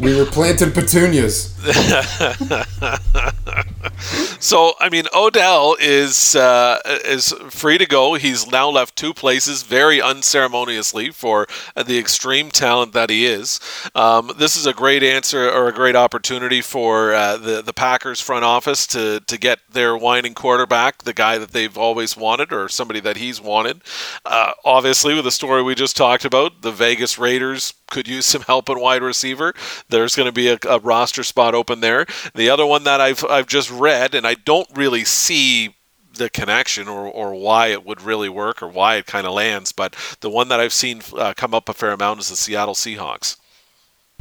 we 0.00 0.16
were 0.16 0.26
planting 0.26 0.72
petunias. 0.72 1.54
So 4.40 4.72
I 4.80 4.88
mean, 4.88 5.04
Odell 5.14 5.76
is 5.78 6.34
uh, 6.34 6.78
is 7.04 7.32
free 7.50 7.76
to 7.76 7.84
go. 7.84 8.14
He's 8.14 8.50
now 8.50 8.70
left 8.70 8.96
two 8.96 9.12
places 9.12 9.62
very 9.62 10.00
unceremoniously 10.00 11.10
for 11.10 11.46
the 11.76 11.98
extreme 11.98 12.50
talent 12.50 12.94
that 12.94 13.10
he 13.10 13.26
is. 13.26 13.60
Um, 13.94 14.32
this 14.38 14.56
is 14.56 14.64
a 14.64 14.72
great 14.72 15.02
answer 15.02 15.50
or 15.50 15.68
a 15.68 15.72
great 15.72 15.94
opportunity 15.94 16.62
for 16.62 17.12
uh, 17.12 17.36
the 17.36 17.60
the 17.60 17.74
Packers 17.74 18.20
front 18.20 18.44
office 18.44 18.86
to 18.88 19.20
to 19.20 19.36
get 19.36 19.58
their 19.70 19.94
whining 19.94 20.32
quarterback, 20.32 21.02
the 21.02 21.12
guy 21.12 21.36
that 21.36 21.50
they've 21.50 21.76
always 21.76 22.16
wanted, 22.16 22.50
or 22.50 22.70
somebody 22.70 23.00
that 23.00 23.18
he's 23.18 23.42
wanted. 23.42 23.82
Uh, 24.24 24.52
obviously, 24.64 25.14
with 25.14 25.24
the 25.24 25.30
story 25.30 25.62
we 25.62 25.74
just 25.74 25.98
talked 25.98 26.24
about, 26.24 26.62
the 26.62 26.72
Vegas 26.72 27.18
Raiders 27.18 27.74
could 27.90 28.08
use 28.08 28.24
some 28.24 28.42
help 28.42 28.70
in 28.70 28.80
wide 28.80 29.02
receiver. 29.02 29.52
There's 29.88 30.16
going 30.16 30.26
to 30.26 30.32
be 30.32 30.48
a, 30.48 30.58
a 30.68 30.78
roster 30.78 31.22
spot 31.22 31.54
open 31.54 31.80
there. 31.80 32.06
The 32.34 32.50
other 32.50 32.66
one 32.66 32.84
that 32.84 33.00
I've 33.00 33.24
I've 33.24 33.46
just 33.46 33.70
read, 33.70 34.14
and 34.14 34.26
I 34.26 34.34
don't 34.34 34.68
really 34.74 35.04
see 35.04 35.74
the 36.14 36.28
connection 36.30 36.88
or, 36.88 37.06
or 37.06 37.34
why 37.34 37.68
it 37.68 37.84
would 37.84 38.02
really 38.02 38.28
work 38.28 38.62
or 38.62 38.68
why 38.68 38.96
it 38.96 39.06
kind 39.06 39.26
of 39.26 39.32
lands, 39.32 39.72
but 39.72 39.94
the 40.20 40.30
one 40.30 40.48
that 40.48 40.60
I've 40.60 40.72
seen 40.72 41.02
uh, 41.16 41.34
come 41.36 41.54
up 41.54 41.68
a 41.68 41.72
fair 41.72 41.92
amount 41.92 42.20
is 42.20 42.28
the 42.28 42.36
Seattle 42.36 42.74
Seahawks. 42.74 43.36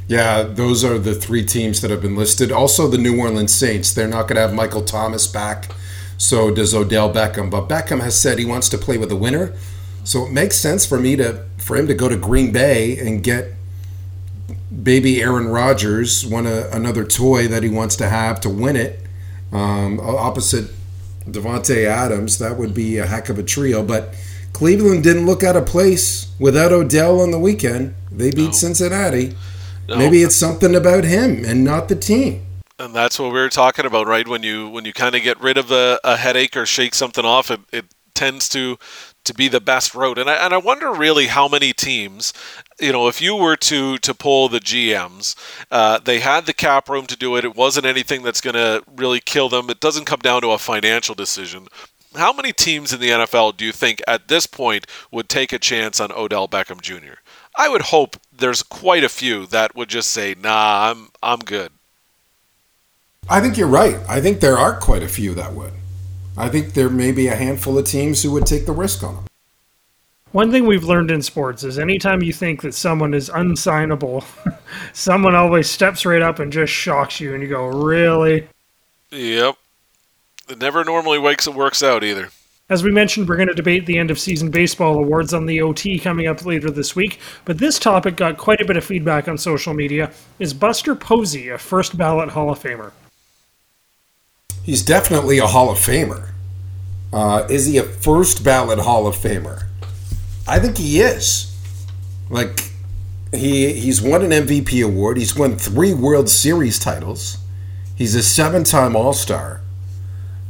Yeah, 0.07 0.43
those 0.43 0.83
are 0.83 0.97
the 0.97 1.13
three 1.13 1.45
teams 1.45 1.81
that 1.81 1.91
have 1.91 2.01
been 2.01 2.15
listed. 2.15 2.51
Also, 2.51 2.87
the 2.87 2.97
New 2.97 3.19
Orleans 3.19 3.53
Saints. 3.53 3.93
They're 3.93 4.07
not 4.07 4.23
going 4.23 4.35
to 4.35 4.41
have 4.41 4.53
Michael 4.53 4.83
Thomas 4.83 5.27
back. 5.27 5.71
So 6.17 6.53
does 6.53 6.73
Odell 6.73 7.13
Beckham. 7.13 7.51
But 7.51 7.69
Beckham 7.69 8.01
has 8.01 8.19
said 8.19 8.39
he 8.39 8.45
wants 8.45 8.69
to 8.69 8.77
play 8.77 8.97
with 8.97 9.11
a 9.11 9.15
winner. 9.15 9.53
So 10.03 10.25
it 10.25 10.31
makes 10.31 10.57
sense 10.57 10.85
for 10.85 10.99
me 10.99 11.15
to 11.17 11.45
for 11.57 11.75
him 11.75 11.87
to 11.87 11.93
go 11.93 12.09
to 12.09 12.17
Green 12.17 12.51
Bay 12.51 12.97
and 12.97 13.23
get 13.23 13.53
baby 14.71 15.21
Aaron 15.21 15.47
Rodgers, 15.47 16.25
one 16.25 16.45
uh, 16.47 16.69
another 16.71 17.03
toy 17.03 17.47
that 17.47 17.63
he 17.63 17.69
wants 17.69 17.95
to 17.97 18.09
have 18.09 18.39
to 18.41 18.49
win 18.49 18.75
it. 18.75 18.99
Um, 19.51 19.99
opposite 19.99 20.71
Davante 21.25 21.85
Adams, 21.85 22.37
that 22.39 22.57
would 22.57 22.73
be 22.73 22.97
a 22.97 23.05
heck 23.05 23.29
of 23.29 23.39
a 23.39 23.43
trio. 23.43 23.83
But 23.83 24.13
Cleveland 24.53 25.03
didn't 25.03 25.25
look 25.25 25.43
out 25.43 25.55
of 25.55 25.65
place 25.65 26.31
without 26.39 26.71
Odell 26.71 27.21
on 27.21 27.31
the 27.31 27.39
weekend. 27.39 27.95
They 28.11 28.31
beat 28.31 28.45
No. 28.47 28.51
Cincinnati. 28.51 29.35
No. 29.87 29.97
Maybe 29.97 30.21
it's 30.21 30.35
something 30.35 30.75
about 30.75 31.03
him 31.03 31.43
and 31.45 31.63
not 31.63 31.89
the 31.89 31.95
team. 31.95 32.45
And 32.77 32.93
that's 32.93 33.19
what 33.19 33.33
we 33.33 33.39
were 33.39 33.49
talking 33.49 33.85
about, 33.85 34.07
right? 34.07 34.27
When 34.27 34.43
you 34.43 34.69
when 34.69 34.85
you 34.85 34.93
kind 34.93 35.15
of 35.15 35.21
get 35.23 35.39
rid 35.41 35.57
of 35.57 35.71
a, 35.71 35.99
a 36.03 36.15
headache 36.15 36.55
or 36.55 36.65
shake 36.65 36.95
something 36.95 37.25
off, 37.25 37.51
it, 37.51 37.59
it 37.73 37.85
tends 38.13 38.47
to 38.49 38.77
to 39.25 39.33
be 39.33 39.47
the 39.47 39.59
best 39.59 39.93
route. 39.93 40.17
And 40.17 40.29
I 40.29 40.35
and 40.35 40.53
I 40.53 40.57
wonder 40.57 40.91
really 40.91 41.27
how 41.27 41.47
many 41.47 41.73
teams, 41.73 42.33
you 42.79 42.91
know, 42.91 43.07
if 43.07 43.21
you 43.21 43.35
were 43.35 43.55
to 43.57 43.97
to 43.97 44.13
pull 44.13 44.49
the 44.49 44.59
GMs, 44.59 45.35
uh, 45.71 45.99
they 45.99 46.19
had 46.19 46.45
the 46.45 46.53
cap 46.53 46.89
room 46.89 47.05
to 47.07 47.17
do 47.17 47.35
it. 47.35 47.45
It 47.45 47.55
wasn't 47.55 47.85
anything 47.85 48.23
that's 48.23 48.41
going 48.41 48.55
to 48.55 48.83
really 48.95 49.19
kill 49.19 49.49
them. 49.49 49.69
It 49.69 49.79
doesn't 49.79 50.05
come 50.05 50.19
down 50.19 50.41
to 50.41 50.51
a 50.51 50.57
financial 50.57 51.15
decision. 51.15 51.67
How 52.15 52.33
many 52.33 52.51
teams 52.51 52.91
in 52.91 52.99
the 52.99 53.09
NFL 53.09 53.55
do 53.57 53.65
you 53.65 53.71
think 53.71 54.01
at 54.07 54.29
this 54.29 54.47
point 54.47 54.87
would 55.11 55.29
take 55.29 55.53
a 55.53 55.59
chance 55.59 55.99
on 55.99 56.11
Odell 56.11 56.47
Beckham 56.47 56.81
Jr.? 56.81 57.19
I 57.55 57.69
would 57.69 57.83
hope 57.83 58.17
there's 58.35 58.63
quite 58.63 59.03
a 59.03 59.09
few 59.09 59.45
that 59.47 59.75
would 59.75 59.89
just 59.89 60.09
say, 60.09 60.35
"Nah, 60.39 60.89
I'm 60.89 61.09
I'm 61.21 61.39
good." 61.39 61.71
I 63.29 63.41
think 63.41 63.57
you're 63.57 63.67
right. 63.67 63.97
I 64.07 64.21
think 64.21 64.39
there 64.39 64.57
are 64.57 64.79
quite 64.79 65.03
a 65.03 65.07
few 65.07 65.35
that 65.35 65.53
would. 65.53 65.73
I 66.39 66.47
think 66.47 66.73
there 66.73 66.89
may 66.89 67.11
be 67.11 67.27
a 67.27 67.35
handful 67.35 67.77
of 67.77 67.85
teams 67.85 68.23
who 68.23 68.31
would 68.31 68.45
take 68.45 68.65
the 68.65 68.71
risk 68.71 69.03
on 69.03 69.13
him. 69.13 69.23
One 70.31 70.51
thing 70.51 70.65
we've 70.65 70.85
learned 70.85 71.11
in 71.11 71.21
sports 71.21 71.65
is 71.65 71.77
anytime 71.77 72.23
you 72.23 72.31
think 72.31 72.61
that 72.61 72.73
someone 72.73 73.13
is 73.13 73.29
unsignable, 73.29 74.23
someone 74.93 75.35
always 75.35 75.69
steps 75.69 76.05
right 76.05 76.21
up 76.21 76.39
and 76.39 76.53
just 76.53 76.71
shocks 76.71 77.19
you, 77.19 77.33
and 77.33 77.43
you 77.43 77.49
go, 77.49 77.67
"Really?" 77.67 78.47
Yep. 79.11 79.57
It 80.47 80.59
never 80.59 80.85
normally 80.85 81.19
wakes 81.19 81.45
it 81.45 81.55
works 81.55 81.83
out 81.83 82.05
either. 82.05 82.29
As 82.69 82.83
we 82.83 82.91
mentioned, 82.91 83.27
we're 83.27 83.35
going 83.35 83.49
to 83.49 83.53
debate 83.53 83.85
the 83.85 83.97
end 83.97 84.09
of 84.09 84.17
season 84.17 84.49
baseball 84.49 84.97
awards 84.97 85.33
on 85.33 85.45
the 85.45 85.61
OT 85.61 85.99
coming 85.99 86.27
up 86.27 86.45
later 86.45 86.71
this 86.71 86.95
week, 86.95 87.19
but 87.43 87.57
this 87.57 87.79
topic 87.79 88.15
got 88.15 88.37
quite 88.37 88.61
a 88.61 88.65
bit 88.65 88.77
of 88.77 88.85
feedback 88.85 89.27
on 89.27 89.37
social 89.37 89.73
media. 89.73 90.11
Is 90.37 90.53
Buster 90.53 90.95
Posey 90.95 91.49
a 91.49 91.57
first 91.57 91.97
ballot 91.97 92.29
Hall 92.29 92.49
of 92.49 92.59
Famer? 92.59 92.91
He's 94.69 94.83
definitely 94.83 95.39
a 95.39 95.47
Hall 95.47 95.71
of 95.71 95.79
Famer. 95.79 96.29
Uh, 97.11 97.47
is 97.49 97.65
he 97.65 97.79
a 97.79 97.83
first 97.83 98.43
ballot 98.43 98.77
Hall 98.77 99.07
of 99.07 99.15
Famer? 99.15 99.63
I 100.47 100.59
think 100.59 100.77
he 100.77 100.99
is. 100.99 101.57
Like 102.29 102.71
he 103.31 103.73
he's 103.73 103.99
won 103.99 104.21
an 104.21 104.29
MVP 104.29 104.85
award. 104.85 105.17
He's 105.17 105.35
won 105.35 105.57
three 105.57 105.91
World 105.91 106.29
Series 106.29 106.77
titles. 106.77 107.39
He's 107.95 108.13
a 108.13 108.21
seven-time 108.21 108.95
All-Star. 108.95 109.61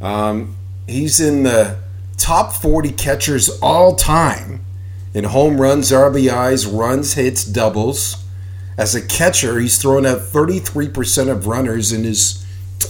Um, 0.02 0.54
he's 0.86 1.18
in 1.18 1.44
the 1.44 1.78
top 2.18 2.52
40 2.52 2.92
catchers 2.92 3.48
all 3.62 3.96
time 3.96 4.62
in 5.14 5.24
home 5.24 5.58
runs, 5.58 5.92
RBIs, 5.92 6.70
runs, 6.70 7.14
hits, 7.14 7.42
doubles. 7.42 8.22
As 8.76 8.94
a 8.94 9.00
catcher, 9.00 9.58
he's 9.58 9.80
thrown 9.80 10.04
out 10.04 10.18
33% 10.18 11.30
of 11.30 11.46
runners 11.46 11.90
in 11.90 12.04
his 12.04 12.40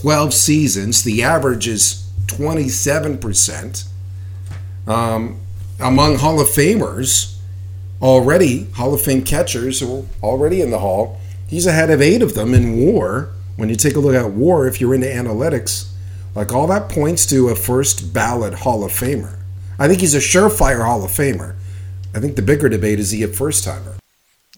12 0.01 0.33
seasons. 0.33 1.03
The 1.03 1.23
average 1.23 1.69
is 1.69 2.11
27%. 2.27 3.87
Um, 4.87 5.39
among 5.79 6.17
Hall 6.17 6.41
of 6.41 6.49
Famers, 6.49 7.39
already 8.01 8.65
Hall 8.73 8.95
of 8.95 9.03
Fame 9.03 9.23
catchers 9.23 9.81
who 9.81 10.01
are 10.01 10.05
already 10.23 10.63
in 10.63 10.71
the 10.71 10.79
Hall, 10.79 11.21
he's 11.47 11.67
ahead 11.67 11.91
of 11.91 12.01
eight 12.01 12.23
of 12.23 12.33
them 12.33 12.55
in 12.55 12.79
WAR. 12.79 13.29
When 13.57 13.69
you 13.69 13.77
take 13.77 13.95
a 13.95 14.01
look 14.01 14.15
at 14.15 14.31
WAR, 14.31 14.67
if 14.67 14.81
you're 14.81 14.95
into 14.95 15.07
analytics, 15.07 15.93
like 16.35 16.51
all 16.51 16.67
that 16.69 16.89
points 16.89 17.27
to 17.27 17.49
a 17.49 17.55
first 17.55 18.15
ballot 18.15 18.55
Hall 18.55 18.83
of 18.83 18.93
Famer. 18.93 19.37
I 19.79 19.87
think 19.87 20.01
he's 20.01 20.15
a 20.15 20.19
surefire 20.19 20.87
Hall 20.87 21.05
of 21.05 21.11
Famer. 21.11 21.57
I 22.15 22.21
think 22.21 22.37
the 22.37 22.43
bigger 22.43 22.71
debate 22.71 23.01
is 23.01 23.11
he 23.11 23.23
a 23.23 23.29
first 23.29 23.65
timer. 23.65 24.00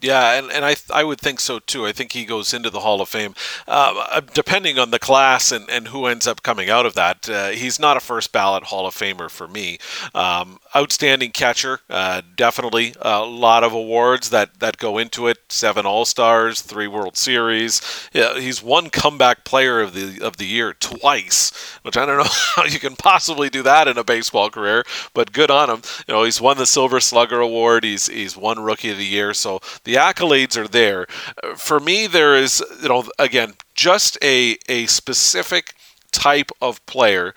Yeah, 0.02 0.32
and, 0.32 0.50
and 0.50 0.64
I 0.64 0.74
I 0.92 1.04
would 1.04 1.20
think 1.20 1.38
so 1.38 1.60
too. 1.60 1.86
I 1.86 1.92
think 1.92 2.10
he 2.10 2.24
goes 2.24 2.52
into 2.52 2.70
the 2.70 2.80
Hall 2.80 3.00
of 3.00 3.08
Fame. 3.08 3.34
Uh, 3.68 4.20
depending 4.34 4.76
on 4.76 4.90
the 4.90 4.98
class 4.98 5.52
and, 5.52 5.70
and 5.70 5.88
who 5.88 6.06
ends 6.06 6.26
up 6.26 6.42
coming 6.42 6.68
out 6.68 6.86
of 6.86 6.94
that, 6.94 7.28
uh, 7.28 7.50
he's 7.50 7.78
not 7.78 7.96
a 7.96 8.00
first 8.00 8.32
ballot 8.32 8.64
Hall 8.64 8.84
of 8.84 8.96
Famer 8.96 9.30
for 9.30 9.46
me. 9.46 9.78
Um, 10.12 10.58
outstanding 10.74 11.30
catcher, 11.30 11.80
uh, 11.88 12.22
definitely 12.34 12.94
a 13.00 13.20
lot 13.24 13.62
of 13.62 13.72
awards 13.72 14.30
that, 14.30 14.58
that 14.58 14.76
go 14.78 14.98
into 14.98 15.28
it. 15.28 15.38
Seven 15.48 15.86
All 15.86 16.04
Stars, 16.04 16.62
three 16.62 16.88
World 16.88 17.16
Series. 17.16 17.80
Yeah, 18.12 18.40
he's 18.40 18.60
one 18.60 18.90
comeback 18.90 19.44
player 19.44 19.80
of 19.80 19.94
the 19.94 20.20
of 20.20 20.36
the 20.36 20.46
year 20.46 20.72
twice, 20.72 21.52
which 21.82 21.96
I 21.96 22.04
don't 22.06 22.18
know 22.18 22.24
how 22.56 22.64
you 22.64 22.80
can 22.80 22.96
possibly 22.96 23.48
do 23.48 23.62
that 23.62 23.86
in 23.86 23.96
a 23.98 24.04
baseball 24.04 24.50
career, 24.50 24.82
but 25.14 25.32
good 25.32 25.50
on 25.50 25.70
him. 25.70 25.82
You 26.08 26.14
know, 26.14 26.24
he's 26.24 26.40
won 26.40 26.56
the 26.56 26.66
Silver 26.66 26.98
Slugger 26.98 27.38
Award. 27.38 27.84
He's 27.84 28.06
he's 28.08 28.36
won 28.36 28.58
Rookie 28.60 28.90
of 28.90 28.96
the 28.96 29.04
Year. 29.04 29.32
So 29.34 29.60
the 29.84 29.91
The 29.92 29.98
accolades 29.98 30.56
are 30.56 30.66
there. 30.66 31.06
Uh, 31.42 31.54
for 31.54 31.78
me, 31.78 32.06
there 32.06 32.34
is, 32.34 32.64
you 32.82 32.88
know, 32.88 33.04
again, 33.18 33.52
just 33.74 34.16
a 34.22 34.56
a 34.66 34.86
specific 34.86 35.74
type 36.12 36.50
of 36.62 36.84
player 36.86 37.34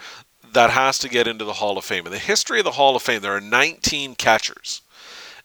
that 0.54 0.70
has 0.70 0.98
to 1.00 1.10
get 1.10 1.28
into 1.28 1.44
the 1.44 1.60
Hall 1.60 1.78
of 1.78 1.84
Fame. 1.84 2.06
In 2.06 2.14
the 2.14 2.18
history 2.18 2.60
of 2.60 2.64
the 2.64 2.72
Hall 2.72 2.96
of 2.96 3.02
Fame, 3.02 3.22
there 3.22 3.36
are 3.36 3.42
19 3.42 4.16
catchers 4.16 4.82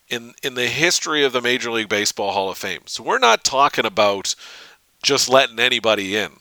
in 0.09 0.35
in 0.45 0.55
the 0.55 0.69
history 0.69 1.25
of 1.25 1.33
the 1.33 1.43
Major 1.43 1.73
League 1.73 1.89
Baseball 1.89 2.31
Hall 2.31 2.49
of 2.49 2.57
Fame. 2.57 2.83
So 2.87 3.03
we're 3.03 3.19
not 3.19 3.43
talking 3.43 3.85
about 3.85 4.37
just 5.03 5.29
letting 5.29 5.59
anybody 5.59 6.15
in. 6.15 6.35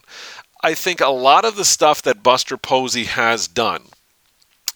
I 0.61 0.75
think 0.75 1.01
a 1.01 1.07
lot 1.07 1.45
of 1.45 1.55
the 1.55 1.65
stuff 1.65 2.03
that 2.03 2.21
Buster 2.21 2.57
Posey 2.57 3.05
has 3.05 3.47
done 3.47 3.85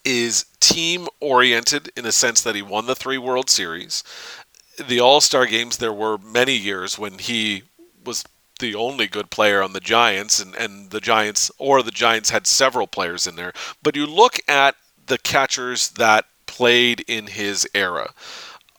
is 0.03 0.45
team 0.59 1.07
oriented 1.19 1.91
in 1.95 2.03
the 2.03 2.11
sense 2.11 2.41
that 2.41 2.55
he 2.55 2.61
won 2.61 2.87
the 2.87 2.95
three 2.95 3.17
World 3.17 3.49
Series. 3.49 4.03
The 4.87 4.99
All 4.99 5.21
Star 5.21 5.45
games, 5.45 5.77
there 5.77 5.93
were 5.93 6.17
many 6.17 6.55
years 6.55 6.97
when 6.97 7.19
he 7.19 7.63
was 8.03 8.23
the 8.59 8.75
only 8.75 9.07
good 9.07 9.29
player 9.29 9.61
on 9.61 9.73
the 9.73 9.79
Giants, 9.79 10.39
and, 10.39 10.55
and 10.55 10.89
the 10.89 11.01
Giants, 11.01 11.51
or 11.57 11.83
the 11.83 11.91
Giants 11.91 12.29
had 12.29 12.47
several 12.47 12.87
players 12.87 13.27
in 13.27 13.35
there. 13.35 13.53
But 13.81 13.95
you 13.95 14.05
look 14.05 14.39
at 14.47 14.75
the 15.05 15.17
catchers 15.17 15.89
that 15.91 16.25
played 16.45 17.03
in 17.07 17.27
his 17.27 17.67
era. 17.73 18.13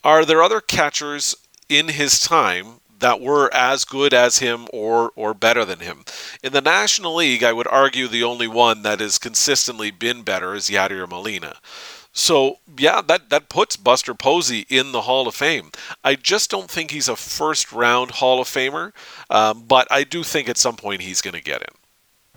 Are 0.02 0.24
there 0.24 0.42
other 0.42 0.60
catchers 0.60 1.34
in 1.68 1.88
his 1.88 2.20
time 2.20 2.80
that 3.00 3.20
were 3.20 3.52
as 3.52 3.84
good 3.84 4.14
as 4.14 4.38
him 4.38 4.66
or 4.72 5.12
or 5.16 5.34
better 5.34 5.64
than 5.64 5.80
him. 5.80 6.04
In 6.42 6.52
the 6.52 6.60
National 6.60 7.16
League, 7.16 7.42
I 7.42 7.52
would 7.52 7.66
argue 7.66 8.08
the 8.08 8.22
only 8.22 8.48
one 8.48 8.82
that 8.82 9.00
has 9.00 9.18
consistently 9.18 9.90
been 9.90 10.22
better 10.22 10.54
is 10.54 10.70
Yadier 10.70 11.08
Molina. 11.08 11.56
So 12.14 12.60
yeah, 12.78 13.02
that 13.02 13.28
that 13.30 13.48
puts 13.48 13.76
Buster 13.76 14.14
Posey 14.14 14.66
in 14.70 14.92
the 14.92 15.02
Hall 15.02 15.26
of 15.26 15.34
Fame. 15.34 15.72
I 16.04 16.14
just 16.14 16.48
don't 16.48 16.70
think 16.70 16.92
he's 16.92 17.08
a 17.08 17.16
first 17.16 17.72
round 17.72 18.12
Hall 18.12 18.40
of 18.40 18.46
Famer, 18.46 18.92
um, 19.28 19.64
but 19.66 19.88
I 19.90 20.04
do 20.04 20.22
think 20.22 20.48
at 20.48 20.56
some 20.56 20.76
point 20.76 21.02
he's 21.02 21.20
going 21.20 21.34
to 21.34 21.42
get 21.42 21.60
in. 21.60 21.74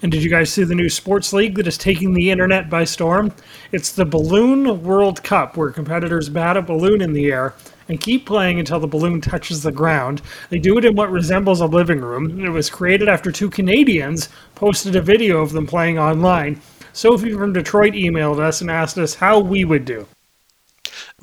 And 0.02 0.12
did 0.12 0.24
you 0.24 0.30
guys 0.30 0.52
see 0.52 0.64
the 0.64 0.76
new 0.76 0.90
sports 0.90 1.32
league 1.32 1.56
that 1.56 1.68
is 1.68 1.78
taking 1.78 2.14
the 2.14 2.30
internet 2.30 2.70
by 2.70 2.84
storm? 2.84 3.34
It's 3.72 3.92
the 3.92 4.06
Balloon 4.06 4.84
World 4.84 5.24
Cup, 5.24 5.58
where 5.58 5.72
competitors 5.72 6.30
bat 6.30 6.58
a 6.58 6.62
balloon 6.62 7.02
in 7.02 7.14
the 7.14 7.32
air 7.32 7.54
and 7.90 8.02
keep 8.02 8.26
playing 8.26 8.60
until 8.60 8.80
the 8.80 8.88
balloon 8.88 9.22
touches 9.22 9.64
the 9.64 9.72
ground. 9.72 10.22
They 10.50 10.60
do 10.60 10.78
it 10.78 10.86
in 10.86 10.96
what 10.96 11.12
resembles 11.12 11.62
a 11.62 11.66
living 11.66 12.02
room. 12.02 12.44
It 12.44 12.50
was 12.50 12.70
created 12.70 13.10
after 13.10 13.32
two 13.32 13.50
Canadians 13.50 14.30
posted 14.54 14.96
a 14.96 15.02
video 15.02 15.42
of 15.42 15.52
them 15.52 15.66
playing 15.66 15.98
online. 15.98 16.62
Sophie 16.98 17.34
from 17.34 17.54
Detroit 17.54 17.94
emailed 17.94 18.40
us 18.40 18.60
and 18.60 18.72
asked 18.72 18.98
us 18.98 19.14
how 19.14 19.40
we 19.40 19.64
would 19.64 19.86
do 19.86 20.08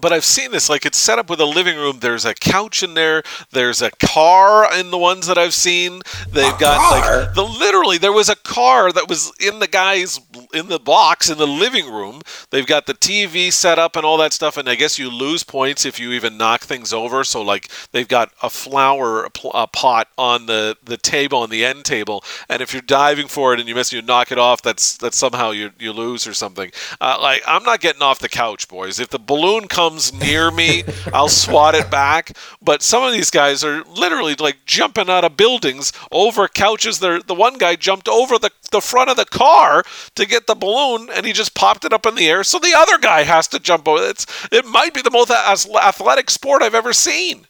but 0.01 0.13
I've 0.13 0.25
seen 0.25 0.51
this. 0.51 0.69
Like 0.69 0.85
it's 0.85 0.99
set 0.99 1.19
up 1.19 1.31
with 1.31 1.41
a 1.41 1.45
living 1.47 1.77
room. 1.77 2.01
There's 2.01 2.25
a 2.25 2.35
couch 2.35 2.83
in 2.83 2.95
there. 2.95 3.23
There's 3.53 3.81
a 3.81 3.91
car 3.93 4.69
in 4.79 4.91
the 4.91 4.99
ones 4.99 5.27
that 5.29 5.39
I've 5.39 5.55
seen. 5.55 6.03
They've 6.29 6.53
A 6.53 6.59
got 6.59 6.79
car? 6.79 7.21
like 7.23 7.35
the 7.35 7.45
literally 7.45 7.99
there 7.99 8.13
was 8.13 8.29
a 8.29 8.35
car 8.35 8.91
that 8.91 9.09
was 9.09 9.33
in 9.39 9.61
the 9.61 9.69
guy's 9.69 10.21
in 10.53 10.69
the 10.69 10.81
box 10.81 11.31
in 11.31 11.39
the 11.39 11.47
living 11.47 11.91
room. 11.91 12.23
They've 12.51 12.67
got 12.67 12.87
the 12.87 12.95
TV 12.95 13.53
set 13.53 13.79
up 13.79 13.95
and 13.95 14.05
all 14.05 14.17
that 14.19 14.33
stuff. 14.33 14.57
And 14.57 14.69
I 14.69 14.75
guess 14.75 14.99
you 14.99 15.11
lose 15.11 15.45
points 15.45 15.87
if 15.87 16.01
you 16.01 16.11
even 16.13 16.37
knock 16.37 16.63
things 16.63 16.93
over. 16.93 17.23
So 17.23 17.41
like 17.41 17.71
they've 17.93 18.09
got 18.09 18.33
a 18.43 18.51
flower 18.51 19.29
a 19.55 19.67
pot 19.69 20.09
on 20.19 20.47
the 20.47 20.77
the 20.83 20.97
table 20.97 21.39
on 21.39 21.51
the 21.51 21.65
end 21.65 21.85
table, 21.85 22.25
and 22.49 22.61
if 22.61 22.73
you're 22.73 22.83
diving 22.83 23.29
for 23.29 23.55
it 23.55 23.61
and 23.61 23.69
you 23.69 23.75
miss, 23.77 23.93
you 23.93 24.03
knock 24.03 24.33
it 24.33 24.39
off. 24.39 24.61
That's 24.61 24.97
that's 24.97 25.17
somehow 25.17 25.53
you 25.53 25.71
you 25.79 25.93
lose 25.93 26.27
or 26.27 26.35
something. 26.35 26.73
Uh, 27.01 27.17
like 27.21 27.43
I'm 27.47 27.63
not 27.63 27.81
getting 27.81 28.03
off 28.03 28.19
the 28.19 28.29
couch, 28.29 28.67
boys. 28.69 28.99
If 28.99 29.11
the 29.11 29.21
balloon 29.21 29.69
comes 29.69 29.84
near 30.13 30.51
me, 30.51 30.85
I'll 31.13 31.29
swat 31.29 31.75
it 31.75 31.91
back. 31.91 32.37
But 32.63 32.83
some 32.83 33.03
of 33.03 33.13
these 33.13 33.31
guys 33.31 33.63
are 33.65 33.83
literally 33.85 34.35
like 34.35 34.65
jumping 34.67 35.09
out 35.11 35.25
of 35.25 35.37
buildings 35.37 35.93
over 36.11 36.49
couches. 36.49 37.01
They're, 37.01 37.23
the 37.23 37.35
one 37.35 37.59
guy 37.59 37.77
jumped 37.77 38.09
over 38.09 38.39
the, 38.39 38.51
the 38.71 38.81
front 38.81 39.11
of 39.11 39.17
the 39.17 39.25
car 39.25 39.83
to 40.15 40.27
get 40.27 40.47
the 40.47 40.55
balloon, 40.55 41.09
and 41.15 41.27
he 41.27 41.33
just 41.33 41.55
popped 41.55 41.85
it 41.85 41.93
up 41.93 42.07
in 42.07 42.15
the 42.15 42.27
air. 42.29 42.45
So 42.45 42.59
the 42.59 42.75
other 42.77 42.99
guy 42.99 43.23
has 43.23 43.49
to 43.49 43.59
jump 43.61 43.87
over. 43.89 44.03
It's 44.05 44.27
it 44.51 44.65
might 44.67 44.95
be 44.95 45.03
the 45.03 45.11
most 45.11 45.31
athletic 45.31 46.31
sport 46.31 46.63
I've 46.63 46.75
ever 46.75 46.93
seen. 46.93 47.47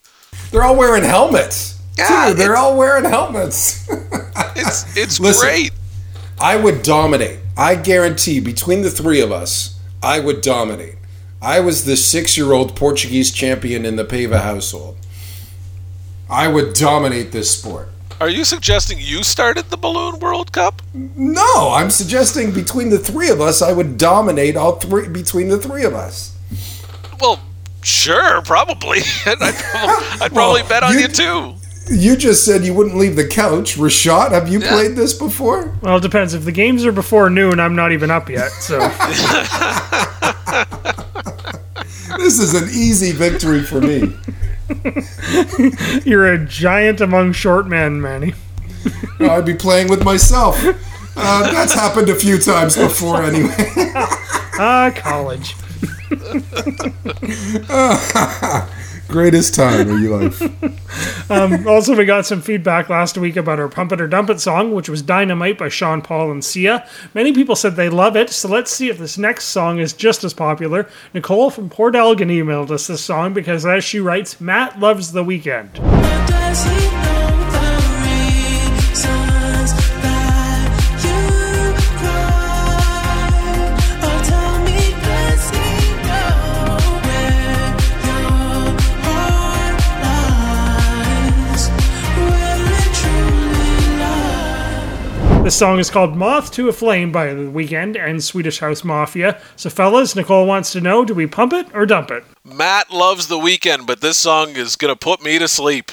They're 0.51 0.63
all 0.63 0.77
wearing 0.77 1.05
helmets. 1.05 1.81
Yeah, 1.97 2.33
they're 2.33 2.57
all 2.57 2.77
wearing 2.77 3.05
helmets. 3.05 3.89
It's 4.57 4.97
it's 4.97 5.21
Listen. 5.21 5.47
great. 5.49 5.73
I 6.41 6.57
would 6.57 6.83
dominate. 6.83 7.39
I 7.57 7.77
guarantee 7.77 8.41
between 8.41 8.83
the 8.83 8.91
three 8.91 9.21
of 9.21 9.31
us, 9.31 9.79
I 10.03 10.19
would 10.21 10.41
dominate. 10.41 10.97
I 11.45 11.61
was 11.61 11.85
the 11.85 11.97
six 11.97 12.37
year 12.39 12.53
old 12.53 12.75
Portuguese 12.75 13.31
champion 13.31 13.85
in 13.85 13.97
the 13.97 14.05
Pava 14.05 14.41
household. 14.41 14.97
I 16.31 16.49
would 16.49 16.73
dominate 16.75 17.33
this 17.33 17.51
sport. 17.51 17.91
Are 18.21 18.29
you 18.31 18.45
suggesting 18.45 18.99
you 18.99 19.23
started 19.23 19.67
the 19.71 19.77
Balloon 19.77 20.21
World 20.21 20.53
Cup? 20.53 20.81
No, 20.95 21.73
I'm 21.75 21.91
suggesting 21.91 22.53
between 22.53 22.89
the 22.89 22.99
three 22.99 23.29
of 23.29 23.41
us, 23.41 23.61
I 23.61 23.73
would 23.73 23.99
dominate 23.99 24.57
all 24.57 24.77
three 24.77 25.09
between 25.09 25.49
the 25.49 25.59
three 25.59 25.85
of 25.85 25.95
us. 25.95 26.35
Well, 27.21 27.41
sure, 27.83 28.41
probably. 28.43 29.01
I'd 29.27 29.39
probably, 29.39 29.59
I'd 30.23 30.33
probably 30.33 30.61
Well, 30.63 30.69
bet 30.69 30.83
on 30.83 30.95
you- 30.95 31.01
you 31.01 31.09
too. 31.09 31.55
You 31.91 32.17
just 32.17 32.47
said 32.47 32.65
you 32.65 32.73
wouldn't 32.73 32.97
leave 32.97 33.15
the 33.15 33.29
couch. 33.29 33.77
Rashad, 33.77 34.31
have 34.31 34.49
you 34.49 34.61
Yeah. 34.61 34.71
played 34.71 34.97
this 34.97 35.13
before? 35.13 35.77
Well, 35.83 35.99
it 35.99 36.03
depends. 36.03 36.33
If 36.33 36.47
the 36.47 36.53
games 36.53 36.87
are 36.87 36.93
before 36.93 37.29
noon, 37.29 37.61
I'm 37.61 37.77
not 37.77 37.93
even 37.93 38.11
up 38.11 38.31
yet. 38.31 38.51
So 38.53 38.79
This 42.25 42.39
is 42.39 42.55
an 42.55 42.71
easy 42.71 43.13
victory 43.13 43.63
for 43.63 43.83
me. 43.83 44.17
you're 46.11 46.33
a 46.33 46.43
giant 46.43 47.03
among 47.03 47.33
short 47.33 47.67
men, 47.67 48.01
Manny. 48.01 48.33
I'd 49.21 49.45
be 49.45 49.53
playing 49.53 49.91
with 49.91 50.03
myself. 50.03 50.59
Uh, 51.19 51.53
that's 51.53 51.75
happened 51.75 52.09
a 52.09 52.15
few 52.15 52.39
times 52.39 52.79
before, 52.79 53.23
anyway. 53.23 53.55
Ah, 54.57 54.91
college. 54.97 55.55
Greatest 59.09 59.55
time 59.55 59.89
of 59.91 60.01
your 60.01 60.21
life. 60.21 60.43
Um, 61.31 61.67
also, 61.67 61.97
we 61.97 62.05
got 62.05 62.27
some 62.27 62.43
feedback 62.43 62.91
last 62.91 63.17
week 63.17 63.37
about 63.37 63.59
our 63.59 63.69
Pump 63.69 63.93
It 63.93 64.01
or 64.01 64.07
Dump 64.07 64.29
It 64.29 64.41
song, 64.41 64.75
which 64.75 64.91
was 64.91 65.01
Dynamite 65.01 65.57
by 65.57 65.71
Sean 65.71 66.03
Paul 66.03 66.31
and 66.31 66.45
Sia. 66.45 66.87
Many 67.15 67.33
people 67.33 67.57
said 67.57 67.77
they 67.77 67.89
love 67.89 68.15
it, 68.15 68.29
so 68.29 68.47
let's 68.47 68.71
see 68.71 68.91
if 68.91 68.99
this 68.99 69.17
next 69.17 69.47
song 69.47 69.79
is 69.79 69.95
just 69.95 70.23
as 70.23 70.35
popular. 70.35 70.87
Nicole 71.15 71.51
from 71.51 71.71
Port 71.71 71.97
Elgin 71.97 72.29
emailed 72.29 72.71
us 72.71 72.87
this 72.87 73.03
song 73.03 73.33
because, 73.33 73.65
as 73.65 73.85
she 73.85 74.01
writes, 74.01 74.39
Matt 74.39 74.79
loves 74.79 75.13
the 75.13 75.25
Weeknd. 75.25 75.81
It 95.45 95.49
truly 95.49 95.51
lies? 95.51 95.53
This 95.53 95.59
song 95.59 95.79
is 95.79 95.91
called 95.91 96.17
Moth 96.17 96.53
to 96.53 96.69
a 96.71 96.73
Flame 96.73 97.13
by 97.13 97.35
The 97.35 97.43
Weeknd 97.43 97.99
and 97.99 98.25
Swedish 98.25 98.61
House 98.61 98.83
Mafia. 98.83 99.39
So, 99.57 99.69
fellas, 99.69 100.17
Nicole 100.17 100.47
wants 100.47 100.73
to 100.73 100.81
know 100.81 101.05
do 101.05 101.13
we 101.13 101.27
pump 101.27 101.53
it 101.53 101.67
or 101.75 101.85
dump 101.85 102.11
it? 102.11 102.25
Matt 102.45 102.91
loves 102.91 103.29
the 103.29 103.37
Weeknd, 103.37 103.87
but 103.87 104.01
this 104.01 104.17
song 104.17 104.57
is 104.57 104.77
gonna 104.77 104.97
put 104.97 105.23
me 105.23 105.39
to 105.39 105.47
sleep. 105.47 105.91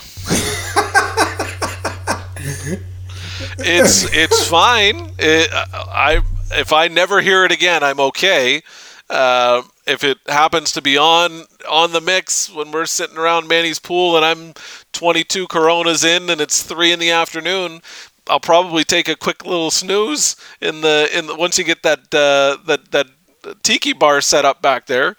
it's 3.59 4.05
it's 4.13 4.47
fine. 4.47 5.11
It, 5.19 5.49
I 5.51 6.21
if 6.51 6.71
I 6.71 6.87
never 6.87 7.19
hear 7.19 7.43
it 7.43 7.51
again, 7.51 7.83
I'm 7.83 7.99
okay. 7.99 8.61
Uh, 9.09 9.63
if 9.85 10.05
it 10.05 10.19
happens 10.27 10.71
to 10.71 10.81
be 10.81 10.97
on 10.97 11.43
on 11.69 11.91
the 11.91 11.99
mix 11.99 12.49
when 12.49 12.71
we're 12.71 12.85
sitting 12.85 13.17
around 13.17 13.47
Manny's 13.49 13.79
pool 13.79 14.15
and 14.15 14.23
I'm 14.23 14.53
22 14.93 15.47
Coronas 15.47 16.03
in 16.03 16.29
and 16.29 16.39
it's 16.39 16.63
three 16.63 16.93
in 16.93 16.99
the 16.99 17.11
afternoon, 17.11 17.81
I'll 18.29 18.39
probably 18.39 18.83
take 18.83 19.07
a 19.07 19.15
quick 19.15 19.45
little 19.45 19.71
snooze 19.71 20.35
in 20.61 20.81
the 20.81 21.09
in 21.13 21.27
the, 21.27 21.35
once 21.35 21.57
you 21.57 21.63
get 21.63 21.83
that 21.83 22.13
uh, 22.13 22.61
that 22.65 22.91
that 22.91 23.07
tiki 23.63 23.93
bar 23.93 24.21
set 24.21 24.45
up 24.45 24.61
back 24.61 24.85
there. 24.85 25.15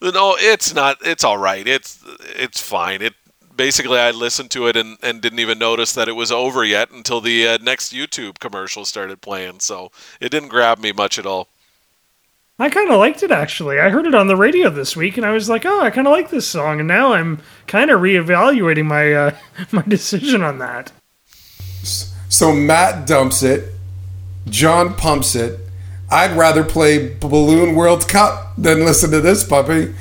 No, 0.00 0.36
it's 0.38 0.74
not. 0.74 0.98
It's 1.04 1.24
all 1.24 1.38
right. 1.38 1.66
It's 1.66 2.02
it's 2.34 2.60
fine. 2.60 3.02
It 3.02 3.14
basically 3.54 3.98
I 3.98 4.10
listened 4.10 4.50
to 4.52 4.66
it 4.66 4.76
and, 4.76 4.98
and 5.02 5.20
didn't 5.20 5.38
even 5.38 5.58
notice 5.58 5.92
that 5.94 6.08
it 6.08 6.12
was 6.12 6.30
over 6.30 6.64
yet 6.64 6.90
until 6.90 7.20
the 7.20 7.48
uh, 7.48 7.58
next 7.62 7.92
YouTube 7.92 8.38
commercial 8.38 8.84
started 8.84 9.20
playing. 9.20 9.60
So 9.60 9.90
it 10.20 10.30
didn't 10.30 10.50
grab 10.50 10.78
me 10.78 10.92
much 10.92 11.18
at 11.18 11.26
all. 11.26 11.48
I 12.58 12.70
kind 12.70 12.90
of 12.90 12.98
liked 12.98 13.22
it 13.22 13.30
actually. 13.30 13.78
I 13.78 13.90
heard 13.90 14.06
it 14.06 14.14
on 14.14 14.28
the 14.28 14.36
radio 14.36 14.70
this 14.70 14.96
week, 14.96 15.18
and 15.18 15.26
I 15.26 15.32
was 15.32 15.48
like, 15.48 15.66
"Oh, 15.66 15.80
I 15.82 15.90
kind 15.90 16.06
of 16.06 16.12
like 16.12 16.30
this 16.30 16.46
song." 16.46 16.78
And 16.78 16.88
now 16.88 17.12
I'm 17.12 17.42
kind 17.66 17.90
of 17.90 18.00
reevaluating 18.00 18.86
my 18.86 19.12
uh, 19.12 19.36
my 19.72 19.82
decision 19.82 20.42
on 20.42 20.58
that. 20.58 20.90
So 22.28 22.52
Matt 22.52 23.06
dumps 23.06 23.42
it. 23.42 23.72
John 24.48 24.94
pumps 24.94 25.34
it. 25.34 25.60
I'd 26.10 26.36
rather 26.36 26.62
play 26.64 27.14
Balloon 27.14 27.74
World 27.74 28.08
Cup 28.08 28.52
than 28.56 28.84
listen 28.84 29.10
to 29.10 29.20
this 29.20 29.42
puppy. 29.44 29.94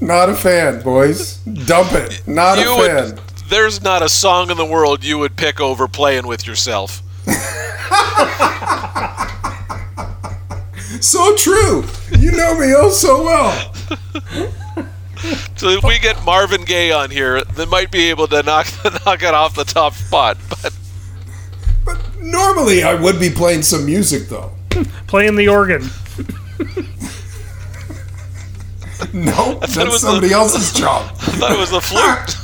Not 0.00 0.28
a 0.30 0.34
fan, 0.34 0.82
boys. 0.82 1.36
Dump 1.38 1.92
it. 1.92 2.22
Not 2.26 2.58
You 2.58 2.72
a 2.72 2.78
would, 2.78 3.18
fan. 3.18 3.24
there's 3.48 3.82
not 3.82 4.02
a 4.02 4.08
song 4.08 4.50
in 4.50 4.56
the 4.56 4.64
world 4.64 5.04
you 5.04 5.18
would 5.18 5.36
pick 5.36 5.60
over 5.60 5.88
playing 5.88 6.26
with 6.26 6.46
yourself. 6.46 7.02
So 11.00 11.34
true. 11.36 11.84
You 12.16 12.30
know 12.32 12.54
me 12.58 12.72
oh 12.76 12.90
so 12.90 13.22
well. 13.24 13.72
So 15.56 15.68
if 15.70 15.82
we 15.84 15.98
get 15.98 16.22
Marvin 16.24 16.64
Gaye 16.64 16.92
on 16.92 17.10
here, 17.10 17.42
they 17.42 17.64
might 17.66 17.90
be 17.90 18.10
able 18.10 18.26
to 18.28 18.42
knock 18.42 18.66
knock 19.06 19.22
it 19.22 19.34
off 19.34 19.54
the 19.54 19.64
top 19.64 19.94
spot. 19.94 20.36
But 20.48 20.72
Normally, 22.20 22.82
I 22.84 22.94
would 22.94 23.18
be 23.20 23.30
playing 23.30 23.62
some 23.62 23.84
music 23.86 24.28
though. 24.28 24.50
Playing 25.06 25.36
the 25.36 25.48
organ. 25.48 25.82
No, 29.12 29.58
it 29.60 29.60
that's 29.70 29.76
was 29.90 30.00
somebody 30.00 30.28
the- 30.28 30.34
else's 30.34 30.72
job. 30.72 31.10
I 31.20 31.32
thought 31.32 31.50
it 31.52 31.58
was 31.58 31.70
the 31.70 31.80
flute. 31.80 32.36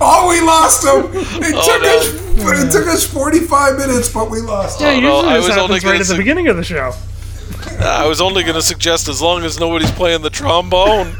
Oh, 0.00 0.28
we 0.28 0.40
lost 0.40 0.84
him. 0.84 1.10
It 1.42 1.54
Oh, 1.56 1.64
took 1.66 1.82
no. 1.82 1.98
us. 1.98 2.64
It 2.64 2.70
took 2.72 2.86
us 2.86 3.04
forty-five 3.06 3.76
minutes, 3.78 4.08
but 4.12 4.30
we 4.30 4.40
lost 4.40 4.80
oh, 4.80 4.84
Yeah, 4.84 4.92
him. 4.92 5.02
no, 5.04 5.16
usually 5.16 5.32
I 5.32 5.36
this 5.38 5.48
was 5.48 5.56
only 5.56 5.80
happens 5.80 5.82
gonna 5.82 5.92
right 5.92 6.00
at 6.00 6.06
the 6.06 6.12
say- 6.12 6.16
beginning 6.16 6.48
of 6.48 6.56
the 6.56 6.64
show. 6.64 6.92
I 7.80 8.06
was 8.06 8.20
only 8.20 8.42
going 8.42 8.54
to 8.54 8.62
suggest 8.62 9.08
as 9.08 9.20
long 9.20 9.42
as 9.44 9.58
nobody's 9.58 9.90
playing 9.90 10.22
the 10.22 10.30
trombone. 10.30 11.12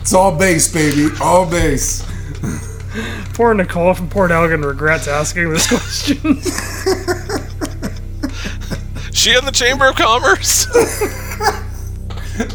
It's 0.00 0.14
all 0.14 0.36
bass, 0.36 0.72
baby. 0.72 1.08
All 1.20 1.48
bass. 1.48 2.04
Poor 3.34 3.52
Nicole 3.54 3.92
from 3.94 4.08
Port 4.08 4.30
Elgin 4.30 4.62
regrets 4.62 5.08
asking 5.08 5.50
this 5.50 5.66
question. 5.68 6.40
She 9.12 9.34
in 9.36 9.44
the 9.44 9.50
Chamber 9.50 9.88
of 9.88 9.96
Commerce? 9.96 10.66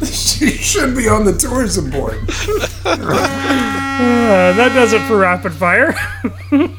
She 0.03 0.51
should 0.51 0.95
be 0.95 1.09
on 1.09 1.25
the 1.25 1.34
tourism 1.34 1.89
board. 1.89 2.19
Uh, 2.86 4.53
that 4.53 4.71
does 4.73 4.93
it 4.93 5.01
for 5.07 5.17
rapid 5.17 5.53
fire. 5.53 5.95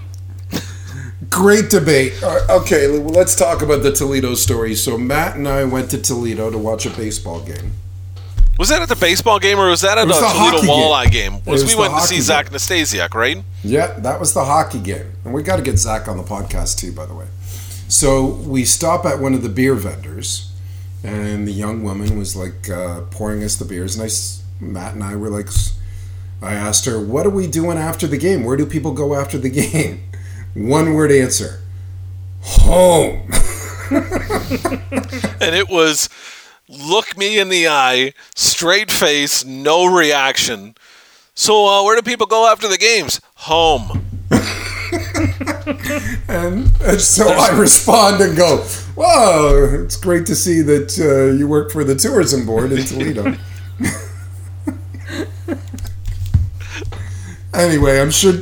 Great 1.28 1.68
debate. 1.68 2.12
Uh, 2.22 2.38
okay, 2.60 2.86
let's 2.86 3.34
talk 3.34 3.60
about 3.60 3.82
the 3.82 3.90
Toledo 3.92 4.34
story. 4.34 4.74
So 4.76 4.96
Matt 4.96 5.36
and 5.36 5.48
I 5.48 5.64
went 5.64 5.90
to 5.90 6.00
Toledo 6.00 6.50
to 6.50 6.58
watch 6.58 6.86
a 6.86 6.90
baseball 6.90 7.40
game. 7.40 7.72
Was 8.62 8.68
that 8.68 8.80
at 8.80 8.88
the 8.88 8.94
baseball 8.94 9.40
game 9.40 9.58
or 9.58 9.70
was 9.70 9.80
that 9.80 9.98
at 9.98 10.06
was 10.06 10.18
a 10.18 10.20
the 10.20 10.28
Toledo 10.28 10.58
Walleye 10.72 11.10
game? 11.10 11.34
It 11.34 11.46
Was 11.46 11.64
was 11.64 11.74
we 11.74 11.80
went 11.80 11.94
to 11.94 12.00
see 12.02 12.14
hockey 12.14 12.20
Zach 12.20 12.44
game. 12.46 12.54
Nastasiak, 12.54 13.12
right? 13.12 13.38
Yeah, 13.64 13.88
that 13.98 14.20
was 14.20 14.34
the 14.34 14.44
hockey 14.44 14.78
game. 14.78 15.14
And 15.24 15.34
we 15.34 15.42
got 15.42 15.56
to 15.56 15.62
get 15.62 15.78
Zach 15.78 16.06
on 16.06 16.16
the 16.16 16.22
podcast 16.22 16.78
too, 16.78 16.92
by 16.92 17.06
the 17.06 17.14
way. 17.14 17.26
So 17.88 18.24
we 18.24 18.64
stop 18.64 19.04
at 19.04 19.18
one 19.18 19.34
of 19.34 19.42
the 19.42 19.48
beer 19.48 19.74
vendors, 19.74 20.52
and 21.02 21.48
the 21.48 21.50
young 21.50 21.82
woman 21.82 22.16
was 22.16 22.36
like 22.36 22.70
uh, 22.70 23.00
pouring 23.10 23.42
us 23.42 23.56
the 23.56 23.64
beers. 23.64 23.96
And 23.96 24.08
I, 24.08 24.64
Matt 24.64 24.94
and 24.94 25.02
I 25.02 25.16
were 25.16 25.28
like, 25.28 25.48
I 26.40 26.54
asked 26.54 26.84
her, 26.84 27.04
What 27.04 27.26
are 27.26 27.30
we 27.30 27.48
doing 27.48 27.78
after 27.78 28.06
the 28.06 28.16
game? 28.16 28.44
Where 28.44 28.56
do 28.56 28.64
people 28.64 28.92
go 28.92 29.16
after 29.16 29.38
the 29.38 29.50
game? 29.50 30.04
One 30.54 30.94
word 30.94 31.10
answer 31.10 31.64
home. 32.42 33.28
And 35.42 35.56
it 35.56 35.68
was 35.68 36.08
look 36.68 37.16
me 37.16 37.38
in 37.38 37.48
the 37.48 37.68
eye, 37.68 38.14
straight 38.34 38.90
face, 38.90 39.44
no 39.44 39.84
reaction. 39.84 40.74
So 41.34 41.66
uh, 41.66 41.84
where 41.84 41.96
do 41.96 42.02
people 42.02 42.26
go 42.26 42.50
after 42.50 42.68
the 42.68 42.78
games? 42.78 43.20
Home. 43.36 44.06
And, 46.28 46.70
and 46.82 47.00
so 47.00 47.28
I 47.28 47.50
respond 47.58 48.20
and 48.22 48.36
go, 48.36 48.58
Whoa, 48.96 49.82
it's 49.84 49.96
great 49.96 50.26
to 50.26 50.34
see 50.34 50.60
that 50.62 50.98
uh, 50.98 51.32
you 51.36 51.46
work 51.46 51.70
for 51.70 51.84
the 51.84 51.94
tourism 51.94 52.44
board 52.46 52.72
in 52.72 52.84
Toledo. 52.84 53.36
anyway, 57.54 58.00
I'm 58.00 58.10
sure 58.10 58.34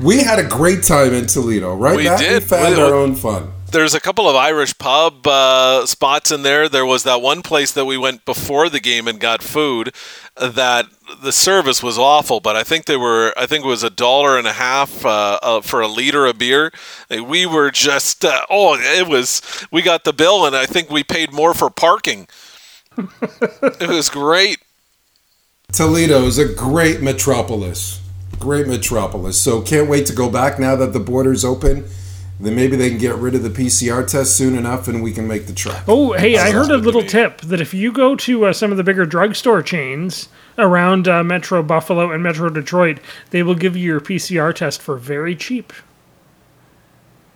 we 0.00 0.22
had 0.22 0.38
a 0.38 0.44
great 0.44 0.82
time 0.84 1.12
in 1.14 1.26
Toledo, 1.26 1.74
right? 1.74 1.96
We 1.96 2.04
Matt? 2.04 2.18
did. 2.20 2.42
We 2.42 2.48
found 2.48 2.76
We- 2.76 2.82
our 2.82 2.94
own 2.94 3.14
fun. 3.14 3.52
There's 3.72 3.94
a 3.94 4.00
couple 4.00 4.28
of 4.28 4.36
Irish 4.36 4.76
pub 4.76 5.26
uh, 5.26 5.86
spots 5.86 6.30
in 6.30 6.42
there. 6.42 6.68
There 6.68 6.84
was 6.84 7.04
that 7.04 7.22
one 7.22 7.40
place 7.40 7.72
that 7.72 7.86
we 7.86 7.96
went 7.96 8.26
before 8.26 8.68
the 8.68 8.80
game 8.80 9.08
and 9.08 9.18
got 9.18 9.42
food. 9.42 9.94
That 10.36 10.88
the 11.22 11.32
service 11.32 11.82
was 11.82 11.96
awful, 11.96 12.40
but 12.40 12.54
I 12.54 12.64
think 12.64 12.84
they 12.84 12.98
were. 12.98 13.32
I 13.34 13.46
think 13.46 13.64
it 13.64 13.68
was 13.68 13.82
a 13.82 13.88
dollar 13.88 14.36
and 14.36 14.46
a 14.46 14.52
half 14.52 15.06
uh, 15.06 15.38
uh, 15.42 15.60
for 15.62 15.80
a 15.80 15.88
liter 15.88 16.26
of 16.26 16.36
beer. 16.36 16.70
We 17.10 17.46
were 17.46 17.70
just 17.70 18.26
uh, 18.26 18.42
oh, 18.50 18.76
it 18.78 19.08
was. 19.08 19.40
We 19.70 19.80
got 19.80 20.04
the 20.04 20.12
bill, 20.12 20.44
and 20.44 20.54
I 20.54 20.66
think 20.66 20.90
we 20.90 21.02
paid 21.02 21.32
more 21.32 21.54
for 21.54 21.70
parking. 21.70 22.28
it 22.98 23.88
was 23.88 24.10
great. 24.10 24.58
Toledo 25.72 26.24
is 26.24 26.36
a 26.36 26.52
great 26.52 27.00
metropolis. 27.00 28.02
Great 28.38 28.66
metropolis. 28.66 29.40
So 29.40 29.62
can't 29.62 29.88
wait 29.88 30.04
to 30.06 30.12
go 30.12 30.28
back 30.30 30.58
now 30.58 30.76
that 30.76 30.92
the 30.92 31.00
border's 31.00 31.42
open. 31.42 31.88
Then 32.42 32.56
maybe 32.56 32.76
they 32.76 32.90
can 32.90 32.98
get 32.98 33.14
rid 33.14 33.36
of 33.36 33.44
the 33.44 33.50
PCR 33.50 34.04
test 34.04 34.36
soon 34.36 34.58
enough 34.58 34.88
and 34.88 35.00
we 35.00 35.12
can 35.12 35.28
make 35.28 35.46
the 35.46 35.52
trip. 35.52 35.76
Oh, 35.86 36.12
hey, 36.14 36.36
I 36.36 36.50
heard 36.50 36.72
a 36.72 36.76
little 36.76 37.04
tip 37.04 37.40
that 37.42 37.60
if 37.60 37.72
you 37.72 37.92
go 37.92 38.16
to 38.16 38.46
uh, 38.46 38.52
some 38.52 38.72
of 38.72 38.76
the 38.76 38.82
bigger 38.82 39.06
drugstore 39.06 39.62
chains 39.62 40.28
around 40.58 41.06
uh, 41.06 41.22
Metro 41.22 41.62
Buffalo 41.62 42.10
and 42.10 42.20
Metro 42.20 42.50
Detroit, 42.50 42.98
they 43.30 43.44
will 43.44 43.54
give 43.54 43.76
you 43.76 43.84
your 43.84 44.00
PCR 44.00 44.52
test 44.52 44.82
for 44.82 44.96
very 44.96 45.36
cheap. 45.36 45.72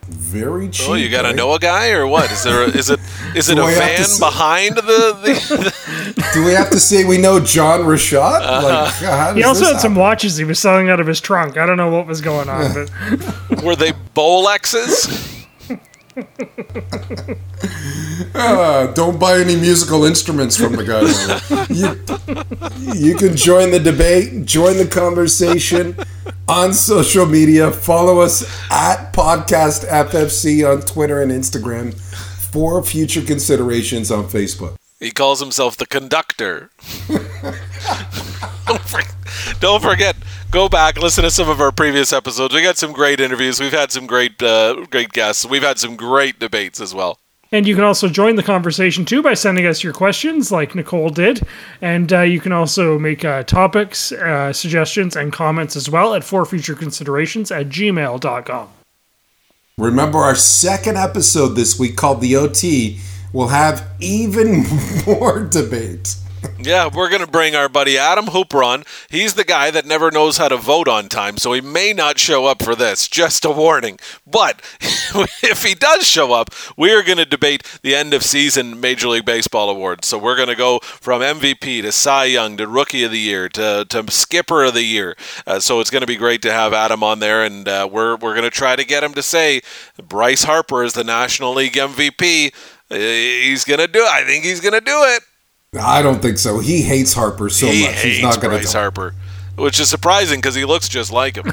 Very 0.09 0.69
cheap. 0.69 0.89
Oh, 0.89 0.95
you 0.95 1.09
got 1.09 1.23
to 1.23 1.29
right? 1.29 1.37
know 1.37 1.53
a 1.55 1.59
guy 1.59 1.91
or 1.91 2.07
what? 2.07 2.31
Is 2.31 2.43
there? 2.45 2.63
A, 2.63 2.67
is 2.69 2.91
it? 2.91 3.01
Is 3.35 3.51
it 3.51 3.57
Do 3.57 3.63
a 3.63 3.65
I 3.67 3.71
have 3.73 3.79
van 3.83 4.01
s- 4.01 4.19
behind 4.19 4.77
the? 4.77 4.83
the 4.83 6.31
Do 6.33 6.45
we 6.45 6.53
have 6.53 6.71
to 6.71 6.81
say 6.81 7.05
we 7.05 7.19
know 7.19 7.39
John 7.39 7.81
Rashad? 7.81 8.41
Uh-huh. 8.41 9.27
Like, 9.27 9.37
He 9.37 9.43
also 9.43 9.61
this 9.65 9.73
had 9.73 9.81
some 9.81 9.95
watches 9.95 10.37
he 10.39 10.45
was 10.45 10.59
selling 10.59 10.89
out 10.89 11.01
of 11.01 11.07
his 11.07 11.21
trunk. 11.21 11.59
I 11.59 11.67
don't 11.67 11.77
know 11.77 11.91
what 11.91 12.07
was 12.07 12.21
going 12.23 12.49
on, 12.49 12.73
but 12.73 13.63
were 13.63 13.77
they 13.77 13.93
Bolexes? 14.15 15.35
Uh, 18.35 18.93
don't 18.93 19.19
buy 19.19 19.39
any 19.39 19.57
musical 19.57 20.05
instruments 20.05 20.57
from 20.57 20.73
the 20.73 20.85
guy. 20.85 21.03
you, 22.95 23.11
you 23.11 23.15
can 23.17 23.37
join 23.37 23.71
the 23.71 23.79
debate, 23.79 24.45
join 24.47 24.77
the 24.77 24.87
conversation 24.87 25.97
on 26.49 26.73
social 26.73 27.27
media. 27.27 27.71
Follow 27.71 28.21
us 28.21 28.43
at 28.71 29.13
Podcast 29.13 29.87
FFC 29.89 30.71
on 30.71 30.83
Twitter 30.83 31.21
and 31.21 31.31
Instagram 31.31 31.95
for 32.51 32.83
future 32.83 33.23
considerations 33.23 34.11
on 34.11 34.25
Facebook. 34.25 34.77
He 34.99 35.11
calls 35.11 35.41
himself 35.41 35.77
the 35.77 35.87
conductor. 35.87 36.71
don't, 37.09 38.81
for, 38.81 39.01
don't 39.61 39.83
forget, 39.83 40.17
go 40.57 40.71
back, 40.71 40.97
listen 40.97 41.23
to 41.23 41.31
some 41.31 41.51
of 41.51 41.61
our 41.61 41.71
previous 41.71 42.15
episodes. 42.15 42.55
We 42.55 42.63
got 42.63 42.79
some 42.79 42.93
great 42.93 43.21
interviews. 43.21 43.61
We've 43.61 43.71
had 43.73 43.93
some 43.93 44.07
great, 44.07 44.43
uh, 44.43 44.87
great 44.89 45.13
guests. 45.13 45.45
We've 45.45 45.63
had 45.63 45.79
some 45.79 45.97
great 45.97 46.39
debates 46.39 46.81
as 46.81 46.95
well. 46.95 47.19
And 47.53 47.67
you 47.67 47.75
can 47.75 47.85
also 47.85 48.09
join 48.09 48.37
the 48.37 48.43
conversation 48.43 49.05
too 49.05 49.23
by 49.23 49.35
sending 49.35 49.67
us 49.67 49.85
your 49.85 49.93
questions, 49.93 50.51
like 50.51 50.75
Nicole 50.75 51.11
did. 51.11 51.47
And 51.83 52.11
uh, 52.11 52.23
you 52.23 52.41
can 52.41 52.53
also 52.53 52.99
make 52.99 53.23
uh, 53.23 53.43
topics, 53.43 54.13
uh, 54.13 54.51
suggestions, 54.55 55.15
and 55.15 55.31
comments 55.31 55.77
as 55.77 55.91
well 55.91 56.15
at 56.15 56.25
for 56.25 56.47
future 56.47 56.75
considerations 56.75 57.53
at 57.53 57.69
gmail.com. 57.69 58.69
Remember 59.77 60.21
our 60.21 60.35
second 60.35 60.97
episode 60.97 61.51
this 61.51 61.79
week 61.79 61.97
called 61.97 62.23
The 62.23 62.35
OT 62.35 62.99
will 63.31 63.49
have 63.49 63.87
even 64.01 64.65
more 65.07 65.45
debate. 65.45 66.17
Yeah, 66.59 66.89
we're 66.93 67.11
going 67.11 67.25
to 67.25 67.31
bring 67.31 67.55
our 67.55 67.69
buddy 67.69 67.99
Adam 67.99 68.27
Hooper 68.27 68.63
on. 68.63 68.85
He's 69.11 69.35
the 69.35 69.45
guy 69.45 69.71
that 69.71 69.85
never 69.87 70.11
knows 70.11 70.39
how 70.39 70.49
to 70.49 70.57
vote 70.57 70.89
on 70.89 71.09
time, 71.09 71.37
so 71.37 71.53
he 71.53 71.61
may 71.61 71.93
not 71.93 72.19
show 72.19 72.47
up 72.47 72.63
for 72.63 72.75
this. 72.75 73.09
Just 73.09 73.45
a 73.45 73.51
warning. 73.51 73.99
But 74.27 74.63
if 74.81 75.63
he 75.63 75.75
does 75.75 76.09
show 76.09 76.33
up, 76.33 76.51
we 76.77 76.93
are 76.93 77.03
going 77.03 77.19
to 77.19 77.25
debate 77.25 77.79
the 77.83 77.95
end 77.95 78.15
of 78.15 78.23
season 78.23 78.81
Major 78.81 79.09
League 79.09 79.25
Baseball 79.25 79.69
awards. 79.71 80.09
So 80.09 80.19
we're 80.19 80.35
going 80.35 80.49
to 80.49 80.57
go 80.57 80.79
from 80.83 81.21
MVP 81.21 81.83
to 81.83 81.93
Cy 81.93 82.25
Young 82.25 82.57
to 82.57 82.67
Rookie 82.67 83.05
of 83.05 83.13
the 83.13 83.21
Year 83.21 83.49
to, 83.51 83.87
to 83.89 84.11
Skipper 84.11 84.65
of 84.65 84.75
the 84.75 84.83
Year. 84.83 85.15
Uh, 85.47 85.61
so 85.61 85.81
it's 85.81 85.91
going 85.91 86.01
to 86.01 86.07
be 86.07 86.17
great 86.17 86.43
to 86.43 86.53
have 86.53 86.73
Adam 86.73 87.05
on 87.05 87.21
there, 87.21 87.45
and 87.45 87.69
uh, 87.69 87.89
we're, 87.91 88.17
we're 88.17 88.35
going 88.35 88.43
to 88.43 88.51
try 88.51 88.75
to 88.77 88.85
get 88.85 89.05
him 89.05 89.13
to 89.15 89.23
say 89.23 89.61
Bryce 90.03 90.45
Harper 90.45 90.83
is 90.83 90.95
the 90.95 91.05
National 91.05 91.55
League 91.55 91.75
MVP. 91.75 92.53
Uh, 92.91 92.97
He's 92.97 93.65
going 93.65 93.81
to 93.81 93.89
do 93.89 94.01
it. 94.01 94.09
I 94.09 94.25
think 94.25 94.45
he's 94.45 94.61
going 94.61 94.75
to 94.75 94.81
do 94.81 95.05
it 95.05 95.23
I 95.79 96.03
don't 96.03 96.21
think 96.21 96.39
so. 96.39 96.59
He 96.59 96.83
hates 96.83 97.13
Harper 97.13 97.49
so 97.49 97.67
he 97.67 97.83
much. 97.87 98.03
He's 98.03 98.23
not 98.23 98.41
going 98.41 98.63
to. 98.63 98.69
Harper, 98.69 99.15
which 99.57 99.79
is 99.81 99.89
surprising 99.89 100.39
because 100.39 100.55
he 100.55 100.65
looks 100.65 100.89
just 100.89 101.13
like 101.13 101.37
him. 101.37 101.53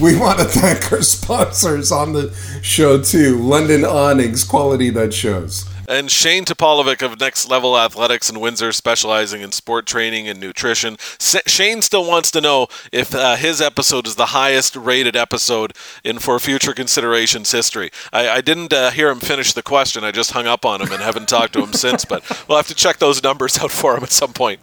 We 0.00 0.16
want 0.16 0.38
to 0.38 0.44
thank 0.44 0.92
our 0.92 1.02
sponsors 1.02 1.90
on 1.90 2.12
the 2.12 2.32
show 2.62 3.02
too. 3.02 3.36
London 3.38 3.84
Awnings, 3.84 4.44
quality 4.44 4.90
that 4.90 5.12
shows. 5.12 5.68
And 5.88 6.10
Shane 6.10 6.44
Topolovic 6.44 7.00
of 7.00 7.18
Next 7.18 7.48
Level 7.48 7.78
Athletics 7.78 8.28
in 8.28 8.40
Windsor, 8.40 8.72
specializing 8.72 9.40
in 9.40 9.52
sport 9.52 9.86
training 9.86 10.28
and 10.28 10.38
nutrition. 10.38 10.98
S- 11.18 11.40
Shane 11.46 11.80
still 11.80 12.06
wants 12.06 12.30
to 12.32 12.42
know 12.42 12.66
if 12.92 13.14
uh, 13.14 13.36
his 13.36 13.62
episode 13.62 14.06
is 14.06 14.14
the 14.14 14.26
highest 14.26 14.76
rated 14.76 15.16
episode 15.16 15.72
in 16.04 16.18
For 16.18 16.38
Future 16.38 16.74
Considerations 16.74 17.50
history. 17.52 17.90
I, 18.12 18.28
I 18.28 18.40
didn't 18.42 18.74
uh, 18.74 18.90
hear 18.90 19.08
him 19.08 19.20
finish 19.20 19.54
the 19.54 19.62
question. 19.62 20.04
I 20.04 20.12
just 20.12 20.32
hung 20.32 20.46
up 20.46 20.66
on 20.66 20.82
him 20.82 20.92
and 20.92 21.02
haven't 21.02 21.28
talked 21.28 21.54
to 21.54 21.62
him 21.62 21.72
since, 21.72 22.04
but 22.04 22.22
we'll 22.46 22.58
have 22.58 22.68
to 22.68 22.74
check 22.74 22.98
those 22.98 23.22
numbers 23.22 23.58
out 23.58 23.70
for 23.70 23.96
him 23.96 24.02
at 24.02 24.12
some 24.12 24.34
point. 24.34 24.60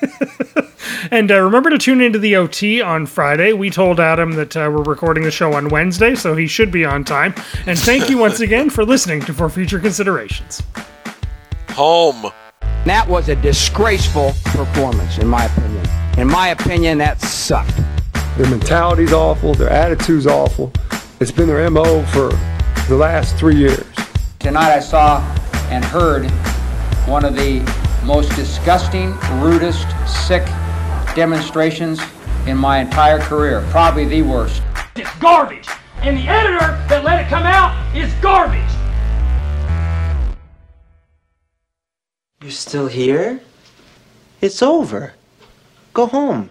And 1.10 1.30
uh, 1.30 1.40
remember 1.40 1.70
to 1.70 1.78
tune 1.78 2.00
into 2.00 2.18
the 2.18 2.36
OT 2.36 2.80
on 2.80 3.06
Friday. 3.06 3.52
We 3.52 3.70
told 3.70 4.00
Adam 4.00 4.32
that 4.32 4.56
uh, 4.56 4.70
we're 4.72 4.82
recording 4.82 5.24
the 5.24 5.30
show 5.30 5.52
on 5.52 5.68
Wednesday, 5.68 6.14
so 6.14 6.34
he 6.34 6.46
should 6.46 6.72
be 6.72 6.84
on 6.84 7.04
time. 7.04 7.34
And 7.66 7.78
thank 7.78 8.10
you 8.10 8.18
once 8.18 8.40
again 8.40 8.70
for 8.70 8.84
listening 8.84 9.20
to 9.22 9.34
For 9.34 9.48
Future 9.48 9.78
Considerations. 9.78 10.62
Home. 11.70 12.32
That 12.84 13.06
was 13.08 13.28
a 13.28 13.36
disgraceful 13.36 14.32
performance, 14.44 15.18
in 15.18 15.28
my 15.28 15.44
opinion. 15.44 15.86
In 16.18 16.28
my 16.28 16.48
opinion, 16.48 16.98
that 16.98 17.20
sucked. 17.20 17.76
Their 18.36 18.48
mentality's 18.48 19.12
awful. 19.12 19.54
Their 19.54 19.70
attitude's 19.70 20.26
awful. 20.26 20.72
It's 21.20 21.32
been 21.32 21.46
their 21.46 21.68
MO 21.70 22.02
for 22.06 22.30
the 22.88 22.96
last 22.96 23.36
three 23.36 23.56
years. 23.56 23.84
Tonight 24.38 24.72
I 24.72 24.80
saw 24.80 25.20
and 25.70 25.84
heard 25.84 26.30
one 27.06 27.24
of 27.24 27.34
the 27.34 27.85
most 28.06 28.34
disgusting, 28.36 29.16
rudest, 29.40 29.86
sick 30.06 30.44
demonstrations 31.16 32.00
in 32.46 32.56
my 32.56 32.78
entire 32.78 33.18
career. 33.18 33.66
Probably 33.70 34.04
the 34.04 34.22
worst. 34.22 34.62
It's 34.94 35.12
garbage. 35.16 35.66
And 36.02 36.16
the 36.16 36.28
editor 36.28 36.80
that 36.88 37.02
let 37.02 37.20
it 37.20 37.28
come 37.28 37.42
out 37.42 37.74
is 37.96 38.12
garbage. 38.22 38.62
You're 42.40 42.52
still 42.52 42.86
here? 42.86 43.40
It's 44.40 44.62
over. 44.62 45.14
Go 45.92 46.06
home. 46.06 46.50